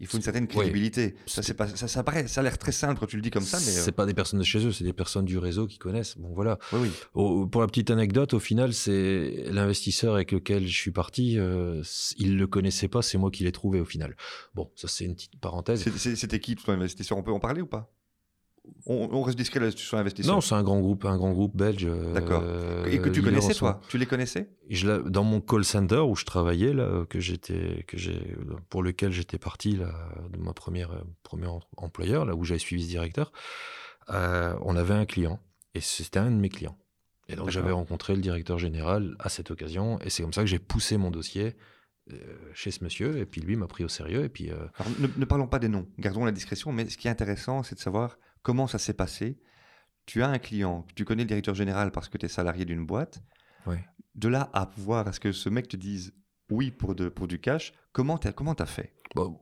il 0.00 0.06
faut 0.06 0.16
une 0.16 0.22
certaine 0.22 0.46
crédibilité. 0.46 1.14
Ça, 1.26 1.42
c'est 1.42 1.54
pas, 1.54 1.68
ça, 1.68 1.86
ça, 1.86 2.02
paraît, 2.02 2.26
ça 2.26 2.40
a 2.40 2.44
l'air 2.44 2.58
très 2.58 2.72
simple 2.72 2.98
quand 2.98 3.06
tu 3.06 3.16
le 3.16 3.22
dis 3.22 3.30
comme 3.30 3.44
ça, 3.44 3.58
mais 3.58 3.64
c'est 3.64 3.90
euh, 3.90 3.92
pas 3.92 4.06
des 4.06 4.14
personnes 4.14 4.40
de 4.40 4.44
chez 4.44 4.64
eux, 4.66 4.72
c'est 4.72 4.84
des 4.84 4.92
personnes 4.92 5.24
du 5.24 5.38
réseau 5.38 5.66
qui 5.66 5.78
connaissent. 5.78 6.18
Bon 6.18 6.32
voilà. 6.34 6.58
Oui, 6.72 6.90
oui. 7.14 7.48
pour 7.48 7.60
la 7.60 7.66
petite 7.66 7.90
anecdote, 7.90 8.34
au 8.34 8.40
final, 8.40 8.74
c'est 8.74 9.44
l'investisseur 9.50 10.14
avec 10.14 10.32
lequel 10.32 10.66
je 10.66 10.76
suis 10.76 10.90
parti, 10.90 11.38
euh, 11.38 11.82
il 12.18 12.36
le 12.36 12.46
connaissait 12.46 12.88
pas, 12.88 13.02
c'est 13.02 13.18
moi 13.18 13.30
qui 13.30 13.44
l'ai 13.44 13.52
trouvé 13.52 13.80
au 13.80 13.84
final. 13.84 14.16
Bon, 14.54 14.70
ça 14.74 14.88
c'est 14.88 15.04
une 15.04 15.14
petite 15.14 15.38
parenthèse. 15.38 15.84
C'était 15.96 16.40
qui 16.40 16.56
ton 16.56 16.72
investisseur 16.72 17.16
On 17.16 17.22
peut 17.22 17.32
en 17.32 17.40
parler 17.40 17.60
ou 17.60 17.66
pas? 17.66 17.92
On, 18.86 19.22
reste 19.22 19.38
discret 19.38 19.60
là 19.60 19.70
sur 19.70 19.96
l'investisseur. 19.96 20.34
Non, 20.34 20.40
c'est 20.40 20.54
un 20.54 20.62
grand 20.62 20.80
groupe, 20.80 21.04
un 21.04 21.16
grand 21.16 21.32
groupe 21.32 21.56
belge. 21.56 21.86
D'accord. 22.12 22.42
Euh, 22.44 22.84
et 22.86 22.98
que 22.98 23.08
tu 23.08 23.22
connaissais 23.22 23.54
toi? 23.54 23.80
Tu 23.88 23.98
les 23.98 24.06
connaissais? 24.06 24.50
Je, 24.68 25.08
Dans 25.08 25.24
mon 25.24 25.40
call 25.40 25.64
center 25.64 26.00
où 26.00 26.16
je 26.16 26.24
travaillais 26.24 26.72
là, 26.72 27.04
que 27.06 27.20
j'étais, 27.20 27.84
que 27.86 27.96
j'ai, 27.96 28.36
pour 28.68 28.82
lequel 28.82 29.12
j'étais 29.12 29.38
parti 29.38 29.76
là, 29.76 29.92
de 30.30 30.38
ma 30.38 30.52
première 30.52 31.02
premier 31.22 31.48
employeur, 31.76 32.24
là 32.24 32.34
où 32.34 32.44
j'avais 32.44 32.58
suivi 32.58 32.84
ce 32.84 32.88
directeur, 32.88 33.32
euh, 34.10 34.54
on 34.62 34.76
avait 34.76 34.94
un 34.94 35.06
client 35.06 35.40
et 35.74 35.80
c'était 35.80 36.18
un 36.18 36.30
de 36.30 36.36
mes 36.36 36.50
clients. 36.50 36.76
Et 37.28 37.36
donc 37.36 37.48
j'avais 37.48 37.72
rencontré 37.72 38.14
le 38.14 38.20
directeur 38.20 38.58
général 38.58 39.16
à 39.18 39.30
cette 39.30 39.50
occasion 39.50 39.98
et 40.00 40.10
c'est 40.10 40.22
comme 40.22 40.34
ça 40.34 40.42
que 40.42 40.46
j'ai 40.46 40.58
poussé 40.58 40.98
mon 40.98 41.10
dossier 41.10 41.56
euh, 42.12 42.16
chez 42.52 42.70
ce 42.70 42.84
monsieur 42.84 43.16
et 43.16 43.24
puis 43.24 43.40
lui 43.40 43.56
m'a 43.56 43.66
pris 43.66 43.82
au 43.82 43.88
sérieux 43.88 44.24
et 44.24 44.28
puis. 44.28 44.50
ne, 44.98 45.06
ne 45.16 45.24
parlons 45.24 45.46
pas 45.46 45.58
des 45.58 45.68
noms, 45.68 45.86
gardons 45.98 46.26
la 46.26 46.32
discrétion. 46.32 46.70
Mais 46.70 46.90
ce 46.90 46.98
qui 46.98 47.08
est 47.08 47.10
intéressant, 47.10 47.62
c'est 47.62 47.76
de 47.76 47.80
savoir 47.80 48.18
comment 48.44 48.68
ça 48.68 48.78
s'est 48.78 48.94
passé 48.94 49.40
Tu 50.06 50.22
as 50.22 50.28
un 50.28 50.38
client, 50.38 50.86
tu 50.94 51.04
connais 51.04 51.24
le 51.24 51.28
directeur 51.28 51.56
général 51.56 51.90
parce 51.90 52.08
que 52.08 52.16
tu 52.16 52.26
es 52.26 52.28
salarié 52.28 52.64
d'une 52.64 52.86
boîte. 52.86 53.24
De 54.14 54.28
là 54.28 54.48
à 54.52 54.66
pouvoir 54.66 55.08
à 55.08 55.12
ce 55.12 55.18
que 55.18 55.32
ce 55.32 55.48
mec 55.48 55.66
te 55.66 55.76
dise 55.76 56.14
oui 56.50 56.70
pour, 56.70 56.94
de, 56.94 57.08
pour 57.08 57.26
du 57.26 57.40
cash, 57.40 57.72
comment 57.92 58.16
tu 58.16 58.28
as, 58.28 58.32
comment 58.32 58.52
as 58.52 58.66
fait? 58.66 58.94
Bon, 59.16 59.40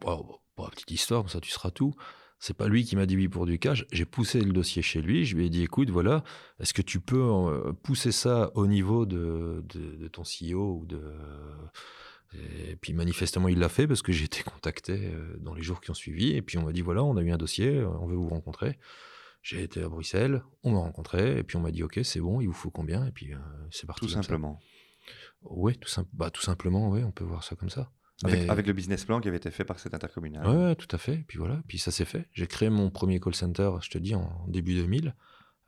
Petite 0.70 0.92
histoire, 0.92 1.28
ça 1.28 1.40
tu 1.40 1.50
seras 1.50 1.70
tout. 1.70 1.92
C'est 2.38 2.56
pas 2.56 2.68
lui 2.68 2.84
qui 2.84 2.96
m'a 2.96 3.06
dit 3.06 3.16
oui 3.16 3.28
pour 3.28 3.46
du 3.46 3.58
cash. 3.58 3.84
J'ai 3.92 4.04
poussé 4.04 4.40
le 4.40 4.52
dossier 4.52 4.82
chez 4.82 5.00
lui. 5.00 5.24
Je 5.24 5.36
lui 5.36 5.46
ai 5.46 5.50
dit 5.50 5.62
écoute, 5.62 5.90
voilà, 5.90 6.24
est-ce 6.58 6.74
que 6.74 6.82
tu 6.82 7.00
peux 7.00 7.22
euh, 7.22 7.72
pousser 7.72 8.10
ça 8.10 8.50
au 8.54 8.66
niveau 8.66 9.06
de, 9.06 9.64
de, 9.68 10.08
ton 10.08 10.22
CEO 10.22 10.80
ou 10.80 10.86
de. 10.86 11.00
Et 12.34 12.76
puis 12.76 12.92
manifestement, 12.94 13.48
il 13.48 13.58
l'a 13.58 13.68
fait 13.68 13.86
parce 13.86 14.02
que 14.02 14.12
j'ai 14.12 14.24
été 14.24 14.42
contacté 14.42 14.92
euh, 14.92 15.36
dans 15.38 15.54
les 15.54 15.62
jours 15.62 15.80
qui 15.80 15.90
ont 15.90 15.94
suivi. 15.94 16.34
Et 16.34 16.42
puis 16.42 16.58
on 16.58 16.64
m'a 16.64 16.72
dit 16.72 16.80
voilà, 16.80 17.02
on 17.04 17.16
a 17.16 17.22
eu 17.22 17.30
un 17.30 17.36
dossier, 17.36 17.84
on 17.84 18.06
veut 18.06 18.16
vous 18.16 18.28
rencontrer. 18.28 18.78
J'ai 19.42 19.62
été 19.62 19.82
à 19.82 19.88
Bruxelles, 19.88 20.42
on 20.62 20.70
m'a 20.70 20.78
rencontré, 20.78 21.38
et 21.38 21.42
puis 21.42 21.56
on 21.56 21.60
m'a 21.60 21.72
dit 21.72 21.82
ok, 21.82 22.00
c'est 22.04 22.20
bon, 22.20 22.40
il 22.40 22.46
vous 22.46 22.52
faut 22.52 22.70
combien? 22.70 23.06
Et 23.06 23.10
puis 23.10 23.34
euh, 23.34 23.38
c'est 23.70 23.86
parti. 23.86 24.06
Tout 24.06 24.08
simplement. 24.08 24.60
Oui, 25.42 25.76
tout, 25.76 25.90
bah, 26.12 26.30
tout 26.30 26.42
simplement, 26.42 26.90
oui, 26.90 27.02
on 27.02 27.10
peut 27.10 27.24
voir 27.24 27.42
ça 27.42 27.56
comme 27.56 27.70
ça. 27.70 27.90
Avec, 28.24 28.68
le 28.68 28.72
business 28.72 29.04
plan 29.04 29.20
qui 29.20 29.26
avait 29.26 29.38
été 29.38 29.50
fait 29.50 29.64
par 29.64 29.80
cet 29.80 29.94
intercommunal. 29.94 30.46
Oui, 30.46 30.76
tout 30.76 30.94
à 30.94 30.98
fait. 30.98 31.14
Et 31.14 31.24
puis 31.26 31.38
voilà, 31.38 31.60
puis 31.66 31.78
ça 31.78 31.90
s'est 31.90 32.04
fait. 32.04 32.28
J'ai 32.32 32.46
créé 32.46 32.70
mon 32.70 32.88
premier 32.88 33.18
call 33.18 33.34
center, 33.34 33.70
je 33.82 33.90
te 33.90 33.98
dis, 33.98 34.14
en 34.14 34.46
début 34.46 34.74
2000 34.74 35.14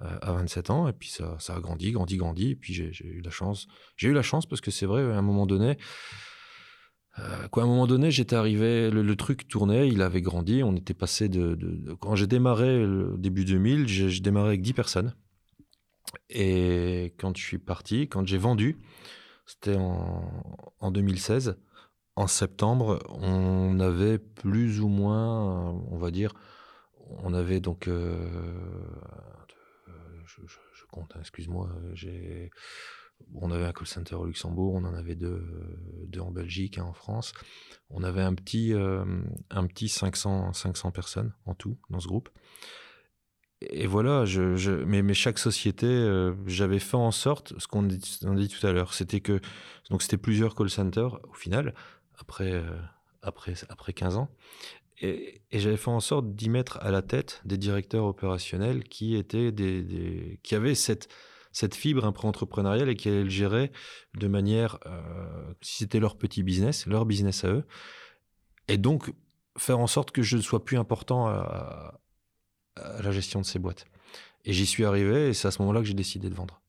euh, 0.03 0.19
à 0.23 0.33
27 0.33 0.71
ans 0.71 0.89
et 0.89 0.93
puis 0.93 1.09
ça, 1.09 1.37
ça 1.39 1.55
a 1.57 1.61
grandi, 1.61 1.93
grandi, 1.93 2.17
grandi 2.17 2.51
et 2.51 2.57
puis 2.57 2.75
j'ai 2.75 3.07
eu 3.07 3.21
la 3.21 3.31
chance. 3.31 3.67
J'ai 3.97 4.09
eu 4.09 4.13
la 4.13 4.23
chance 4.23 4.47
parce 4.47 4.61
que 4.61 4.71
c'est 4.71 4.87
vrai 4.87 5.03
à 5.03 5.17
un 5.17 5.23
moment 5.23 5.47
donné, 5.47 5.79
euh, 7.19 7.49
quoi, 7.49 7.63
à 7.63 7.67
un 7.67 7.69
moment 7.69 7.87
donné, 7.87 8.11
j'étais 8.11 8.37
arrivé, 8.37 8.91
le, 8.91 9.17
truc 9.17 9.47
tournait, 9.47 9.89
il 9.89 10.03
avait 10.03 10.23
grandi, 10.23 10.63
on 10.65 10.75
était 10.75 10.95
passé 10.95 11.29
de... 11.29 11.57
quand 12.01 12.17
j'ai 12.17 12.27
démarré 12.27 12.85
le 12.85 13.15
début 13.17 13.45
2000, 13.45 13.87
j'ai 13.87 14.21
démarré 14.21 14.49
avec 14.49 14.63
10 14.63 14.73
personnes. 14.73 15.15
Et 16.29 17.15
quand 17.19 17.37
je 17.37 17.43
suis 17.43 17.59
parti, 17.59 18.09
quand 18.09 18.27
j'ai 18.27 18.39
vendu, 18.39 18.79
c'était 19.47 19.77
en, 19.77 20.91
2016, 20.91 21.57
en 22.17 22.27
septembre, 22.27 22.99
on 23.09 23.79
avait 23.79 24.19
plus 24.19 24.81
ou 24.81 24.89
moins, 24.89 25.71
on 25.91 25.99
va 25.99 26.11
dire, 26.11 26.35
on 27.23 27.33
avait 27.35 27.61
donc... 27.61 27.89
Euh, 27.89 28.27
je, 30.27 30.85
compte, 30.91 31.13
hein, 31.17 31.21
excuse-moi, 31.21 31.69
j'ai 31.95 32.51
on 33.35 33.51
avait 33.51 33.65
un 33.65 33.73
call 33.73 33.87
center 33.87 34.15
au 34.15 34.27
Luxembourg, 34.27 34.75
on 34.75 34.85
en 34.85 34.95
avait 34.95 35.15
deux, 35.15 35.45
deux 36.07 36.21
en 36.21 36.31
Belgique, 36.31 36.79
un 36.79 36.85
en 36.85 36.93
France. 36.93 37.33
On 37.91 38.03
avait 38.03 38.23
un 38.23 38.35
petit, 38.35 38.73
euh, 38.73 39.05
un 39.51 39.67
petit 39.67 39.89
500, 39.89 40.53
500 40.53 40.91
personnes 40.91 41.33
en 41.47 41.55
tout 41.55 41.77
dans 41.91 42.01
ce 42.01 42.09
groupe. 42.09 42.29
Et 43.71 43.87
voilà, 43.87 44.25
je, 44.25 44.85
mais, 44.85 45.15
chaque 45.15 45.39
société, 45.39 45.87
euh, 45.87 46.35
j'avais 46.47 46.79
fait 46.79 46.97
en 46.97 47.11
sorte, 47.11 47.59
ce 47.59 47.67
qu'on 47.67 47.89
a 47.89 48.35
dit 48.37 48.49
tout 48.49 48.67
à 48.67 48.73
l'heure, 48.73 48.93
c'était 48.95 49.21
que 49.21 49.41
donc 49.91 50.03
c'était 50.03 50.19
plusieurs 50.19 50.55
call 50.55 50.69
centers 50.69 51.19
au 51.29 51.35
final, 51.35 51.75
après, 52.19 52.53
euh, 52.53 52.77
après, 53.23 53.55
après 53.69 53.93
15 53.93 54.17
ans. 54.17 54.29
Et, 55.01 55.41
j'avais 55.53 55.77
fait 55.77 55.91
en 55.91 56.01
sorte 56.01 56.35
d'y 56.35 56.49
mettre 56.51 56.79
à 56.83 56.91
la 56.91 57.03
tête 57.03 57.41
des 57.45 57.59
directeurs 57.59 58.05
opérationnels 58.05 58.85
qui 58.85 59.17
étaient 59.17 59.51
des 59.51 60.39
qui 60.43 60.55
avaient 60.55 60.75
cette, 60.75 61.09
cette 61.55 61.77
fibre 61.77 62.05
un 62.05 62.13
peu 62.13 62.27
entrepreneuriale 62.27 62.91
et 62.91 62.97
qu'elle 62.97 63.31
gérait 63.31 63.71
de 64.19 64.27
manière, 64.27 64.79
euh, 64.87 65.55
si 65.63 65.77
c'était 65.79 66.01
leur 66.01 66.19
petit 66.19 66.43
business, 66.43 66.87
leur 66.87 67.07
business 67.07 67.45
à 67.45 67.49
eux. 67.49 67.65
Et 68.67 68.77
donc, 68.77 69.15
faire 69.57 69.79
en 69.79 69.87
sorte 69.87 70.11
que 70.11 70.21
je 70.21 70.37
ne 70.37 70.43
sois 70.43 70.65
plus 70.65 70.77
important 70.77 71.29
à, 71.29 72.01
la 72.77 73.13
gestion 73.13 73.41
de 73.41 73.47
ces 73.47 73.61
boîtes. 73.61 73.87
Et 74.45 74.53
j'y 74.53 74.67
suis 74.67 74.85
arrivé 74.85 75.29
et 75.29 75.33
c'est 75.33 75.47
à 75.47 75.53
ce 75.53 75.63
moment-là 75.63 75.81
que 75.81 75.87
j'ai 75.87 75.95
décidé 75.95 76.29
de 76.29 76.35
vendre. 76.35 76.61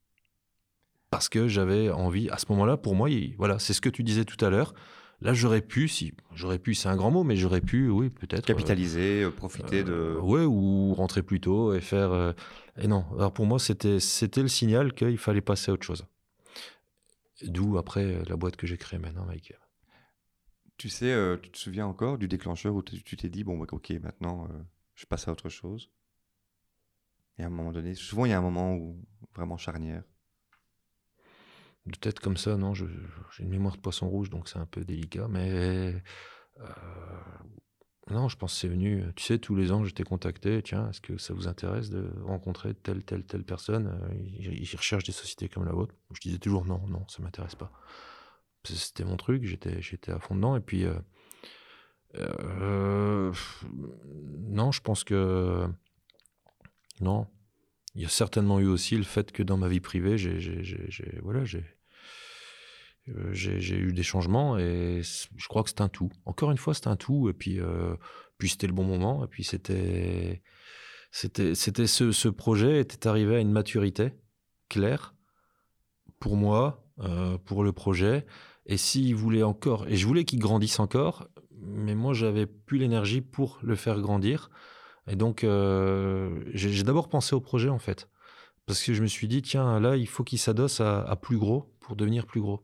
Parce 1.09 1.29
que 1.29 1.47
j'avais 1.47 1.89
envie, 1.89 2.29
à 2.29 2.37
ce 2.37 2.45
moment-là, 2.49 2.77
pour 2.77 2.93
moi, 2.93 3.09
voilà, 3.37 3.57
c'est 3.57 3.73
ce 3.73 3.81
que 3.81 3.89
tu 3.89 4.03
disais 4.03 4.23
tout 4.23 4.43
à 4.45 4.51
l'heure. 4.51 4.75
Là, 5.21 5.33
j'aurais 5.33 5.61
pu, 5.61 5.87
si 5.87 6.13
j'aurais 6.33 6.59
pu, 6.59 6.75
c'est 6.75 6.89
un 6.89 6.95
grand 6.95 7.11
mot, 7.11 7.23
mais 7.23 7.35
j'aurais 7.35 7.61
pu, 7.61 7.89
oui, 7.89 8.09
peut-être 8.09 8.45
capitaliser, 8.45 9.23
euh, 9.23 9.31
profiter 9.31 9.83
de, 9.83 10.17
ouais, 10.21 10.43
ou 10.43 10.93
rentrer 10.93 11.23
plus 11.23 11.39
tôt 11.39 11.73
et 11.73 11.81
faire. 11.81 12.33
et 12.77 12.87
non, 12.87 13.05
alors 13.17 13.33
pour 13.33 13.45
moi, 13.45 13.59
c'était 13.59 13.99
c'était 13.99 14.41
le 14.41 14.49
signal 14.49 14.93
qu'il 14.93 15.17
fallait 15.17 15.41
passer 15.41 15.71
à 15.71 15.73
autre 15.73 15.85
chose. 15.85 16.05
D'où 17.43 17.77
après 17.77 18.23
la 18.25 18.35
boîte 18.35 18.55
que 18.55 18.67
j'ai 18.67 18.77
créée 18.77 18.99
maintenant, 18.99 19.25
Mike. 19.25 19.53
Tu 20.77 20.89
sais, 20.89 21.11
euh, 21.11 21.37
tu 21.37 21.49
te 21.51 21.57
souviens 21.57 21.87
encore 21.87 22.17
du 22.17 22.27
déclencheur 22.27 22.75
où 22.75 22.83
tu 22.83 23.15
t'es 23.15 23.29
dit, 23.29 23.43
bon, 23.43 23.57
bah, 23.57 23.65
ok, 23.71 23.91
maintenant, 24.01 24.45
euh, 24.45 24.61
je 24.93 25.05
passe 25.05 25.27
à 25.27 25.31
autre 25.31 25.49
chose? 25.49 25.89
Et 27.37 27.43
à 27.43 27.47
un 27.47 27.49
moment 27.49 27.71
donné, 27.71 27.95
souvent, 27.95 28.25
il 28.25 28.31
y 28.31 28.33
a 28.33 28.37
un 28.37 28.41
moment 28.41 28.75
où 28.75 29.01
vraiment 29.33 29.57
charnière. 29.57 30.03
De 31.85 31.97
tête 31.97 32.19
comme 32.19 32.37
ça, 32.37 32.57
non, 32.57 32.73
j'ai 32.73 32.87
une 33.39 33.49
mémoire 33.49 33.75
de 33.75 33.81
poisson 33.81 34.09
rouge, 34.09 34.29
donc 34.29 34.49
c'est 34.49 34.57
un 34.57 34.65
peu 34.65 34.83
délicat, 34.83 35.27
mais 35.29 35.93
euh, 36.59 36.63
non, 38.09 38.27
je 38.27 38.37
pense 38.37 38.53
que 38.53 38.59
c'est 38.59 38.67
venu, 38.67 39.03
tu 39.15 39.23
sais, 39.23 39.37
tous 39.37 39.55
les 39.55 39.71
ans, 39.71 39.83
j'étais 39.83 40.03
contacté, 40.03 40.63
tiens, 40.63 40.89
est-ce 40.89 41.01
que 41.01 41.17
ça 41.17 41.35
vous 41.35 41.47
intéresse 41.47 41.91
de 41.91 42.09
rencontrer 42.23 42.73
telle, 42.73 43.03
telle, 43.03 43.23
telle 43.23 43.43
personne 43.43 43.99
ils, 44.19 44.63
ils, 44.63 44.75
recherchent 44.75 45.03
des 45.03 45.11
sociétés 45.11 45.47
comme 45.47 45.65
la 45.65 45.73
vôtre? 45.73 45.93
Je 46.11 46.21
disais 46.21 46.39
toujours 46.39 46.65
non, 46.65 46.81
non, 46.87 47.05
ça 47.07 47.21
m'intéresse 47.21 47.55
pas 47.55 47.71
c'était 48.73 49.03
mon 49.03 49.17
truc, 49.17 49.43
j'étais, 49.43 49.81
j'étais 49.81 50.11
à 50.11 50.19
fond 50.19 50.35
dedans. 50.35 50.55
Et 50.55 50.61
puis, 50.61 50.85
euh, 50.85 50.97
euh, 52.17 53.31
non, 54.47 54.71
je 54.71 54.81
pense 54.81 55.03
que 55.03 55.67
non. 57.01 57.27
Il 57.93 58.01
y 58.01 58.05
a 58.05 58.09
certainement 58.09 58.59
eu 58.59 58.67
aussi 58.67 58.97
le 58.97 59.03
fait 59.03 59.31
que 59.31 59.41
dans 59.41 59.57
ma 59.57 59.69
vie 59.69 59.79
privée, 59.79 60.17
j'ai, 60.17 60.39
voilà, 61.21 61.45
j'ai, 61.45 61.63
euh, 63.09 63.33
j'ai, 63.33 63.75
eu 63.75 63.93
des 63.93 64.03
changements 64.03 64.57
et 64.57 65.01
je 65.03 65.47
crois 65.47 65.63
que 65.63 65.69
c'est 65.69 65.81
un 65.81 65.89
tout. 65.89 66.09
Encore 66.25 66.51
une 66.51 66.57
fois, 66.57 66.73
c'est 66.73 66.87
un 66.87 66.95
tout. 66.95 67.29
Et 67.29 67.33
puis, 67.33 67.59
puis 68.37 68.49
c'était 68.49 68.67
le 68.67 68.73
bon 68.73 68.83
moment. 68.83 69.23
Et 69.23 69.27
puis 69.27 69.43
c'était, 69.43 70.41
ce, 71.11 72.11
ce 72.11 72.27
projet 72.29 72.79
était 72.79 73.07
arrivé 73.07 73.35
à 73.35 73.39
une 73.39 73.51
maturité 73.51 74.13
claire 74.69 75.15
pour 76.19 76.35
moi, 76.35 76.83
pour 77.45 77.63
le 77.63 77.71
projet. 77.71 78.25
Et 78.65 78.77
s'il 78.77 79.15
voulait 79.15 79.43
encore, 79.43 79.87
et 79.87 79.95
je 79.95 80.07
voulais 80.07 80.25
qu'il 80.25 80.39
grandisse 80.39 80.79
encore, 80.79 81.27
mais 81.65 81.95
moi 81.95 82.13
j'avais 82.13 82.45
plus 82.45 82.77
l'énergie 82.77 83.21
pour 83.21 83.59
le 83.61 83.75
faire 83.75 83.99
grandir. 83.99 84.49
Et 85.07 85.15
donc 85.15 85.43
euh, 85.43 86.43
j'ai 86.53 86.83
d'abord 86.83 87.09
pensé 87.09 87.35
au 87.35 87.41
projet 87.41 87.69
en 87.69 87.79
fait, 87.79 88.09
parce 88.65 88.81
que 88.83 88.93
je 88.93 89.01
me 89.01 89.07
suis 89.07 89.27
dit 89.27 89.41
tiens 89.41 89.79
là 89.79 89.95
il 89.97 90.07
faut 90.07 90.23
qu'il 90.23 90.39
s'adosse 90.39 90.81
à, 90.81 91.15
plus 91.21 91.37
gros 91.37 91.74
pour 91.85 91.95
devenir 91.95 92.25
plus 92.25 92.41
gros. 92.41 92.63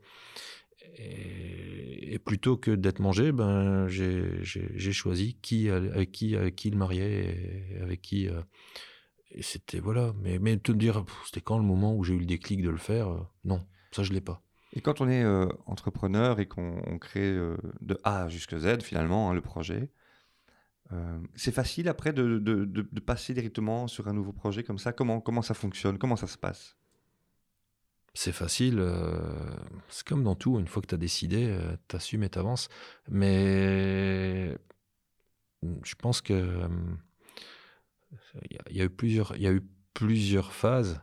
Et, 0.98 2.20
plutôt 2.26 2.58
que 2.58 2.72
d'être 2.72 3.00
mangé, 3.00 3.32
ben 3.32 3.88
j'ai 3.88 4.92
choisi 4.92 5.38
qui 5.42 5.70
avec 5.70 6.12
qui 6.12 6.36
avec 6.36 6.56
qui 6.56 6.70
le 6.70 6.78
marier 6.78 7.74
et 7.76 7.82
avec 7.82 8.02
qui. 8.02 8.28
Euh, 8.28 8.42
c'était 9.40 9.80
voilà. 9.80 10.14
Mais 10.22 10.40
mais 10.40 10.58
te 10.58 10.72
dire 10.72 11.06
c'était 11.26 11.42
quand 11.42 11.58
le 11.58 11.64
moment 11.64 11.96
où 11.96 12.04
j'ai 12.04 12.14
eu 12.14 12.20
le 12.20 12.26
déclic 12.26 12.62
de 12.62 12.70
le 12.70 12.78
faire 12.78 13.10
euh, 13.10 13.20
Non, 13.44 13.66
ça 13.92 14.04
je 14.04 14.12
l'ai 14.12 14.22
pas. 14.22 14.42
Et 14.74 14.82
quand 14.82 15.02
on 15.02 15.10
est 15.10 15.24
euh, 15.24 15.48
entrepreneur 15.66 16.40
et 16.40 16.48
qu'on 16.48 16.98
crée 17.00 17.36
de 17.82 18.00
A 18.04 18.30
jusqu'à 18.30 18.60
Z 18.60 18.84
finalement 18.84 19.30
hein, 19.30 19.34
le 19.34 19.42
projet, 19.42 19.90
c'est 21.36 21.54
facile 21.54 21.88
après 21.88 22.12
de, 22.12 22.38
de, 22.38 22.66
de, 22.66 23.00
passer 23.00 23.34
directement 23.34 23.88
sur 23.88 24.10
un 24.10 24.14
nouveau 24.14 24.34
projet 24.34 24.62
comme 24.64 24.78
ça? 24.78 24.92
Comment, 24.92 25.22
comment 25.22 25.42
ça 25.42 25.54
fonctionne? 25.54 25.98
Comment 25.98 26.18
ça 26.18 26.28
se 26.28 26.38
passe? 26.38 26.76
C'est 28.14 28.32
facile, 28.32 28.84
c'est 29.90 30.06
comme 30.06 30.24
dans 30.24 30.36
tout, 30.36 30.60
une 30.60 30.68
fois 30.68 30.82
que 30.82 30.88
tu 30.88 30.96
as 30.96 30.98
décidé, 30.98 31.58
tu 31.88 31.96
assumes 31.96 32.24
et 32.24 32.30
tu 32.30 32.40
avances. 32.40 32.68
Mais 33.10 34.58
je 35.84 35.96
pense 35.96 36.22
que 36.22 36.68
il 38.50 38.78
y, 38.78 38.82
a 38.82 38.86
eu 38.86 38.90
plusieurs, 38.90 39.36
il 39.38 39.44
y 39.44 39.48
a 39.48 39.52
eu 39.52 39.64
plusieurs 39.94 40.52
phases. 40.52 41.02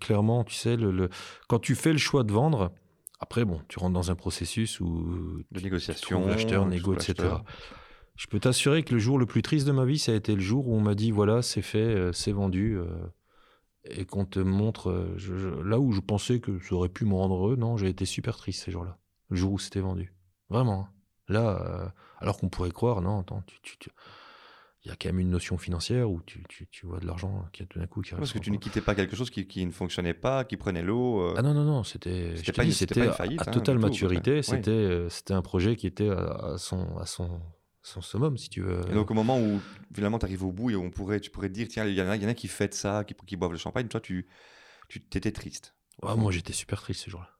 clairement, 0.00 0.42
tu 0.44 0.54
sais, 0.54 0.76
le, 0.76 0.90
le, 0.90 1.08
quand 1.48 1.60
tu 1.60 1.74
fais 1.74 1.92
le 1.92 1.98
choix 1.98 2.24
de 2.24 2.32
vendre, 2.32 2.72
après, 3.20 3.46
bon, 3.46 3.60
tu 3.68 3.78
rentres 3.78 3.94
dans 3.94 4.10
un 4.10 4.14
processus 4.16 4.80
où 4.80 5.42
de 5.50 5.60
négociation, 5.60 6.28
acheteur, 6.28 6.66
négo, 6.66 6.94
etc. 6.94 7.36
Je 8.16 8.26
peux 8.26 8.38
t'assurer 8.38 8.82
que 8.82 8.92
le 8.92 9.00
jour 9.00 9.18
le 9.18 9.26
plus 9.26 9.42
triste 9.42 9.66
de 9.66 9.72
ma 9.72 9.84
vie, 9.84 9.98
ça 9.98 10.12
a 10.12 10.14
été 10.14 10.34
le 10.34 10.40
jour 10.40 10.68
où 10.68 10.74
on 10.76 10.80
m'a 10.80 10.94
dit 10.94 11.10
voilà, 11.10 11.40
c'est 11.40 11.62
fait, 11.62 11.78
euh, 11.78 12.12
c'est 12.12 12.32
vendu, 12.32 12.76
euh, 12.76 12.84
et 13.84 14.04
qu'on 14.04 14.24
te 14.24 14.40
montre 14.40 14.90
euh, 14.90 15.62
là 15.64 15.78
où 15.78 15.92
je 15.92 16.00
pensais 16.00 16.40
que 16.40 16.58
ça 16.60 16.74
aurait 16.74 16.88
pu 16.88 17.04
me 17.04 17.14
rendre 17.14 17.36
heureux. 17.36 17.56
Non, 17.56 17.76
j'ai 17.76 17.88
été 17.88 18.04
super 18.04 18.36
triste 18.36 18.64
ces 18.64 18.70
jours-là, 18.70 18.98
le 19.28 19.36
jour 19.36 19.52
où 19.52 19.58
c'était 19.58 19.80
vendu. 19.80 20.14
Vraiment. 20.48 20.82
Hein. 20.82 20.88
Là, 21.28 21.94
alors 22.18 22.36
qu'on 22.36 22.50
pourrait 22.50 22.70
croire, 22.70 23.00
non, 23.00 23.20
attends, 23.20 23.42
tu, 23.46 23.78
tu 23.78 23.88
il 24.84 24.90
y 24.90 24.92
a 24.92 24.96
quand 24.96 25.08
même 25.08 25.20
une 25.20 25.30
notion 25.30 25.56
financière 25.56 26.10
où 26.10 26.20
tu, 26.26 26.44
tu, 26.48 26.66
tu 26.70 26.86
vois 26.86 27.00
de 27.00 27.06
l'argent 27.06 27.46
qui 27.52 27.62
a 27.62 27.66
tout 27.66 27.78
d'un 27.78 27.86
coup 27.86 28.02
qui 28.02 28.14
Parce 28.14 28.34
que 28.34 28.38
tu 28.38 28.50
ne 28.50 28.58
quittais 28.58 28.82
pas 28.82 28.94
quelque 28.94 29.16
chose 29.16 29.30
qui, 29.30 29.46
qui 29.46 29.64
ne 29.64 29.70
fonctionnait 29.70 30.12
pas, 30.12 30.44
qui 30.44 30.58
prenait 30.58 30.82
l'eau. 30.82 31.22
Euh. 31.22 31.34
Ah 31.38 31.42
non, 31.42 31.54
non, 31.54 31.64
non, 31.64 31.84
c'était 31.84 32.36
c'était 32.36 32.66
une 32.66 33.12
faillite. 33.12 33.40
À, 33.40 33.48
hein, 33.48 33.52
totale 33.52 33.78
maturité, 33.78 34.42
c'était 34.42 34.70
euh, 34.70 35.08
c'était 35.08 35.32
un 35.32 35.40
projet 35.40 35.76
qui 35.76 35.86
était 35.86 36.10
à, 36.10 36.56
son, 36.58 36.98
à 36.98 37.06
son, 37.06 37.40
son 37.84 38.00
summum, 38.00 38.36
si 38.38 38.48
tu 38.48 38.62
veux. 38.62 38.80
Et 38.90 38.94
donc 38.94 39.10
au 39.10 39.14
moment 39.14 39.38
où 39.38 39.60
finalement 39.94 40.18
tu 40.18 40.24
arrives 40.24 40.42
au 40.42 40.50
bout 40.52 40.70
et 40.70 40.76
on 40.76 40.90
pourrait, 40.90 41.20
tu 41.20 41.30
pourrais 41.30 41.48
te 41.48 41.54
dire, 41.54 41.68
tiens, 41.68 41.84
il 41.84 41.94
y, 41.94 42.02
en 42.02 42.08
a, 42.08 42.16
y 42.16 42.24
en 42.24 42.28
a 42.28 42.34
qui 42.34 42.48
fêtent 42.48 42.74
ça, 42.74 43.04
qui, 43.04 43.14
qui 43.14 43.36
boivent 43.36 43.52
le 43.52 43.58
champagne, 43.58 43.86
toi 43.88 44.00
tu 44.00 44.26
tu 44.88 45.00
t'étais 45.00 45.32
triste. 45.32 45.76
Moi 46.02 46.32
j'étais 46.32 46.52
super 46.52 46.80
triste 46.82 47.04
ce 47.04 47.10
jour-là. 47.10 47.30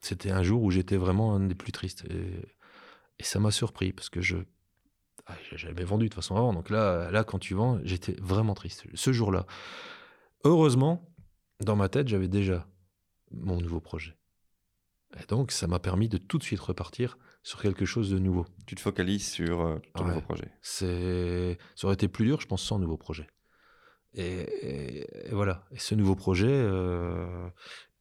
C'était 0.00 0.30
un 0.30 0.42
jour 0.42 0.62
où 0.62 0.70
j'étais 0.70 0.98
vraiment 0.98 1.34
un 1.34 1.40
des 1.40 1.54
plus 1.54 1.72
tristes. 1.72 2.04
Et, 2.10 2.46
et 3.18 3.24
ça 3.24 3.40
m'a 3.40 3.50
surpris 3.50 3.92
parce 3.92 4.10
que 4.10 4.20
je 4.20 4.36
ah, 5.26 5.34
j'avais 5.52 5.84
vendu 5.84 6.04
de 6.04 6.08
toute 6.10 6.16
façon 6.16 6.36
avant. 6.36 6.52
Donc 6.52 6.68
là, 6.68 7.10
là, 7.10 7.24
quand 7.24 7.38
tu 7.38 7.54
vends, 7.54 7.80
j'étais 7.82 8.14
vraiment 8.20 8.54
triste 8.54 8.84
ce 8.92 9.12
jour-là. 9.12 9.46
Heureusement, 10.44 11.10
dans 11.60 11.76
ma 11.76 11.88
tête, 11.88 12.08
j'avais 12.08 12.28
déjà 12.28 12.68
mon 13.30 13.58
nouveau 13.58 13.80
projet. 13.80 14.18
Et 15.18 15.24
donc, 15.26 15.50
ça 15.50 15.66
m'a 15.66 15.78
permis 15.78 16.10
de 16.10 16.18
tout 16.18 16.36
de 16.36 16.42
suite 16.44 16.60
repartir 16.60 17.16
sur 17.44 17.60
quelque 17.60 17.84
chose 17.84 18.10
de 18.10 18.18
nouveau. 18.18 18.46
Tu 18.66 18.74
te 18.74 18.80
focalises 18.80 19.30
sur 19.30 19.60
euh, 19.60 19.78
ton 19.94 20.04
nouveau 20.06 20.22
projet. 20.22 20.50
C'est, 20.62 21.58
ça 21.76 21.86
aurait 21.86 21.94
été 21.94 22.08
plus 22.08 22.24
dur, 22.24 22.40
je 22.40 22.46
pense, 22.46 22.62
sans 22.62 22.78
nouveau 22.78 22.96
projet. 22.96 23.28
Et, 24.14 25.06
voilà. 25.30 25.66
Et 25.70 25.78
ce 25.78 25.94
nouveau 25.94 26.16
projet, 26.16 26.48
euh, 26.48 27.48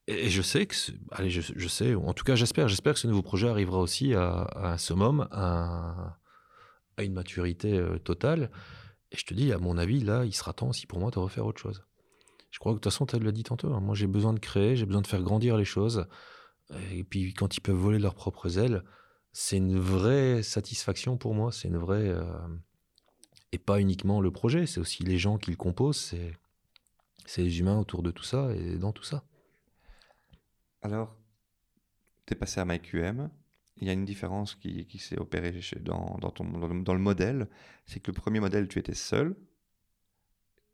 et, 0.08 0.30
je 0.30 0.42
sais 0.42 0.66
que, 0.66 0.76
allez, 1.12 1.30
je, 1.30 1.68
sais, 1.68 1.94
en 1.94 2.14
tout 2.14 2.24
cas, 2.24 2.36
j'espère, 2.36 2.70
j'espère 2.70 2.94
que 2.94 3.00
ce 3.00 3.08
nouveau 3.08 3.22
projet 3.22 3.50
arrivera 3.50 3.80
aussi 3.80 4.14
à, 4.14 4.30
à 4.32 4.72
un 4.72 4.78
summum, 4.78 5.28
à, 5.32 6.18
à 6.96 7.04
une 7.04 7.14
maturité 7.14 7.78
euh, 7.78 7.98
totale. 8.00 8.50
Et 9.12 9.18
je 9.18 9.26
te 9.26 9.34
dis, 9.34 9.52
à 9.52 9.58
mon 9.58 9.78
avis, 9.78 10.00
là, 10.00 10.24
il 10.24 10.34
sera 10.34 10.54
temps 10.54 10.70
aussi 10.70 10.88
pour 10.88 11.00
moi 11.00 11.12
de 11.12 11.20
refaire 11.20 11.46
autre 11.46 11.60
chose. 11.60 11.84
Je 12.50 12.60
crois 12.60 12.72
que 12.72 12.78
de 12.78 12.80
toute 12.82 12.94
façon, 12.94 13.06
tu 13.06 13.20
l'as 13.20 13.32
dit 13.34 13.44
tantôt, 13.44 13.74
hein, 13.74 13.82
moi 13.82 13.96
j'ai 13.96 14.08
besoin 14.08 14.32
de 14.32 14.40
créer, 14.40 14.78
j'ai 14.78 14.86
besoin 14.86 15.02
de 15.02 15.08
faire 15.08 15.22
grandir 15.22 15.58
les 15.58 15.66
choses. 15.66 16.08
Et 16.94 17.04
puis 17.04 17.34
quand 17.34 17.58
ils 17.58 17.62
peuvent 17.62 17.76
voler 17.76 18.00
leurs 18.00 18.16
propres 18.16 18.60
ailes, 18.60 18.84
c'est 19.34 19.58
une 19.58 19.78
vraie 19.78 20.44
satisfaction 20.44 21.18
pour 21.18 21.34
moi, 21.34 21.52
c'est 21.52 21.68
une 21.68 21.78
vraie... 21.78 22.08
Euh, 22.08 22.24
et 23.52 23.58
pas 23.58 23.80
uniquement 23.80 24.22
le 24.22 24.32
projet, 24.32 24.66
c'est 24.66 24.80
aussi 24.80 25.04
les 25.04 25.18
gens 25.18 25.38
qui 25.38 25.52
le 25.52 25.58
composent, 25.58 26.16
c'est, 27.26 27.42
les 27.42 27.60
humains 27.60 27.78
autour 27.78 28.02
de 28.02 28.12
tout 28.12 28.24
ça 28.24 28.52
et 28.56 28.78
dans 28.78 28.92
tout 28.92 29.04
ça. 29.04 29.24
Alors, 30.82 31.16
tu 32.26 32.34
es 32.34 32.36
passé 32.36 32.60
à 32.60 32.66
MyQM, 32.66 33.30
il 33.78 33.88
y 33.88 33.90
a 33.90 33.94
une 33.94 34.06
différence 34.06 34.56
qui, 34.56 34.86
qui 34.86 34.98
s'est 34.98 35.20
opérée 35.20 35.60
dans, 35.82 36.18
dans, 36.20 36.32
ton, 36.32 36.46
dans, 36.46 36.94
le 36.94 37.00
modèle, 37.00 37.48
c'est 37.86 38.00
que 38.00 38.12
le 38.12 38.16
premier 38.16 38.40
modèle, 38.40 38.68
tu 38.68 38.80
étais 38.80 38.96
seul, 38.96 39.36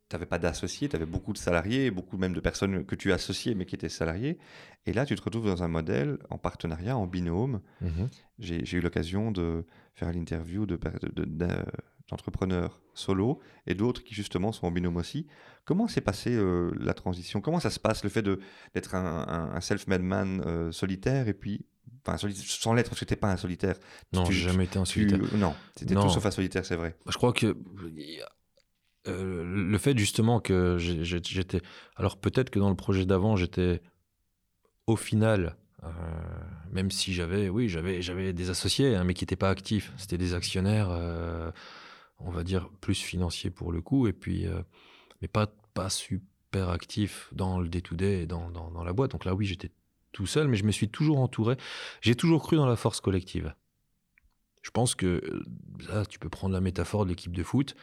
tu 0.10 0.16
n'avais 0.16 0.26
pas 0.26 0.39
d'associés, 0.39 0.89
tu 0.89 0.95
avais 0.95 1.05
beaucoup 1.05 1.34
de 1.34 1.38
salariés, 1.38 1.91
beaucoup 1.91 2.18
même 2.18 2.34
de 2.34 2.39
personnes 2.39 2.86
que 2.86 2.95
tu 2.95 3.14
associais 3.14 3.53
mais 3.53 3.66
qui 3.66 3.76
étaient 3.76 3.89
salariés. 3.89 4.39
Et 4.86 4.93
là, 4.93 5.05
tu 5.05 5.16
te 5.16 5.22
retrouves 5.22 5.45
dans 5.45 5.62
un 5.62 5.68
modèle 5.68 6.18
en 6.30 6.38
partenariat, 6.38 6.97
en 6.97 7.07
binôme. 7.07 7.62
Mmh 7.82 8.05
j'ai 8.39 8.78
eu 8.78 8.80
l'occasion 8.80 9.32
de 9.32 9.66
faire 9.95 10.14
l'interview 10.14 10.66
d'entrepreneurs 10.66 12.70
de, 12.70 12.80
solo 12.93 13.41
et 13.68 13.76
d'autres 13.76 14.01
qui 14.01 14.16
justement 14.16 14.53
sont 14.53 14.66
en 14.66 14.72
binôme 14.72 14.95
aussi. 14.95 15.28
Comment 15.66 15.89
s'est 15.89 15.99
passée 15.99 16.34
euh, 16.34 16.72
la 16.80 16.93
transition? 16.93 17.41
Comment 17.41 17.60
ça 17.60 17.70
se 17.70 17.82
passe 17.82 18.01
le 18.05 18.10
fait 18.10 18.26
d'être 18.74 18.95
un, 18.95 19.51
un 19.53 19.60
self-made 19.60 20.03
man 20.03 20.41
euh, 20.45 20.72
solitaire 20.72 21.28
et 21.28 21.34
puis 21.34 21.66
sans 22.45 22.74
l'être 22.74 22.89
parce 22.89 22.99
que 22.99 23.05
t'es 23.05 23.16
pas 23.16 23.32
un 23.32 23.38
solitaire. 23.38 23.76
Non, 24.14 24.26
j'ai 24.26 24.34
jamais 24.34 24.66
été 24.66 24.80
un 24.80 24.86
solitaire. 24.86 25.20
non, 25.36 25.55
c'était 25.76 25.95
tout 25.95 26.10
sauf 26.10 26.26
un 26.26 26.32
solitaire, 26.32 26.66
c'est 26.66 26.76
vrai. 26.76 26.95
Je 27.07 27.18
crois 27.18 27.34
que 27.34 27.57
euh, 29.10 29.43
le 29.43 29.78
fait 29.78 29.97
justement 29.97 30.39
que 30.39 30.78
j'étais. 30.78 31.62
Alors 31.95 32.18
peut-être 32.18 32.49
que 32.49 32.60
dans 32.60 32.70
le 32.70 32.76
projet 32.76 33.05
d'avant, 33.05 33.36
j'étais 33.36 33.82
au 34.88 34.95
final, 34.95 35.57
euh, 35.84 35.89
même 36.72 36.91
si 36.91 37.14
j'avais, 37.14 37.49
oui, 37.49 37.70
j'avais, 37.70 38.34
des 38.34 38.49
associés, 38.49 38.95
hein, 38.95 39.03
mais 39.03 39.14
qui 39.14 39.24
n'étaient 39.24 39.36
pas 39.36 39.49
actifs. 39.49 39.91
C'était 39.97 40.18
des 40.18 40.34
actionnaires, 40.34 40.89
euh, 40.89 41.51
on 42.20 42.32
va 42.32 42.43
dire 42.43 42.70
plus 42.82 42.99
financiers 42.99 43.49
pour 43.49 43.72
le 43.72 43.82
coup, 43.82 44.07
et 44.07 44.14
puis, 44.14 44.47
mais 45.22 45.28
pas 45.28 45.47
pas 45.74 45.89
hyper 46.10 46.70
actif 46.70 47.30
dans 47.32 47.60
le 47.60 47.70
day-to-day 47.70 48.24
et 48.24 48.26
dans, 48.26 48.49
dans, 48.49 48.72
dans 48.72 48.84
la 48.84 48.93
boîte. 48.93 49.12
Donc 49.12 49.26
là, 49.26 49.36
oui, 49.36 49.45
j'étais 49.45 49.72
tout 50.12 50.26
seul, 50.26 50.47
mais 50.47 50.57
je 50.57 50.66
me 50.66 50.72
suis 50.72 50.89
toujours 50.89 51.20
entouré. 51.20 51.55
J'ai 52.01 52.16
toujours 52.16 52.41
cru 52.41 52.55
dans 52.55 52.66
la 52.66 52.76
force 52.76 53.01
collective. 53.01 53.53
Je 54.62 54.72
pense 54.72 54.95
que, 54.95 55.43
là, 55.88 56.05
tu 56.05 56.20
peux 56.20 56.30
prendre 56.30 56.53
la 56.53 56.62
métaphore 56.62 57.05
de 57.05 57.10
l'équipe 57.10 57.36
de 57.36 57.43
foot. 57.43 57.76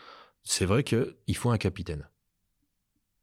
C'est 0.48 0.64
vrai 0.64 0.84
qu'il 0.84 1.36
faut 1.36 1.50
un 1.50 1.58
capitaine. 1.58 2.08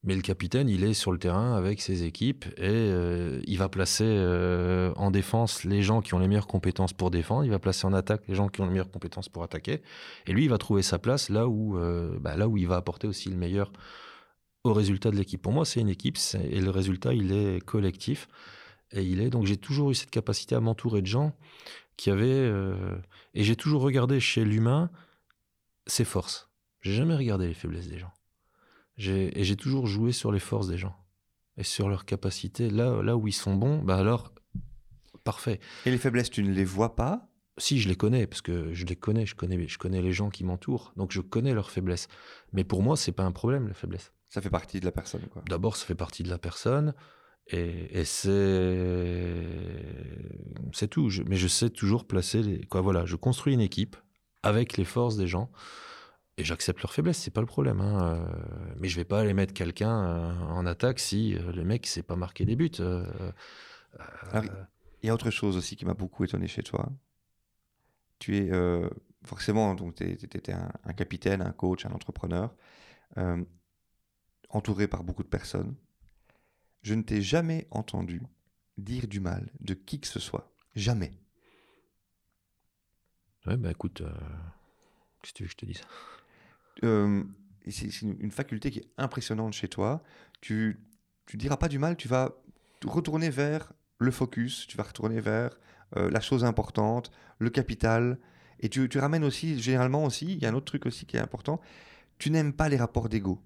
Mais 0.04 0.14
le 0.14 0.22
capitaine, 0.22 0.68
il 0.68 0.84
est 0.84 0.94
sur 0.94 1.14
le 1.14 1.18
terrain 1.18 1.56
avec 1.56 1.80
ses 1.80 2.04
équipes 2.04 2.44
et 2.58 2.68
euh, 2.68 3.40
il 3.46 3.58
va 3.58 3.70
placer 3.70 4.04
euh, 4.06 4.92
en 4.98 5.10
défense 5.10 5.64
les 5.64 5.82
gens 5.82 6.02
qui 6.02 6.14
ont 6.14 6.20
les 6.20 6.28
meilleures 6.28 6.48
compétences 6.48 6.92
pour 6.92 7.12
défendre. 7.12 7.46
Il 7.46 7.52
va 7.52 7.60
placer 7.60 7.88
en 7.88 7.94
attaque 7.94 8.28
les 8.28 8.36
gens 8.36 8.50
qui 8.50 8.60
ont 8.60 8.66
les 8.66 8.72
meilleures 8.72 8.92
compétences 8.92 9.30
pour 9.30 9.42
attaquer. 9.42 9.82
Et 10.28 10.34
lui, 10.34 10.44
il 10.44 10.50
va 10.50 10.58
trouver 10.58 10.82
sa 10.82 11.00
place 11.00 11.30
là 11.30 11.48
où, 11.48 11.78
euh, 11.78 12.20
bah, 12.20 12.36
là 12.36 12.50
où 12.50 12.58
il 12.58 12.68
va 12.68 12.76
apporter 12.76 13.08
aussi 13.08 13.30
le 13.30 13.38
meilleur 13.38 13.72
au 14.66 14.74
résultat 14.74 15.10
de 15.10 15.16
l'équipe. 15.16 15.42
Pour 15.42 15.54
moi, 15.54 15.64
c'est 15.64 15.80
une 15.80 15.90
équipe 15.90 16.18
et 16.36 16.60
le 16.60 16.70
résultat, 16.70 17.14
il 17.14 17.32
est 17.32 17.64
collectif. 17.64 18.28
Et 18.92 19.04
il 19.04 19.22
est 19.22 19.30
donc 19.30 19.46
j'ai 19.46 19.58
toujours 19.58 19.92
eu 19.92 19.96
cette 19.96 20.12
capacité 20.12 20.56
à 20.56 20.60
m'entourer 20.60 21.02
de 21.02 21.08
gens 21.08 21.34
qui 21.96 22.12
avaient 22.12 22.52
et 23.34 23.44
j'ai 23.44 23.56
toujours 23.56 23.82
regardé 23.82 24.20
chez 24.20 24.46
l'humain 24.46 24.92
ses 25.88 26.06
forces. 26.06 26.53
J'ai 26.84 26.94
jamais 26.94 27.16
regardé 27.16 27.48
les 27.48 27.54
faiblesses 27.56 27.88
des 27.88 27.98
gens 27.98 28.14
et 28.98 29.44
j'ai 29.44 29.56
toujours 29.56 29.88
joué 29.88 30.12
sur 30.12 30.32
les 30.32 30.40
forces 30.40 30.68
des 30.68 30.78
gens 30.78 30.96
et 31.58 31.64
sur 31.64 31.90
leurs 31.90 32.06
capacités. 32.06 32.70
Là, 32.70 33.02
là 33.02 33.18
où 33.18 33.28
ils 33.28 33.34
sont 33.34 33.56
bons, 33.56 33.80
bah 33.80 33.98
alors, 33.98 34.34
parfait. 35.24 35.60
Et 35.86 35.92
les 35.92 35.98
faiblesses, 35.98 36.30
tu 36.30 36.44
ne 36.44 36.52
les 36.52 36.66
vois 36.66 36.96
pas? 36.96 37.30
Si, 37.58 37.80
je 37.80 37.88
les 37.88 37.96
connais, 37.96 38.26
parce 38.26 38.42
que 38.42 38.74
je 38.74 38.86
les 38.86 38.96
connais, 38.96 39.26
je 39.26 39.36
connais, 39.36 39.68
je 39.68 39.78
connais 39.78 40.02
les 40.02 40.12
gens 40.12 40.30
qui 40.30 40.44
m'entourent, 40.44 40.92
donc 40.96 41.12
je 41.12 41.22
connais 41.22 41.54
leurs 41.54 41.70
faiblesses. 41.70 42.08
Mais 42.52 42.64
pour 42.64 42.82
moi, 42.82 42.98
c'est 42.98 43.12
pas 43.12 43.24
un 43.24 43.32
problème, 43.32 43.68
la 43.68 43.76
faiblesse. 43.76 44.12
Ça 44.30 44.42
fait 44.42 44.50
partie 44.50 44.80
de 44.80 44.86
la 44.86 44.92
personne, 44.92 45.22
D'abord, 45.48 45.76
ça 45.76 45.86
fait 45.86 45.96
partie 45.96 46.24
de 46.24 46.30
la 46.30 46.40
personne. 46.40 46.96
Et, 47.48 48.00
et 48.00 48.06
c'est 48.06 49.44
c'est 50.72 50.88
tout. 50.88 51.10
mais 51.28 51.36
je 51.36 51.48
sais 51.48 51.70
toujours 51.70 52.08
placer 52.08 52.42
les 52.42 52.66
quoi. 52.66 52.82
Voilà, 52.82 53.06
je 53.06 53.18
construis 53.18 53.54
une 53.54 53.62
équipe 53.62 53.98
avec 54.44 54.78
les 54.78 54.86
forces 54.86 55.18
des 55.18 55.28
gens 55.28 55.52
et 56.38 56.44
j'accepte 56.44 56.82
leur 56.82 56.92
faiblesse, 56.94 57.20
c'est 57.20 57.32
pas 57.32 57.42
le 57.42 57.48
problème. 57.48 57.80
Hein. 57.82 58.18
Euh, 58.18 58.74
mais 58.78 58.88
je 58.88 58.96
vais 58.96 59.06
pas 59.06 59.20
aller 59.22 59.34
mettre 59.34 59.54
quelqu'un 59.54 60.06
euh, 60.06 60.34
en 60.48 60.66
attaque 60.66 61.00
si 61.00 61.36
euh, 61.36 61.52
le 61.52 61.64
mec 61.64 61.86
sait 61.86 62.04
pas 62.04 62.16
marquer 62.16 62.46
des 62.46 62.56
buts. 62.56 62.72
il 62.80 63.04
y 65.04 65.10
a 65.10 65.14
autre 65.14 65.30
chose 65.30 65.58
aussi 65.58 65.76
qui 65.76 65.86
m'a 65.86 65.94
beaucoup 65.94 66.24
étonné 66.24 66.48
chez 66.48 66.64
toi. 66.64 66.92
Tu 68.18 68.38
es 68.38 68.52
forcément, 69.26 69.76
donc 69.76 69.96
tu 69.96 70.06
étais 70.06 70.54
un, 70.54 70.72
un, 70.86 70.94
capitaine, 70.94 71.42
un 71.42 71.52
coach, 71.52 71.86
un 71.86 71.92
entrepreneur, 71.92 72.56
entouré 74.50 74.88
par 74.88 75.04
beaucoup 75.04 75.24
de 75.24 75.28
personnes. 75.28 75.76
Je 76.82 76.94
ne 76.94 77.02
t'ai 77.02 77.22
jamais 77.22 77.68
entendu 77.70 78.22
dire 78.78 79.08
du 79.08 79.20
mal 79.20 79.52
de 79.60 79.74
qui 79.74 80.00
que 80.00 80.08
ce 80.08 80.20
soit. 80.20 80.56
Jamais. 80.74 81.12
Ouais, 83.46 83.58
bah 83.58 83.72
écoute, 83.72 84.02
qu'est-ce 85.22 85.34
que 85.34 85.38
tu 85.38 85.44
veux 85.44 85.48
que 85.48 85.52
je 85.52 85.58
te 85.58 85.66
dise? 85.66 85.82
C'est 86.82 88.02
une 88.02 88.32
faculté 88.32 88.72
qui 88.72 88.80
est 88.80 88.90
impressionnante 88.98 89.54
chez 89.54 89.68
toi. 89.68 90.04
Tu 90.42 90.80
ne 91.34 91.40
diras 91.40 91.58
pas 91.58 91.70
du 91.70 91.80
mal, 91.80 91.96
tu 91.96 92.08
vas 92.08 92.32
retourner 92.86 93.30
vers 93.30 93.72
le 94.00 94.12
focus, 94.12 94.68
tu 94.68 94.78
vas 94.78 94.84
retourner 94.84 95.22
vers 95.22 95.58
la 95.96 96.20
chose 96.20 96.44
importante, 96.44 97.12
le 97.40 97.50
capital. 97.50 98.18
Et 98.60 98.70
tu, 98.70 98.88
tu 98.88 98.98
ramènes 98.98 99.24
aussi, 99.26 99.60
généralement 99.60 100.06
aussi, 100.06 100.34
il 100.34 100.42
y 100.42 100.46
a 100.46 100.50
un 100.50 100.54
autre 100.54 100.66
truc 100.66 100.86
aussi 100.86 101.06
qui 101.06 101.18
est 101.18 101.20
important, 101.20 101.60
tu 102.18 102.32
n'aimes 102.32 102.54
pas 102.54 102.70
les 102.70 102.78
rapports 102.78 103.10
d'ego. 103.10 103.42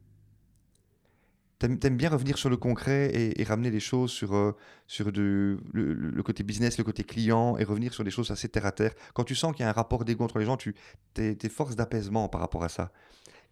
T'aimes 1.60 1.80
aimes 1.82 1.98
bien 1.98 2.10
revenir 2.10 2.38
sur 2.38 2.50
le 2.50 2.58
concret 2.58 3.10
et, 3.14 3.44
ramener 3.44 3.72
les 3.72 3.80
choses 3.80 4.12
sur, 4.12 4.36
euh, 4.36 4.56
sur 4.86 5.10
le, 5.12 6.22
côté 6.24 6.44
business, 6.44 6.78
le 6.78 6.84
côté 6.84 7.04
client 7.04 7.58
et 7.58 7.64
revenir 7.64 7.94
sur 7.94 8.04
des 8.04 8.12
choses 8.12 8.30
assez 8.30 8.48
terre 8.48 8.68
à 8.68 8.72
terre. 8.72 8.94
Quand 9.16 9.24
tu 9.24 9.34
sens 9.34 9.54
qu'il 9.54 9.64
y 9.64 9.66
a 9.66 9.70
un 9.70 9.74
rapport 9.74 10.06
d'ego 10.06 10.24
entre 10.24 10.38
les 10.38 10.46
gens, 10.46 10.58
tu 10.58 10.76
es, 11.18 11.50
force 11.50 11.76
d'apaisement 11.76 12.30
par 12.30 12.42
rapport 12.42 12.64
à 12.64 12.70
ça. 12.70 12.92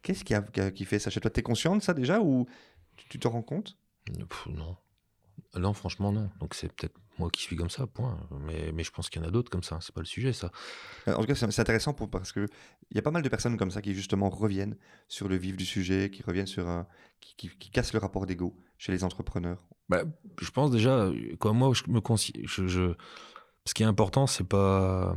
Qu'est-ce 0.04 0.24
qui, 0.24 0.86
fait 0.86 1.00
ça 1.00 1.10
chez 1.10 1.20
toi? 1.20 1.32
Tu 1.32 1.40
es 1.40 1.44
conscient 1.44 1.76
de 1.76 1.82
ça 1.82 1.96
déjà 1.96 2.20
ou 2.20 2.46
tu, 2.96 3.18
te 3.18 3.28
rends 3.28 3.42
compte? 3.42 3.76
Non. 4.50 4.78
Non, 5.56 5.74
franchement, 5.74 6.12
non. 6.12 6.30
Donc 6.40 6.54
c'est 6.54 6.72
peut-être 6.72 7.00
moi 7.18 7.30
qui 7.30 7.42
suis 7.42 7.56
comme 7.56 7.70
ça, 7.70 7.88
point. 7.88 8.20
Mais, 8.42 8.72
mais 8.74 8.84
je 8.84 8.92
pense 8.92 9.10
qu'il 9.10 9.22
y 9.22 9.26
en 9.26 9.28
a 9.28 9.32
d'autres 9.32 9.50
comme 9.50 9.64
ça. 9.64 9.80
C'est 9.82 9.94
pas 9.94 10.02
le 10.02 10.06
sujet, 10.06 10.34
ça. 10.34 10.52
En 11.08 11.22
tout 11.22 11.26
cas, 11.26 11.36
c'est 11.36 11.60
intéressant 11.60 11.94
pour, 11.94 12.10
parce 12.10 12.32
qu'il 12.32 12.48
y 12.92 12.98
a 12.98 13.02
pas 13.02 13.12
mal 13.12 13.22
de 13.22 13.30
personnes 13.30 13.58
comme 13.58 13.72
ça 13.72 13.82
qui, 13.82 13.94
justement, 13.94 14.30
reviennent 14.30 14.78
sur 15.08 15.28
le 15.28 15.36
vif 15.36 15.56
du 15.58 15.66
sujet, 15.66 16.10
qui 16.10 16.24
reviennent 16.24 16.48
sur. 16.48 16.68
un 16.68 16.88
qui, 17.20 17.50
qui, 17.50 17.72
cassent 17.72 17.94
le 17.94 18.00
rapport 18.00 18.26
d'ego 18.26 18.56
chez 18.78 18.92
les 18.92 19.04
entrepreneurs. 19.04 19.64
Bah, 19.90 20.04
je 20.40 20.52
pense 20.52 20.72
déjà, 20.72 21.10
comme 21.40 21.58
moi, 21.58 21.72
je 21.74 21.84
me 21.90 22.02
je, 22.44 22.68
je, 22.68 22.94
Ce 23.66 23.74
qui 23.74 23.84
est 23.84 23.88
important, 23.88 24.28
c'est 24.28 24.48
pas. 24.48 25.16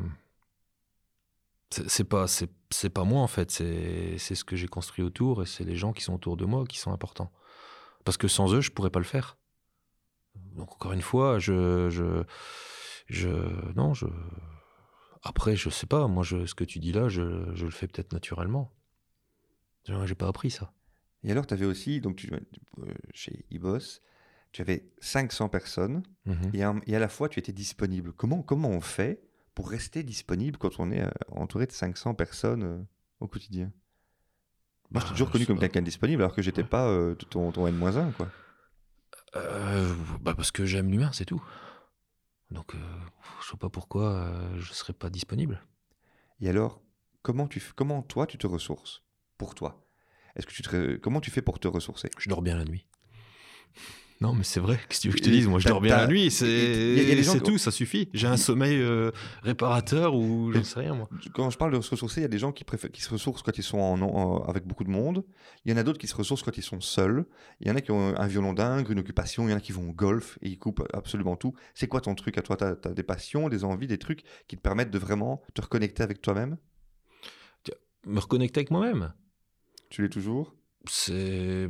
C'est 1.71 2.05
pas, 2.05 2.27
c'est 2.27 2.89
pas 2.89 3.05
moi 3.05 3.21
en 3.21 3.27
fait, 3.27 3.51
c'est 3.51 4.17
ce 4.19 4.43
que 4.43 4.57
j'ai 4.57 4.69
construit 4.69 5.05
autour 5.05 5.43
et 5.43 5.47
c'est 5.47 5.65
les 5.65 5.77
gens 5.77 5.93
qui 5.93 6.03
sont 6.03 6.15
autour 6.15 6.39
de 6.39 6.47
moi 6.47 6.65
qui 6.65 6.79
sont 6.79 6.93
importants. 6.93 7.31
Parce 8.07 8.17
que 8.17 8.27
sans 8.27 8.55
eux, 8.55 8.63
je 8.63 8.71
pourrais 8.71 8.89
pas 8.89 9.01
le 9.01 9.05
faire. 9.05 9.37
Donc 10.57 10.73
encore 10.73 10.93
une 10.93 11.03
fois, 11.03 11.39
je, 11.39 11.89
je, 11.91 12.25
je, 13.07 13.29
non, 13.75 13.95
je. 13.95 14.07
Après, 15.23 15.57
je 15.57 15.71
sais 15.71 15.87
pas. 15.87 16.07
Moi, 16.09 16.23
je, 16.23 16.47
ce 16.47 16.55
que 16.55 16.65
tu 16.65 16.79
dis 16.79 16.93
là, 16.93 17.09
je, 17.09 17.55
je 17.55 17.65
le 17.65 17.71
fais 17.71 17.87
peut-être 17.87 18.13
naturellement. 18.13 18.73
J'ai 20.05 20.15
pas 20.15 20.29
appris 20.29 20.51
ça. 20.51 20.73
Et 21.25 21.31
alors, 21.31 21.47
tu 21.47 21.55
avais 21.55 21.65
aussi, 21.65 22.01
donc 22.01 22.17
tu, 22.17 22.31
euh, 22.33 22.41
chez 23.13 23.45
Ibos, 23.51 24.01
tu 24.53 24.63
avais 24.63 24.91
500 25.01 25.49
personnes 25.49 26.03
mhm. 26.27 26.81
et, 26.87 26.95
à 26.95 26.99
la 26.99 27.09
fois 27.09 27.29
tu 27.29 27.39
étais 27.39 27.53
disponible. 27.53 28.13
Comment, 28.13 28.43
comment 28.43 28.69
on 28.69 28.81
fait 28.81 29.23
pour 29.55 29.71
rester 29.71 30.03
disponible 30.03 30.59
quand 30.59 30.79
on 30.79 30.91
est 30.91 31.03
euh, 31.03 31.11
entouré 31.33 31.67
de 31.67 31.73
500 31.73 32.15
personnes 32.15 32.63
euh, 32.63 32.79
au 33.21 33.29
quotidien? 33.29 33.73
Moi, 34.91 35.01
je 35.01 35.07
t'ai 35.07 35.11
bah, 35.11 35.13
toujours 35.13 35.31
connu 35.31 35.47
comme 35.47 35.59
quelqu'un 35.59 35.83
disponible 35.83 36.23
alors 36.23 36.35
que 36.35 36.43
j'étais 36.43 36.65
pas 36.65 36.91
ton, 37.29 37.53
ton 37.53 37.67
N-1, 37.67 38.13
quoi. 38.13 38.31
Euh, 39.37 39.95
bah 40.21 40.35
Parce 40.35 40.51
que 40.51 40.65
j'aime 40.65 40.91
l'humain, 40.91 41.11
c'est 41.13 41.25
tout. 41.25 41.43
Donc, 42.51 42.75
euh, 42.75 42.79
je 43.43 43.51
sais 43.51 43.57
pas 43.57 43.69
pourquoi 43.69 44.13
euh, 44.13 44.59
je 44.59 44.73
serais 44.73 44.93
pas 44.93 45.11
disponible. 45.11 45.63
Et 46.41 46.49
alors, 46.49 46.81
comment, 47.23 47.47
tu, 47.47 47.63
comment 47.77 48.03
toi, 48.03 48.27
tu 48.27 48.39
te 48.39 48.47
ressources 48.47 49.03
Pour 49.37 49.55
toi? 49.55 49.87
Est-ce 50.37 50.47
que 50.47 50.53
tu 50.53 50.63
te, 50.63 50.97
Comment 50.97 51.21
tu 51.21 51.31
fais 51.31 51.43
pour 51.43 51.59
te 51.59 51.69
ressourcer? 51.69 52.11
Je 52.19 52.29
dors 52.29 52.43
bien 52.43 52.57
la 52.57 52.65
nuit. 52.65 52.87
Non, 54.21 54.33
mais 54.35 54.43
c'est 54.43 54.59
vrai. 54.59 54.81
Qu'est-ce 54.89 54.99
que 54.99 55.03
tu 55.03 55.09
veux 55.09 55.13
que 55.15 55.19
je 55.21 55.25
te 55.25 55.31
dise? 55.31 55.47
Moi, 55.47 55.61
je 55.61 55.69
dors 55.69 55.81
bien 55.81 55.97
la 55.97 56.07
nuit. 56.09 56.31
C'est 56.31 57.43
tout, 57.45 57.59
ça 57.59 57.71
suffit. 57.71 58.09
J'ai 58.13 58.27
un 58.27 58.37
sommeil 58.37 58.77
euh, 58.77 59.13
réparateur 59.43 60.15
ou 60.15 60.53
j'en 60.53 60.65
sais 60.65 60.81
rien, 60.81 60.95
moi. 60.95 61.09
Quand 61.35 61.51
je 61.51 61.59
parle 61.59 61.73
de 61.73 61.81
se 61.81 61.91
ressourcer, 61.91 62.21
il 62.21 62.23
y 62.23 62.27
a 62.27 62.29
des 62.29 62.39
gens 62.39 62.51
qui, 62.51 62.65
préfèrent, 62.65 62.91
qui 62.91 63.01
se 63.01 63.11
ressourcent 63.11 63.43
quand 63.43 63.57
ils 63.57 63.63
sont 63.63 63.79
en, 63.79 64.43
avec 64.45 64.67
beaucoup 64.67 64.85
de 64.85 64.91
monde. 64.91 65.25
Il 65.65 65.71
y 65.71 65.75
en 65.75 65.77
a 65.77 65.85
d'autres 65.85 65.99
qui 65.99 66.09
se 66.09 66.17
ressourcent 66.17 66.43
quand 66.43 66.57
ils 66.57 66.63
sont 66.63 66.81
seuls. 66.81 67.27
Il 67.61 67.69
y 67.69 67.71
en 67.71 67.77
a 67.77 67.81
qui 67.81 67.93
ont 67.93 68.17
un 68.17 68.27
violon 68.27 68.53
dingue, 68.53 68.91
une 68.91 68.99
occupation. 68.99 69.47
Il 69.47 69.53
y 69.53 69.55
en 69.55 69.59
a 69.59 69.61
qui 69.61 69.73
vont 69.73 69.91
au 69.91 69.93
golf 69.93 70.39
et 70.43 70.49
ils 70.49 70.59
coupent 70.59 70.87
absolument 70.93 71.37
tout. 71.37 71.55
C'est 71.75 71.87
quoi 71.87 72.01
ton 72.01 72.15
truc 72.17 72.39
à 72.39 72.43
toi? 72.43 72.57
Tu 72.57 72.65
as, 72.65 72.75
des 72.75 73.03
passions, 73.05 73.49
des 73.49 73.63
envies, 73.63 73.87
des 73.87 73.99
trucs 73.99 74.25
qui 74.49 74.57
te 74.57 74.63
permettent 74.63 74.91
de 74.91 74.99
vraiment 74.99 75.43
te 75.55 75.61
reconnecter 75.61 76.03
avec 76.03 76.21
toi-même? 76.21 76.57
Me 78.05 78.21
reconnecter 78.21 78.61
avec 78.61 78.71
moi-même? 78.71 79.13
Tu 79.91 80.03
l'es 80.03 80.09
toujours? 80.09 80.58
C'est 80.91 81.69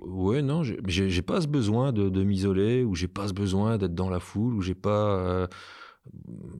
ouais 0.00 0.42
non 0.42 0.62
j'ai 0.62 1.22
pas 1.22 1.40
ce 1.40 1.46
besoin 1.46 1.92
de, 1.92 2.24
m'isoler 2.24 2.84
ou 2.84 2.94
j'ai 2.94 3.08
pas 3.08 3.28
ce 3.28 3.32
besoin 3.32 3.78
d'être 3.78 3.94
dans 3.94 4.10
la 4.10 4.20
foule 4.20 4.54
ou 4.54 4.62
j'ai 4.62 4.74
pas 4.74 5.18
euh, 5.18 5.46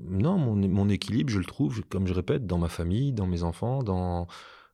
non 0.08 0.38
mon, 0.38 0.88
équilibre 0.88 1.30
je 1.30 1.38
le 1.38 1.44
trouve 1.44 1.82
comme 1.88 2.06
je 2.06 2.14
répète 2.14 2.46
dans 2.46 2.58
ma 2.58 2.68
famille 2.68 3.12
dans 3.12 3.26
mes 3.26 3.42
enfants 3.42 3.82
dans 3.82 4.26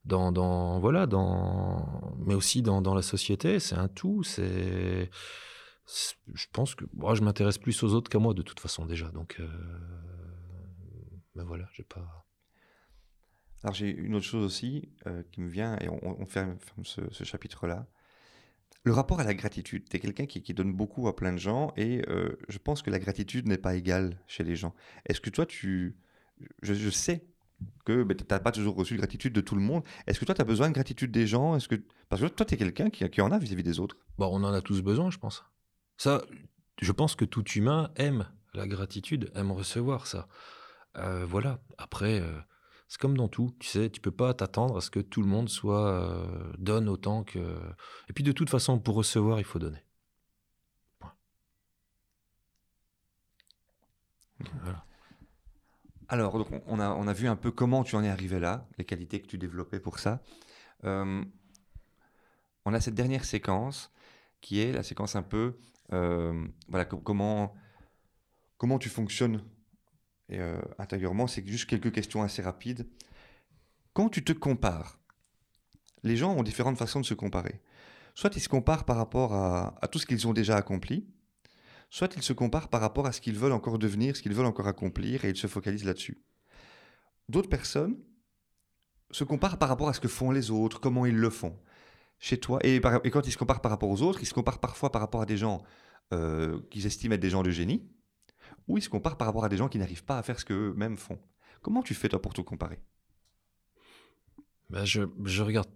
dans, 0.04 0.32
dans 0.32 0.80
voilà 0.80 1.06
dans 1.06 2.16
mais 2.18 2.34
aussi 2.34 2.62
dans, 2.62 2.94
la 2.94 3.02
société 3.02 3.60
c'est 3.60 3.76
un 3.76 3.88
tout 3.88 4.22
c'est 4.22 5.10
je 6.34 6.46
pense 6.52 6.74
que 6.74 6.84
moi 6.94 7.14
je 7.14 7.22
m'intéresse 7.22 7.58
plus 7.58 7.82
aux 7.82 7.94
autres 7.94 8.10
qu'à 8.10 8.18
moi 8.18 8.34
de 8.34 8.42
toute 8.42 8.60
façon 8.60 8.86
déjà 8.86 9.08
donc 9.10 9.36
euh, 9.40 9.48
ben 11.34 11.44
voilà 11.44 11.66
j'ai 11.72 11.84
pas 11.84 12.21
alors 13.62 13.74
j'ai 13.74 13.90
une 13.90 14.14
autre 14.14 14.26
chose 14.26 14.44
aussi 14.44 14.88
euh, 15.06 15.22
qui 15.30 15.40
me 15.40 15.48
vient, 15.48 15.78
et 15.80 15.88
on, 15.88 16.26
ferme, 16.26 16.56
ce, 16.82 17.24
chapitre-là. 17.24 17.86
Le 18.84 18.92
rapport 18.92 19.20
à 19.20 19.24
la 19.24 19.34
gratitude. 19.34 19.88
Tu 19.88 19.96
es 19.96 20.00
quelqu'un 20.00 20.26
qui, 20.26 20.54
donne 20.54 20.72
beaucoup 20.72 21.06
à 21.06 21.14
plein 21.14 21.32
de 21.32 21.38
gens, 21.38 21.72
et 21.76 22.02
euh, 22.08 22.36
je 22.48 22.58
pense 22.58 22.82
que 22.82 22.90
la 22.90 22.98
gratitude 22.98 23.46
n'est 23.46 23.58
pas 23.58 23.76
égale 23.76 24.18
chez 24.26 24.42
les 24.42 24.56
gens. 24.56 24.74
Est-ce 25.06 25.20
que 25.20 25.30
toi, 25.30 25.46
tu... 25.46 25.96
Je, 26.62 26.90
sais 26.90 27.24
que 27.84 28.02
ben, 28.02 28.16
tu 28.16 28.24
n'as 28.28 28.40
pas 28.40 28.50
toujours 28.50 28.74
reçu 28.74 28.94
de 28.94 28.98
gratitude 28.98 29.32
de 29.32 29.40
tout 29.40 29.54
le 29.54 29.60
monde. 29.60 29.84
Est-ce 30.08 30.18
que 30.18 30.24
toi, 30.24 30.34
tu 30.34 30.40
as 30.40 30.44
besoin 30.44 30.68
de 30.68 30.74
gratitude 30.74 31.12
des 31.12 31.28
gens? 31.28 31.54
Est-ce 31.54 31.68
que... 31.68 31.76
Parce 32.08 32.20
que 32.20 32.26
toi, 32.26 32.44
tu 32.44 32.54
es 32.54 32.56
quelqu'un 32.56 32.90
qui, 32.90 33.20
en 33.20 33.30
a 33.30 33.38
vis-à-vis 33.38 33.62
des 33.62 33.78
autres. 33.78 33.96
Bon, 34.18 34.26
on 34.32 34.42
en 34.42 34.52
a 34.52 34.60
tous 34.60 34.82
besoin, 34.82 35.10
je 35.12 35.18
pense. 35.18 35.44
Ça, 35.96 36.24
je 36.80 36.90
pense 36.90 37.14
que 37.14 37.24
tout 37.24 37.44
humain 37.50 37.92
aime 37.94 38.26
la 38.54 38.66
gratitude, 38.66 39.30
aime 39.36 39.52
recevoir 39.52 40.08
ça. 40.08 40.26
Euh, 40.96 41.24
voilà. 41.24 41.60
Après 41.78 42.20
C'est 42.92 43.00
comme 43.00 43.16
dans 43.16 43.28
tout, 43.28 43.54
tu 43.58 43.68
sais, 43.68 43.88
tu 43.88 44.02
peux 44.02 44.10
pas 44.10 44.34
t'attendre 44.34 44.76
à 44.76 44.82
ce 44.82 44.90
que 44.90 45.00
tout 45.00 45.22
le 45.22 45.26
monde 45.26 45.48
soit 45.48 45.88
euh, 45.88 46.52
donne 46.58 46.90
autant 46.90 47.24
que. 47.24 47.38
Et 48.10 48.12
puis 48.12 48.22
de 48.22 48.32
toute 48.32 48.50
façon, 48.50 48.78
pour 48.78 48.96
recevoir, 48.96 49.38
il 49.38 49.44
faut 49.44 49.58
donner. 49.58 49.82
Alors, 56.06 56.46
on, 56.66 56.80
a, 56.80 56.90
on 56.90 57.08
a 57.08 57.12
vu 57.14 57.28
un 57.28 57.36
peu 57.36 57.50
comment 57.50 57.82
tu 57.82 57.96
en 57.96 58.04
es 58.04 58.10
arrivé 58.10 58.38
là, 58.38 58.68
les 58.76 58.84
qualités 58.84 59.22
que 59.22 59.26
tu 59.26 59.38
développais 59.38 59.80
pour 59.80 59.98
ça. 59.98 60.22
Euh, 60.84 61.24
on 62.66 62.74
a 62.74 62.80
cette 62.82 62.94
dernière 62.94 63.24
séquence 63.24 63.90
qui 64.42 64.60
est 64.60 64.70
la 64.70 64.82
séquence 64.82 65.16
un 65.16 65.22
peu, 65.22 65.56
euh, 65.94 66.46
voilà, 66.68 66.84
comment, 66.84 67.54
comment 68.58 68.78
tu 68.78 68.90
fonctionnes 68.90 69.42
euh, 70.38 70.60
intérieurement. 70.78 71.26
C'est 71.26 71.46
juste 71.46 71.68
quelques 71.68 71.92
questions 71.92 72.22
assez 72.22 72.42
rapides. 72.42 72.86
Quand 73.92 74.08
tu 74.08 74.24
te 74.24 74.32
compares, 74.32 75.00
les 76.02 76.16
gens 76.16 76.34
ont 76.34 76.42
différentes 76.42 76.78
façons 76.78 77.00
de 77.00 77.06
se 77.06 77.14
comparer. 77.14 77.60
Soit 78.14 78.34
ils 78.36 78.40
se 78.40 78.48
comparent 78.48 78.84
par 78.84 78.96
rapport 78.96 79.34
à, 79.34 79.74
à 79.80 79.88
tout 79.88 79.98
ce 79.98 80.06
qu'ils 80.06 80.26
ont 80.26 80.32
déjà 80.32 80.56
accompli, 80.56 81.06
soit 81.90 82.14
ils 82.16 82.22
se 82.22 82.32
comparent 82.32 82.68
par 82.68 82.80
rapport 82.80 83.06
à 83.06 83.12
ce 83.12 83.20
qu'ils 83.20 83.38
veulent 83.38 83.52
encore 83.52 83.78
devenir, 83.78 84.16
ce 84.16 84.22
qu'ils 84.22 84.34
veulent 84.34 84.46
encore 84.46 84.68
accomplir, 84.68 85.24
et 85.24 85.30
ils 85.30 85.36
se 85.36 85.46
focalisent 85.46 85.84
là-dessus. 85.84 86.22
D'autres 87.28 87.48
personnes 87.48 87.96
se 89.10 89.24
comparent 89.24 89.58
par 89.58 89.68
rapport 89.68 89.88
à 89.88 89.92
ce 89.92 90.00
que 90.00 90.08
font 90.08 90.30
les 90.30 90.50
autres, 90.50 90.80
comment 90.80 91.06
ils 91.06 91.16
le 91.16 91.30
font. 91.30 91.58
Chez 92.18 92.38
toi, 92.38 92.58
et, 92.62 92.80
quand 92.80 93.26
ils 93.26 93.32
se 93.32 93.36
comparent 93.36 93.60
par 93.60 93.70
rapport 93.70 93.90
aux 93.90 94.02
autres, 94.02 94.20
ils 94.22 94.26
se 94.26 94.34
comparent 94.34 94.60
parfois 94.60 94.92
par 94.92 95.00
rapport 95.00 95.22
à 95.22 95.26
des 95.26 95.36
gens 95.36 95.62
euh, 96.12 96.60
qu'ils 96.70 96.86
estiment 96.86 97.14
être 97.14 97.20
des 97.20 97.30
gens 97.30 97.42
de 97.42 97.50
génie, 97.50 97.88
ou 98.68 98.78
ils 98.78 98.82
se 98.82 98.88
comparent 98.88 99.16
par 99.16 99.26
rapport 99.26 99.44
à 99.44 99.48
des 99.48 99.56
gens 99.56 99.68
qui 99.68 99.78
n'arrivent 99.78 100.04
pas 100.04 100.18
à 100.18 100.22
faire 100.22 100.38
ce 100.38 100.44
qu'eux-mêmes 100.44 100.96
font? 100.96 101.18
Comment 101.62 101.82
tu 101.82 101.94
fais 101.94 102.08
toi 102.08 102.20
pour 102.20 102.34
te 102.34 102.40
comparer? 102.40 102.80
Ben 104.70 104.84
je, 104.84 105.02
je, 105.24 105.42
regarde. 105.42 105.68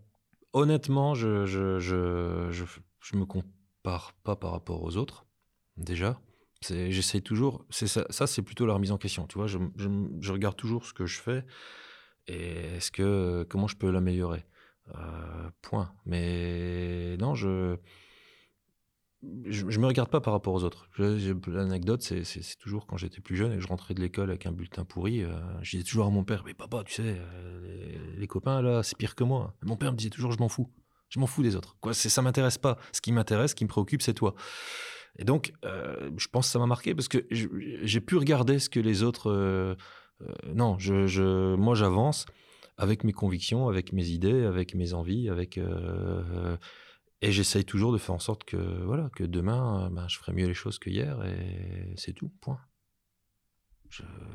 Honnêtement, 0.53 1.14
je, 1.14 1.47
je, 1.47 1.78
je, 1.78 2.51
je, 2.51 3.16
me 3.16 3.24
compare 3.24 4.14
pas 4.24 4.37
par 4.37 4.53
rapport 4.53 4.82
aux 4.82 4.97
autres, 4.97 5.26
déjà. 5.76 6.20
J'essaye 6.62 7.22
toujours. 7.22 7.66
Ça, 7.70 8.26
c'est 8.26 8.43
plutôt 8.43 8.66
la 8.66 8.74
remise 8.74 8.91
en 8.91 8.99
question. 8.99 9.26
Tu 9.26 9.39
vois, 9.39 9.47
je, 9.47 9.59
je, 9.76 10.32
regarde 10.32 10.57
toujours 10.57 10.87
ce 10.87 10.95
que 10.95 11.07
je 11.07 11.20
fais 11.20 11.45
et 12.26 12.76
est-ce 12.76 12.91
que 12.91 13.47
comment 13.49 13.68
je 13.68 13.76
peux 13.76 13.91
l'améliorer? 13.91 14.47
Euh, 14.95 15.51
point. 15.62 15.93
Mais 16.07 17.16
non, 17.18 17.34
je 17.34 17.76
je, 19.44 19.64
ne 19.64 19.78
me 19.78 19.86
regarde 19.86 20.10
pas 20.10 20.20
par 20.20 20.32
rapport 20.32 20.54
aux 20.54 20.64
autres. 20.64 20.88
L'anecdote, 20.98 22.02
c'est 22.02 22.58
toujours 22.58 22.86
quand 22.86 22.96
j'étais 22.96 23.20
plus 23.20 23.36
jeune 23.36 23.52
et 23.52 23.60
je 23.60 23.66
rentrais 23.66 23.94
de 23.94 24.00
l'école 24.00 24.30
avec 24.30 24.46
un 24.46 24.52
bulletin 24.52 24.84
pourri, 24.84 25.22
euh, 25.22 25.30
je 25.62 25.72
disais 25.72 25.84
toujours 25.84 26.06
à 26.06 26.10
mon 26.10 26.24
père, 26.24 26.42
mais 26.44 26.54
papa, 26.54 26.82
tu 26.84 26.94
sais, 26.94 27.02
euh, 27.18 28.14
les, 28.16 28.26
copains 28.26 28.62
là, 28.62 28.82
c'est 28.82 28.96
pire 28.96 29.14
que 29.14 29.24
moi. 29.24 29.54
mon 29.62 29.76
père 29.76 29.92
me 29.92 29.96
disait 29.96 30.10
toujours, 30.10 30.32
je 30.32 30.38
m'en 30.38 30.48
fous. 30.48 30.68
Je 31.08 31.20
m'en 31.20 31.26
fous 31.26 31.42
des 31.42 31.54
autres. 31.54 31.76
Quoi, 31.80 31.94
ça 31.94 32.22
m'intéresse 32.22 32.58
pas. 32.58 32.78
Ce 32.92 33.00
qui 33.00 33.12
m'intéresse, 33.12 33.52
ce 33.52 33.54
qui 33.54 33.64
me 33.64 33.68
préoccupe, 33.68 34.02
c'est 34.02 34.14
toi. 34.14 34.34
Et 35.18 35.24
donc, 35.24 35.52
euh, 35.64 36.10
je 36.16 36.28
pense 36.28 36.46
que 36.46 36.52
ça 36.52 36.58
m'a 36.58 36.66
marqué 36.66 36.94
parce 36.94 37.08
que 37.08 37.26
j'ai 37.30 38.00
pu 38.00 38.16
regarder 38.16 38.58
ce 38.58 38.68
que 38.68 38.80
les 38.80 39.02
autres. 39.02 39.76
non, 40.52 40.78
je, 40.78 41.54
moi, 41.54 41.74
j'avance 41.74 42.26
avec 42.76 43.04
mes 43.04 43.12
convictions, 43.12 43.68
avec 43.68 43.92
mes 43.92 44.08
idées, 44.08 44.44
avec 44.44 44.74
mes 44.74 44.94
envies, 44.94 45.28
avec 45.28 45.60
et 47.22 47.32
j'essaye 47.32 47.64
toujours 47.64 47.92
de 47.92 47.98
faire 47.98 48.14
en 48.14 48.20
sorte 48.20 48.44
que, 48.44 48.56
voilà, 48.84 49.10
que 49.16 49.24
demain, 49.24 49.90
ben, 49.90 50.06
je 50.08 50.18
ferai 50.18 50.32
mieux 50.32 50.46
les 50.46 50.54
choses 50.54 50.78
que 50.78 50.90
hier 50.90 51.24
et 51.24 51.94
c'est 51.96 52.12
tout, 52.12 52.30
point. 52.40 52.60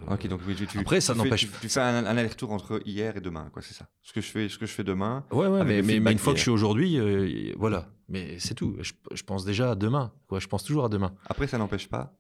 Ok, 0.08 0.28
donc 0.28 0.42
tu, 0.56 0.80
Après, 0.80 1.02
ça 1.02 1.14
n'empêche. 1.14 1.42
Tu, 1.42 1.52
tu, 1.62 1.70
fais 1.70 1.80
un, 1.80 2.06
aller-retour 2.06 2.52
entre 2.52 2.82
hier 2.86 3.18
et 3.18 3.22
demain, 3.22 3.50
quoi, 3.52 3.62
c'est 3.62 3.74
ça. 3.74 3.88
Ce 4.02 4.14
que 4.14 4.22
je 4.22 4.28
fais, 4.28 4.50
ce 4.50 4.58
que 4.58 4.66
je 4.66 4.72
fais 4.72 4.84
demain. 4.84 5.26
Ouais, 5.32 5.48
ouais, 5.48 5.64
mais, 5.64 5.82
mais, 5.82 6.12
une 6.12 6.18
fois 6.18 6.34
que 6.34 6.38
je 6.38 6.44
suis 6.44 6.52
aujourd'hui, 6.52 6.98
euh, 6.98 7.54
voilà. 7.58 7.90
Mais 8.08 8.40
c'est 8.40 8.56
tout. 8.56 8.76
Je, 8.80 8.94
je, 9.14 9.24
pense 9.24 9.46
déjà 9.46 9.72
à 9.72 9.76
demain. 9.76 10.14
Quoi. 10.28 10.40
Je 10.40 10.48
pense 10.48 10.64
toujours 10.64 10.86
à 10.86 10.90
demain. 10.90 11.16
Après, 11.28 11.48
ça 11.48 11.58
n'empêche 11.58 11.88
pas. 11.88 12.18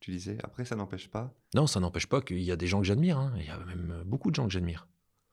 Tu 0.00 0.10
disais. 0.10 0.38
Après, 0.42 0.64
ça 0.64 0.74
n'empêche 0.74 1.08
pas. 1.10 1.34
Non, 1.54 1.66
ça 1.66 1.78
n'empêche 1.78 2.06
pas 2.06 2.20
qu'il 2.20 2.42
y 2.42 2.50
a 2.50 2.56
des 2.56 2.66
gens 2.66 2.80
que 2.80 2.86
j'admire. 2.86 3.18
Hein. 3.18 3.34
Il 3.36 3.46
y 3.46 3.50
a 3.50 3.58
même 3.58 4.02
beaucoup 4.06 4.30
de 4.30 4.34
gens 4.34 4.46
que 4.46 4.52
j'admire. 4.52 4.88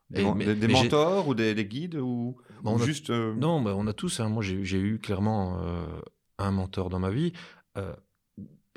Des, 0.10 0.24
mentors 0.68 1.28
ou 1.28 1.36
des, 1.36 1.54
guides 1.66 1.96
ou, 1.96 2.36
juste 2.80 3.12
euh, 3.12 3.36
Non, 3.36 3.62
bah, 3.62 3.76
on 3.78 3.86
a 3.86 3.94
tous. 3.94 4.20
Hein. 4.20 4.30
Moi, 4.30 4.44
j'ai 4.44 4.80
eu 4.80 4.98
clairement 4.98 5.62
euh, 5.62 5.86
un 6.40 6.52
mentor 6.52 6.90
dans 6.90 7.00
ma 7.00 7.12
vie. 7.12 7.32
Euh, 7.78 7.94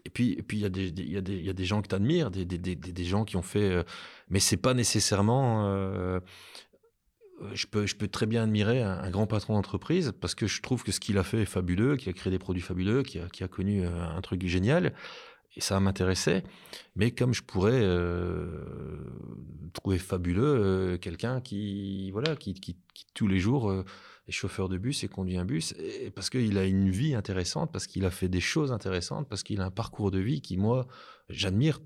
et 0.04 0.10
puis, 0.10 0.32
et 0.32 0.42
puis 0.42 0.58
il 0.58 0.60
y, 0.60 0.66
a 0.66 0.68
des, 0.68 0.88
y, 0.88 1.16
a 1.16 1.20
des, 1.20 1.40
y 1.40 1.48
a 1.48 1.52
des 1.52 1.64
gens 1.64 1.80
que 1.80 1.88
tu 1.88 1.94
admires, 1.94 2.30
des, 2.30 2.44
des, 2.44 2.58
des, 2.58 3.04
gens 3.04 3.24
qui 3.24 3.36
ont 3.36 3.42
fait. 3.42 3.84
mais 4.28 4.40
c'est 4.40 4.56
pas 4.56 4.74
nécessairement. 4.74 5.64
je, 7.54 7.66
peux, 7.66 7.86
je 7.86 7.94
peux 7.94 8.08
très 8.08 8.26
bien 8.26 8.42
admirer 8.42 8.82
un, 8.82 9.08
grand 9.10 9.28
patron 9.28 9.54
d'entreprise 9.54 10.12
parce 10.20 10.34
que 10.34 10.48
je 10.48 10.60
trouve 10.60 10.82
que 10.82 10.90
ce 10.90 10.98
qu'il 10.98 11.18
a 11.18 11.22
fait 11.22 11.42
est 11.42 11.46
fabuleux, 11.46 11.96
qu'il 11.96 12.10
a 12.10 12.12
créé 12.14 12.32
des 12.32 12.40
produits 12.40 12.62
fabuleux, 12.62 13.04
qu'il 13.04 13.22
a, 13.22 13.28
qui 13.28 13.44
a, 13.44 13.48
connu 13.48 13.86
un 13.86 14.20
truc 14.22 14.44
génial 14.44 14.92
et 15.56 15.60
ça 15.60 15.78
m'intéressait. 15.80 16.44
Mais 16.96 17.10
comme 17.10 17.34
je 17.34 17.42
pourrais 17.42 17.80
euh, 17.82 18.64
trouver 19.72 19.98
fabuleux 19.98 20.42
euh, 20.44 20.98
quelqu'un 20.98 21.40
qui, 21.40 22.10
voilà, 22.10 22.36
qui, 22.36 22.54
qui, 22.54 22.76
tous 23.14 23.28
les 23.28 23.38
jours 23.38 23.70
euh, 23.70 23.84
est 24.28 24.32
chauffeur 24.32 24.68
de 24.68 24.78
bus 24.78 25.04
et 25.04 25.08
conduit 25.08 25.36
un 25.36 25.44
bus, 25.44 25.74
parce 26.14 26.30
qu'il 26.30 26.56
a 26.58 26.64
une 26.64 26.90
vie 26.90 27.14
intéressante, 27.14 27.72
parce 27.72 27.86
qu'il 27.86 28.04
a 28.04 28.10
fait 28.10 28.28
des 28.28 28.40
choses 28.40 28.72
intéressantes, 28.72 29.28
parce 29.28 29.42
qu'il 29.42 29.60
a 29.60 29.66
un 29.66 29.70
parcours 29.70 30.10
de 30.10 30.18
vie 30.18 30.40
qui, 30.40 30.56
moi, 30.56 30.86
j'admire. 31.28 31.80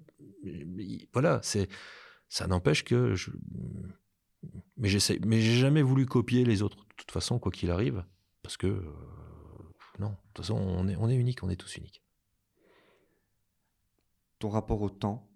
Voilà, 1.12 1.41
c'est 1.43 1.69
ça 2.29 2.47
n'empêche 2.47 2.85
que 2.85 3.14
je, 3.14 3.31
mais 4.77 4.89
j'essaie, 4.89 5.19
mais 5.25 5.41
j'ai 5.41 5.57
jamais 5.57 5.83
voulu 5.83 6.07
copier 6.07 6.45
les 6.45 6.62
autres. 6.62 6.77
De 6.77 6.95
toute 6.97 7.11
façon, 7.11 7.39
quoi 7.39 7.51
qu'il 7.51 7.71
arrive, 7.71 8.05
parce 8.43 8.57
que 8.57 8.83
non, 9.99 10.11
de 10.11 10.14
toute 10.35 10.45
façon, 10.45 10.57
on 10.57 10.89
est, 10.89 10.97
on 10.97 11.09
est 11.09 11.17
unique, 11.17 11.43
on 11.43 11.49
est 11.49 11.57
tous 11.57 11.77
uniques 11.77 12.05
ton 14.39 14.49
rapport 14.49 14.82
au 14.82 14.91
temps, 14.91 15.30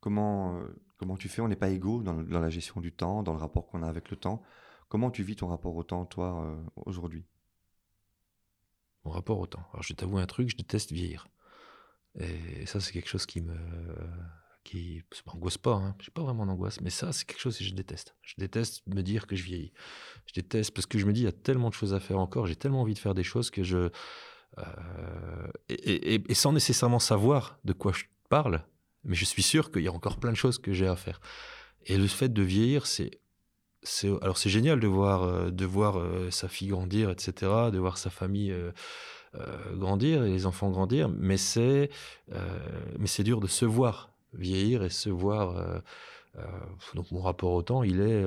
comment, 0.00 0.58
euh, 0.58 0.68
comment 0.96 1.16
tu 1.16 1.28
fais? 1.28 1.42
On 1.42 1.48
n'est 1.48 1.56
pas 1.56 1.70
égaux 1.70 2.02
dans, 2.02 2.14
la 2.14 2.50
gestion 2.50 2.80
du 2.80 2.92
temps, 2.92 3.22
dans 3.22 3.32
le 3.32 3.38
rapport 3.38 3.66
qu'on 3.66 3.82
a 3.82 3.88
avec 3.88 4.10
le 4.10 4.16
temps. 4.16 4.42
Comment 4.88 5.10
tu 5.10 5.22
vis 5.22 5.36
ton 5.36 5.48
rapport 5.48 5.74
au 5.76 5.82
temps, 5.82 6.06
toi, 6.06 6.44
euh, 6.44 6.62
aujourd'hui? 6.86 7.26
Mon 9.04 9.10
rapport 9.10 9.38
au 9.38 9.46
temps. 9.46 9.64
Alors, 9.72 9.82
je 9.82 9.92
t'avoue 9.92 10.18
un 10.18 10.26
truc, 10.26 10.50
je 10.50 10.56
déteste 10.56 10.92
vieillir. 10.92 11.28
Et 12.18 12.66
ça, 12.66 12.80
c'est 12.80 12.92
quelque 12.92 13.08
chose 13.08 13.26
qui 13.26 13.40
me. 13.40 13.56
qui 14.64 15.02
m'angoisse 15.26 15.58
pas, 15.58 15.74
hein. 15.74 15.94
j'ai 16.00 16.10
pas 16.10 16.22
vraiment 16.22 16.46
d'angoisse, 16.46 16.80
mais 16.80 16.90
ça, 16.90 17.12
c'est 17.12 17.24
quelque 17.24 17.40
chose 17.40 17.56
que 17.58 17.64
je 17.64 17.74
déteste. 17.74 18.16
Je 18.22 18.34
déteste 18.38 18.86
me 18.86 19.02
dire 19.02 19.26
que 19.26 19.36
je 19.36 19.44
vieillis. 19.44 19.72
Je 20.26 20.32
déteste 20.34 20.74
parce 20.74 20.86
que 20.86 20.98
je 20.98 21.06
me 21.06 21.12
dis, 21.12 21.20
il 21.20 21.24
y 21.24 21.28
a 21.28 21.32
tellement 21.32 21.68
de 21.68 21.74
choses 21.74 21.94
à 21.94 22.00
faire 22.00 22.18
encore, 22.18 22.46
j'ai 22.46 22.56
tellement 22.56 22.80
envie 22.80 22.94
de 22.94 22.98
faire 22.98 23.14
des 23.14 23.22
choses 23.22 23.50
que 23.50 23.62
je. 23.62 23.90
Euh, 24.58 25.48
et, 25.68 26.34
sans 26.34 26.52
nécessairement 26.52 26.98
savoir 26.98 27.60
de 27.64 27.72
quoi 27.72 27.92
je 27.92 28.04
parle, 28.28 28.62
mais 29.04 29.14
je 29.14 29.24
suis 29.24 29.42
sûr 29.42 29.70
qu'il 29.70 29.82
y 29.82 29.88
a 29.88 29.92
encore 29.92 30.18
plein 30.18 30.30
de 30.30 30.36
choses 30.36 30.58
que 30.58 30.72
j'ai 30.72 30.86
à 30.86 30.96
faire. 30.96 31.20
Et 31.86 31.96
le 31.96 32.06
fait 32.06 32.28
de 32.28 32.42
vieillir, 32.42 32.86
c'est 32.86 33.20
alors 34.22 34.38
c'est 34.38 34.50
génial 34.50 34.80
de 34.80 34.86
voir 34.86 35.22
euh, 35.22 35.50
de 35.50 35.64
voir 35.64 35.98
euh, 35.98 36.30
sa 36.30 36.48
fille 36.48 36.68
grandir, 36.68 37.10
etc., 37.10 37.70
de 37.72 37.78
voir 37.78 37.98
sa 37.98 38.10
famille 38.10 38.52
euh, 38.52 38.72
grandir 39.74 40.24
et 40.24 40.30
les 40.30 40.46
enfants 40.46 40.70
grandir, 40.70 41.08
mais 41.08 41.36
c'est 41.36 41.90
mais 42.98 43.06
c'est 43.06 43.24
dur 43.24 43.40
de 43.40 43.46
se 43.46 43.64
voir 43.64 44.12
vieillir 44.32 44.82
et 44.82 44.90
se 44.90 45.10
voir. 45.10 45.82
donc 46.94 47.10
mon 47.12 47.20
rapport 47.20 47.52
au 47.52 47.62
temps, 47.62 47.82
il 47.82 48.00
est 48.00 48.24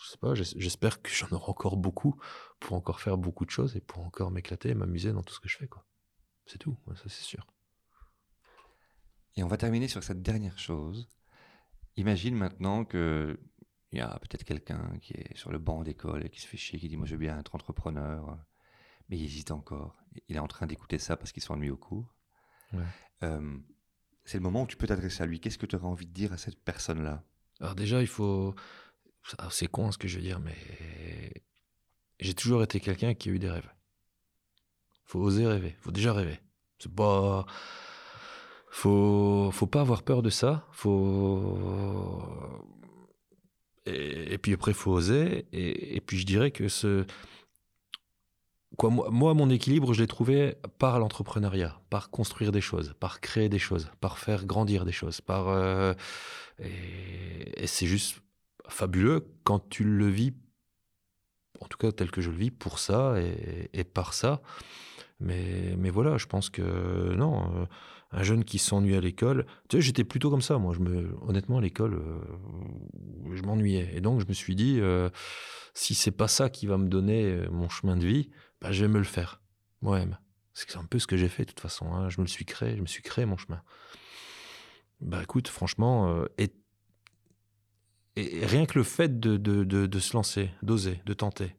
je 0.00 0.10
sais 0.10 0.18
pas, 0.18 0.34
j'espère 0.34 1.02
que 1.02 1.10
j'en 1.10 1.26
aurai 1.32 1.50
encore 1.50 1.76
beaucoup 1.76 2.14
pour 2.60 2.76
encore 2.76 3.00
faire 3.00 3.18
beaucoup 3.18 3.44
de 3.44 3.50
choses 3.50 3.76
et 3.76 3.80
pour 3.80 4.04
encore 4.04 4.30
m'éclater 4.30 4.70
et 4.70 4.74
m'amuser 4.74 5.12
dans 5.12 5.22
tout 5.22 5.34
ce 5.34 5.40
que 5.40 5.48
je 5.48 5.58
fais. 5.58 5.68
C'est 6.46 6.58
tout, 6.58 6.76
ça 6.94 7.02
c'est 7.08 7.24
sûr. 7.24 7.44
Et 9.38 9.44
on 9.44 9.46
va 9.46 9.56
terminer 9.56 9.86
sur 9.86 10.02
cette 10.02 10.20
dernière 10.20 10.58
chose. 10.58 11.08
Imagine 11.96 12.34
maintenant 12.34 12.84
que 12.84 13.38
il 13.92 13.98
y 13.98 14.00
a 14.00 14.18
peut-être 14.18 14.42
quelqu'un 14.42 14.98
qui 15.00 15.12
est 15.12 15.36
sur 15.36 15.52
le 15.52 15.58
banc 15.58 15.84
d'école 15.84 16.26
et 16.26 16.28
qui 16.28 16.40
se 16.40 16.48
fait 16.48 16.56
chier, 16.56 16.80
qui 16.80 16.88
dit 16.88 16.96
moi 16.96 17.06
je 17.06 17.12
veux 17.12 17.20
bien 17.20 17.38
être 17.38 17.54
entrepreneur, 17.54 18.36
mais 19.08 19.16
il 19.16 19.24
hésite 19.24 19.52
encore. 19.52 19.96
Il 20.26 20.34
est 20.34 20.40
en 20.40 20.48
train 20.48 20.66
d'écouter 20.66 20.98
ça 20.98 21.16
parce 21.16 21.30
qu'il 21.30 21.42
s'ennuie 21.42 21.70
au 21.70 21.76
cours. 21.76 22.16
Euh, 23.22 23.58
c'est 24.24 24.38
le 24.38 24.42
moment 24.42 24.64
où 24.64 24.66
tu 24.66 24.76
peux 24.76 24.88
t'adresser 24.88 25.22
à 25.22 25.26
lui. 25.26 25.38
Qu'est-ce 25.38 25.56
que 25.56 25.66
tu 25.66 25.76
aurais 25.76 25.86
envie 25.86 26.06
de 26.06 26.12
dire 26.12 26.32
à 26.32 26.36
cette 26.36 26.60
personne-là? 26.60 27.22
Alors 27.60 27.76
déjà, 27.76 28.00
il 28.00 28.08
faut... 28.08 28.56
C'est 29.50 29.68
con 29.68 29.92
ce 29.92 29.98
que 29.98 30.08
je 30.08 30.16
veux 30.16 30.22
dire, 30.22 30.40
mais 30.40 30.56
j'ai 32.18 32.34
toujours 32.34 32.64
été 32.64 32.80
quelqu'un 32.80 33.14
qui 33.14 33.28
a 33.28 33.32
eu 33.32 33.38
des 33.38 33.50
rêves. 33.50 33.70
faut 35.04 35.20
oser 35.20 35.46
rêver. 35.46 35.76
faut 35.78 35.92
déjà 35.92 36.12
rêver. 36.12 36.40
C'est 36.80 36.92
pas 36.92 37.46
faut 38.70 39.50
faut 39.52 39.66
pas 39.66 39.80
avoir 39.80 40.02
peur 40.02 40.22
de 40.22 40.30
ça 40.30 40.66
faut 40.72 42.22
et, 43.86 44.36
puis 44.38 44.52
après 44.52 44.74
faut 44.74 44.92
oser 44.92 45.46
et, 45.52 46.00
puis 46.00 46.18
je 46.18 46.26
dirais 46.26 46.50
que 46.50 46.68
ce 46.68 47.06
quoi, 48.76 48.90
moi, 48.90 49.34
mon 49.34 49.50
équilibre, 49.50 49.92
je 49.94 50.00
l'ai 50.00 50.06
trouvé 50.06 50.56
par 50.78 50.98
l'entrepreneuriat, 50.98 51.80
par 51.90 52.10
construire 52.10 52.52
des 52.52 52.60
choses, 52.60 52.94
par 53.00 53.20
créer 53.20 53.48
des 53.48 53.58
choses, 53.58 53.90
par 54.00 54.18
faire 54.18 54.44
grandir 54.46 54.84
des 54.84 54.92
choses, 54.92 55.20
par 55.20 55.48
euh, 55.48 55.94
et, 56.58 57.62
et 57.62 57.66
c'est 57.66 57.86
juste 57.86 58.20
fabuleux 58.68 59.26
quand 59.44 59.68
tu 59.68 59.84
le 59.84 60.08
vis, 60.08 60.34
en 61.60 61.66
tout 61.66 61.78
cas 61.78 61.92
tel 61.92 62.10
que 62.10 62.20
je 62.20 62.30
le 62.30 62.36
vis, 62.36 62.50
pour 62.50 62.78
ça 62.78 63.14
et, 63.20 63.70
et 63.72 63.84
par 63.84 64.14
ça. 64.14 64.40
Mais, 65.20 65.74
mais 65.76 65.90
voilà, 65.90 66.16
je 66.16 66.26
pense 66.26 66.48
que 66.48 67.14
non, 67.14 67.52
euh, 67.56 67.66
un 68.10 68.22
jeune 68.22 68.44
qui 68.44 68.58
s'ennuie 68.58 68.96
à 68.96 69.00
l'école, 69.00 69.46
tu 69.68 69.76
sais, 69.76 69.82
j'étais 69.82 70.04
plutôt 70.04 70.30
comme 70.30 70.42
ça, 70.42 70.58
moi. 70.58 70.72
Je 70.74 70.80
me, 70.80 71.14
honnêtement, 71.22 71.58
à 71.58 71.60
l'école, 71.60 71.94
euh, 71.94 72.20
je 73.34 73.42
m'ennuyais. 73.42 73.90
Et 73.94 74.00
donc, 74.00 74.20
je 74.20 74.26
me 74.26 74.32
suis 74.32 74.56
dit, 74.56 74.78
euh, 74.80 75.10
si 75.74 75.94
c'est 75.94 76.10
pas 76.10 76.28
ça 76.28 76.48
qui 76.48 76.66
va 76.66 76.78
me 76.78 76.88
donner 76.88 77.24
euh, 77.24 77.50
mon 77.50 77.68
chemin 77.68 77.96
de 77.96 78.06
vie, 78.06 78.30
bah, 78.60 78.72
je 78.72 78.84
vais 78.84 78.88
me 78.88 78.98
le 78.98 79.04
faire 79.04 79.42
moi-même. 79.82 80.18
C'est 80.54 80.76
un 80.76 80.84
peu 80.84 80.98
ce 80.98 81.06
que 81.06 81.16
j'ai 81.16 81.28
fait 81.28 81.44
de 81.44 81.50
toute 81.50 81.60
façon. 81.60 81.92
hein. 81.92 82.08
Je 82.08 82.18
me 82.18 82.24
le 82.24 82.30
suis 82.30 82.44
créé, 82.44 82.76
je 82.76 82.80
me 82.80 82.86
suis 82.86 83.02
créé 83.02 83.26
mon 83.26 83.36
chemin. 83.36 83.62
Bah 85.00 85.22
écoute, 85.22 85.46
franchement, 85.46 86.08
euh, 86.08 86.24
et, 86.38 86.50
rien 88.16 88.66
que 88.66 88.76
le 88.76 88.82
fait 88.82 89.20
de, 89.20 89.36
de 89.36 89.98
se 90.00 90.14
lancer, 90.14 90.50
d'oser, 90.62 91.00
de 91.06 91.14
tenter, 91.14 91.54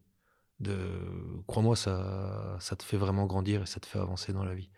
de, 0.59 0.75
crois-moi, 1.47 1.75
ça, 1.75 2.57
ça 2.59 2.75
te 2.75 2.83
fait 2.83 2.97
vraiment 2.97 3.25
grandir 3.25 3.61
et 3.61 3.65
ça 3.65 3.79
te 3.79 3.85
fait 3.85 3.99
avancer 3.99 4.33
dans 4.33 4.43
la 4.43 4.53
vie. 4.53 4.69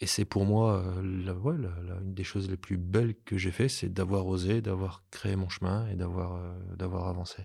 Et 0.00 0.06
c'est 0.06 0.24
pour 0.24 0.44
moi 0.44 0.82
euh, 0.84 1.34
ouais, 1.34 1.56
une 2.02 2.14
des 2.14 2.24
choses 2.24 2.48
les 2.50 2.56
plus 2.56 2.76
belles 2.76 3.14
que 3.24 3.36
j'ai 3.36 3.50
fait, 3.50 3.68
c'est 3.68 3.88
d'avoir 3.88 4.26
osé, 4.26 4.60
d'avoir 4.60 5.04
créé 5.10 5.36
mon 5.36 5.48
chemin 5.48 5.88
et 5.88 5.96
d'avoir 5.96 6.36
euh, 6.36 6.54
d'avoir 6.76 7.08
avancé. 7.08 7.42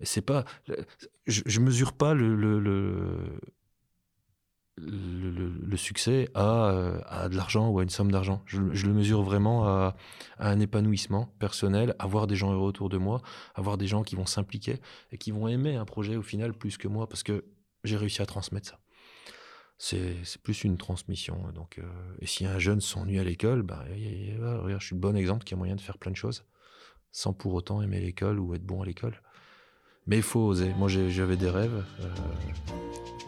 Et 0.00 0.06
c'est 0.06 0.22
pas, 0.22 0.44
je, 1.26 1.42
je 1.46 1.60
mesure 1.60 1.92
pas 1.94 2.14
le 2.14 2.34
le, 2.34 2.58
le, 4.76 5.76
succès 5.76 6.28
à, 6.34 6.66
euh, 6.70 7.00
à 7.06 7.28
de 7.28 7.36
l'argent 7.36 7.68
ou 7.68 7.78
à 7.78 7.82
une 7.82 7.90
somme 7.90 8.10
d'argent. 8.10 8.42
Je 8.46 8.58
le 8.60 8.92
mesure 8.92 9.22
vraiment 9.22 9.66
à, 9.66 9.96
à 10.38 10.50
un 10.50 10.60
épanouissement 10.60 11.26
personnel, 11.38 11.94
avoir 11.98 12.26
des 12.26 12.36
gens 12.36 12.52
heureux 12.52 12.68
autour 12.68 12.88
de 12.88 12.98
moi, 12.98 13.22
avoir 13.54 13.78
des 13.78 13.86
gens 13.86 14.02
qui 14.02 14.16
vont 14.16 14.26
s'impliquer 14.26 14.80
et 15.12 15.18
qui 15.18 15.30
vont 15.30 15.48
aimer 15.48 15.76
un 15.76 15.84
projet 15.84 16.16
au 16.16 16.22
final 16.22 16.52
plus 16.54 16.76
que 16.76 16.88
moi 16.88 17.08
parce 17.08 17.22
que 17.22 17.44
j'ai 17.84 17.96
réussi 17.96 18.22
à 18.22 18.26
transmettre 18.26 18.68
ça. 18.68 18.83
C'est 19.76 20.40
plus 20.42 20.64
une 20.64 20.78
transmission. 20.78 21.50
Donc, 21.54 21.78
euh, 21.78 21.82
et 22.20 22.26
si 22.26 22.46
un 22.46 22.58
jeune 22.58 22.80
s'ennuie 22.80 23.18
à 23.18 23.24
l'école, 23.24 23.62
bah, 23.62 23.84
regarde, 23.88 24.80
je 24.80 24.86
suis 24.86 24.94
le 24.94 25.00
bon 25.00 25.16
exemple 25.16 25.44
qu'il 25.44 25.56
y 25.56 25.58
a 25.58 25.58
moyen 25.58 25.76
de 25.76 25.80
faire 25.80 25.98
plein 25.98 26.12
de 26.12 26.16
choses 26.16 26.44
sans 27.14 27.32
pour 27.32 27.54
autant 27.54 27.80
aimer 27.80 28.00
l'école 28.00 28.40
ou 28.40 28.54
être 28.54 28.64
bon 28.64 28.82
à 28.82 28.84
l'école. 28.84 29.20
Mais 30.06 30.16
il 30.16 30.22
faut 30.22 30.40
oser. 30.40 30.74
Moi, 30.76 30.88
j'avais 30.88 31.36
des 31.36 31.48
rêves. 31.48 31.84
euh, 32.00 32.06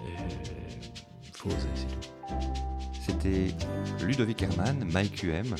et 0.08 1.24
il 1.24 1.32
faut 1.32 1.48
oser, 1.48 1.68
c'est 1.74 1.86
tout. 1.86 2.08
C'était 3.00 3.54
Ludovic 4.04 4.42
Herman, 4.42 4.84
MyQM, 4.92 5.54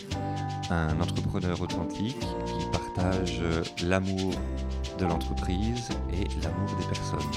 un 0.71 1.01
entrepreneur 1.01 1.61
authentique 1.61 2.19
qui 2.19 2.67
partage 2.73 3.39
euh, 3.41 3.63
l'amour 3.85 4.35
de 4.99 5.05
l'entreprise 5.05 5.89
et 6.13 6.25
l'amour 6.43 6.77
des 6.77 6.87
personnes. 6.87 7.31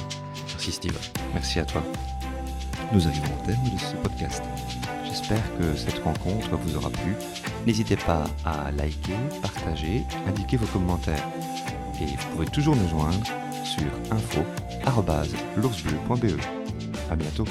Merci, 0.48 0.72
Steve. 0.72 0.98
Merci 1.34 1.60
à 1.60 1.66
toi. 1.66 1.84
Nous 2.92 3.08
arrivons 3.08 3.28
au 3.28 3.46
terme 3.46 3.70
de 3.70 3.78
ce 3.78 3.96
podcast. 3.98 4.42
J'espère 5.06 5.44
que 5.58 5.76
cette 5.76 6.00
rencontre 6.00 6.58
vous 6.58 6.76
aura 6.76 6.90
plu. 6.90 7.16
N'hésitez 7.68 7.98
pas 7.98 8.24
à 8.46 8.72
liker, 8.72 9.14
partager, 9.42 10.04
indiquer 10.28 10.58
vos 10.58 10.66
commentaires. 10.66 11.28
Et 12.02 12.06
vous 12.06 12.28
pourrez 12.34 12.48
toujours 12.48 12.76
nous 12.76 12.90
joindre 12.90 13.24
sur 13.64 13.86
info.l'oursbleu.be. 14.12 16.42
À 17.12 17.16
bientôt. 17.16 17.46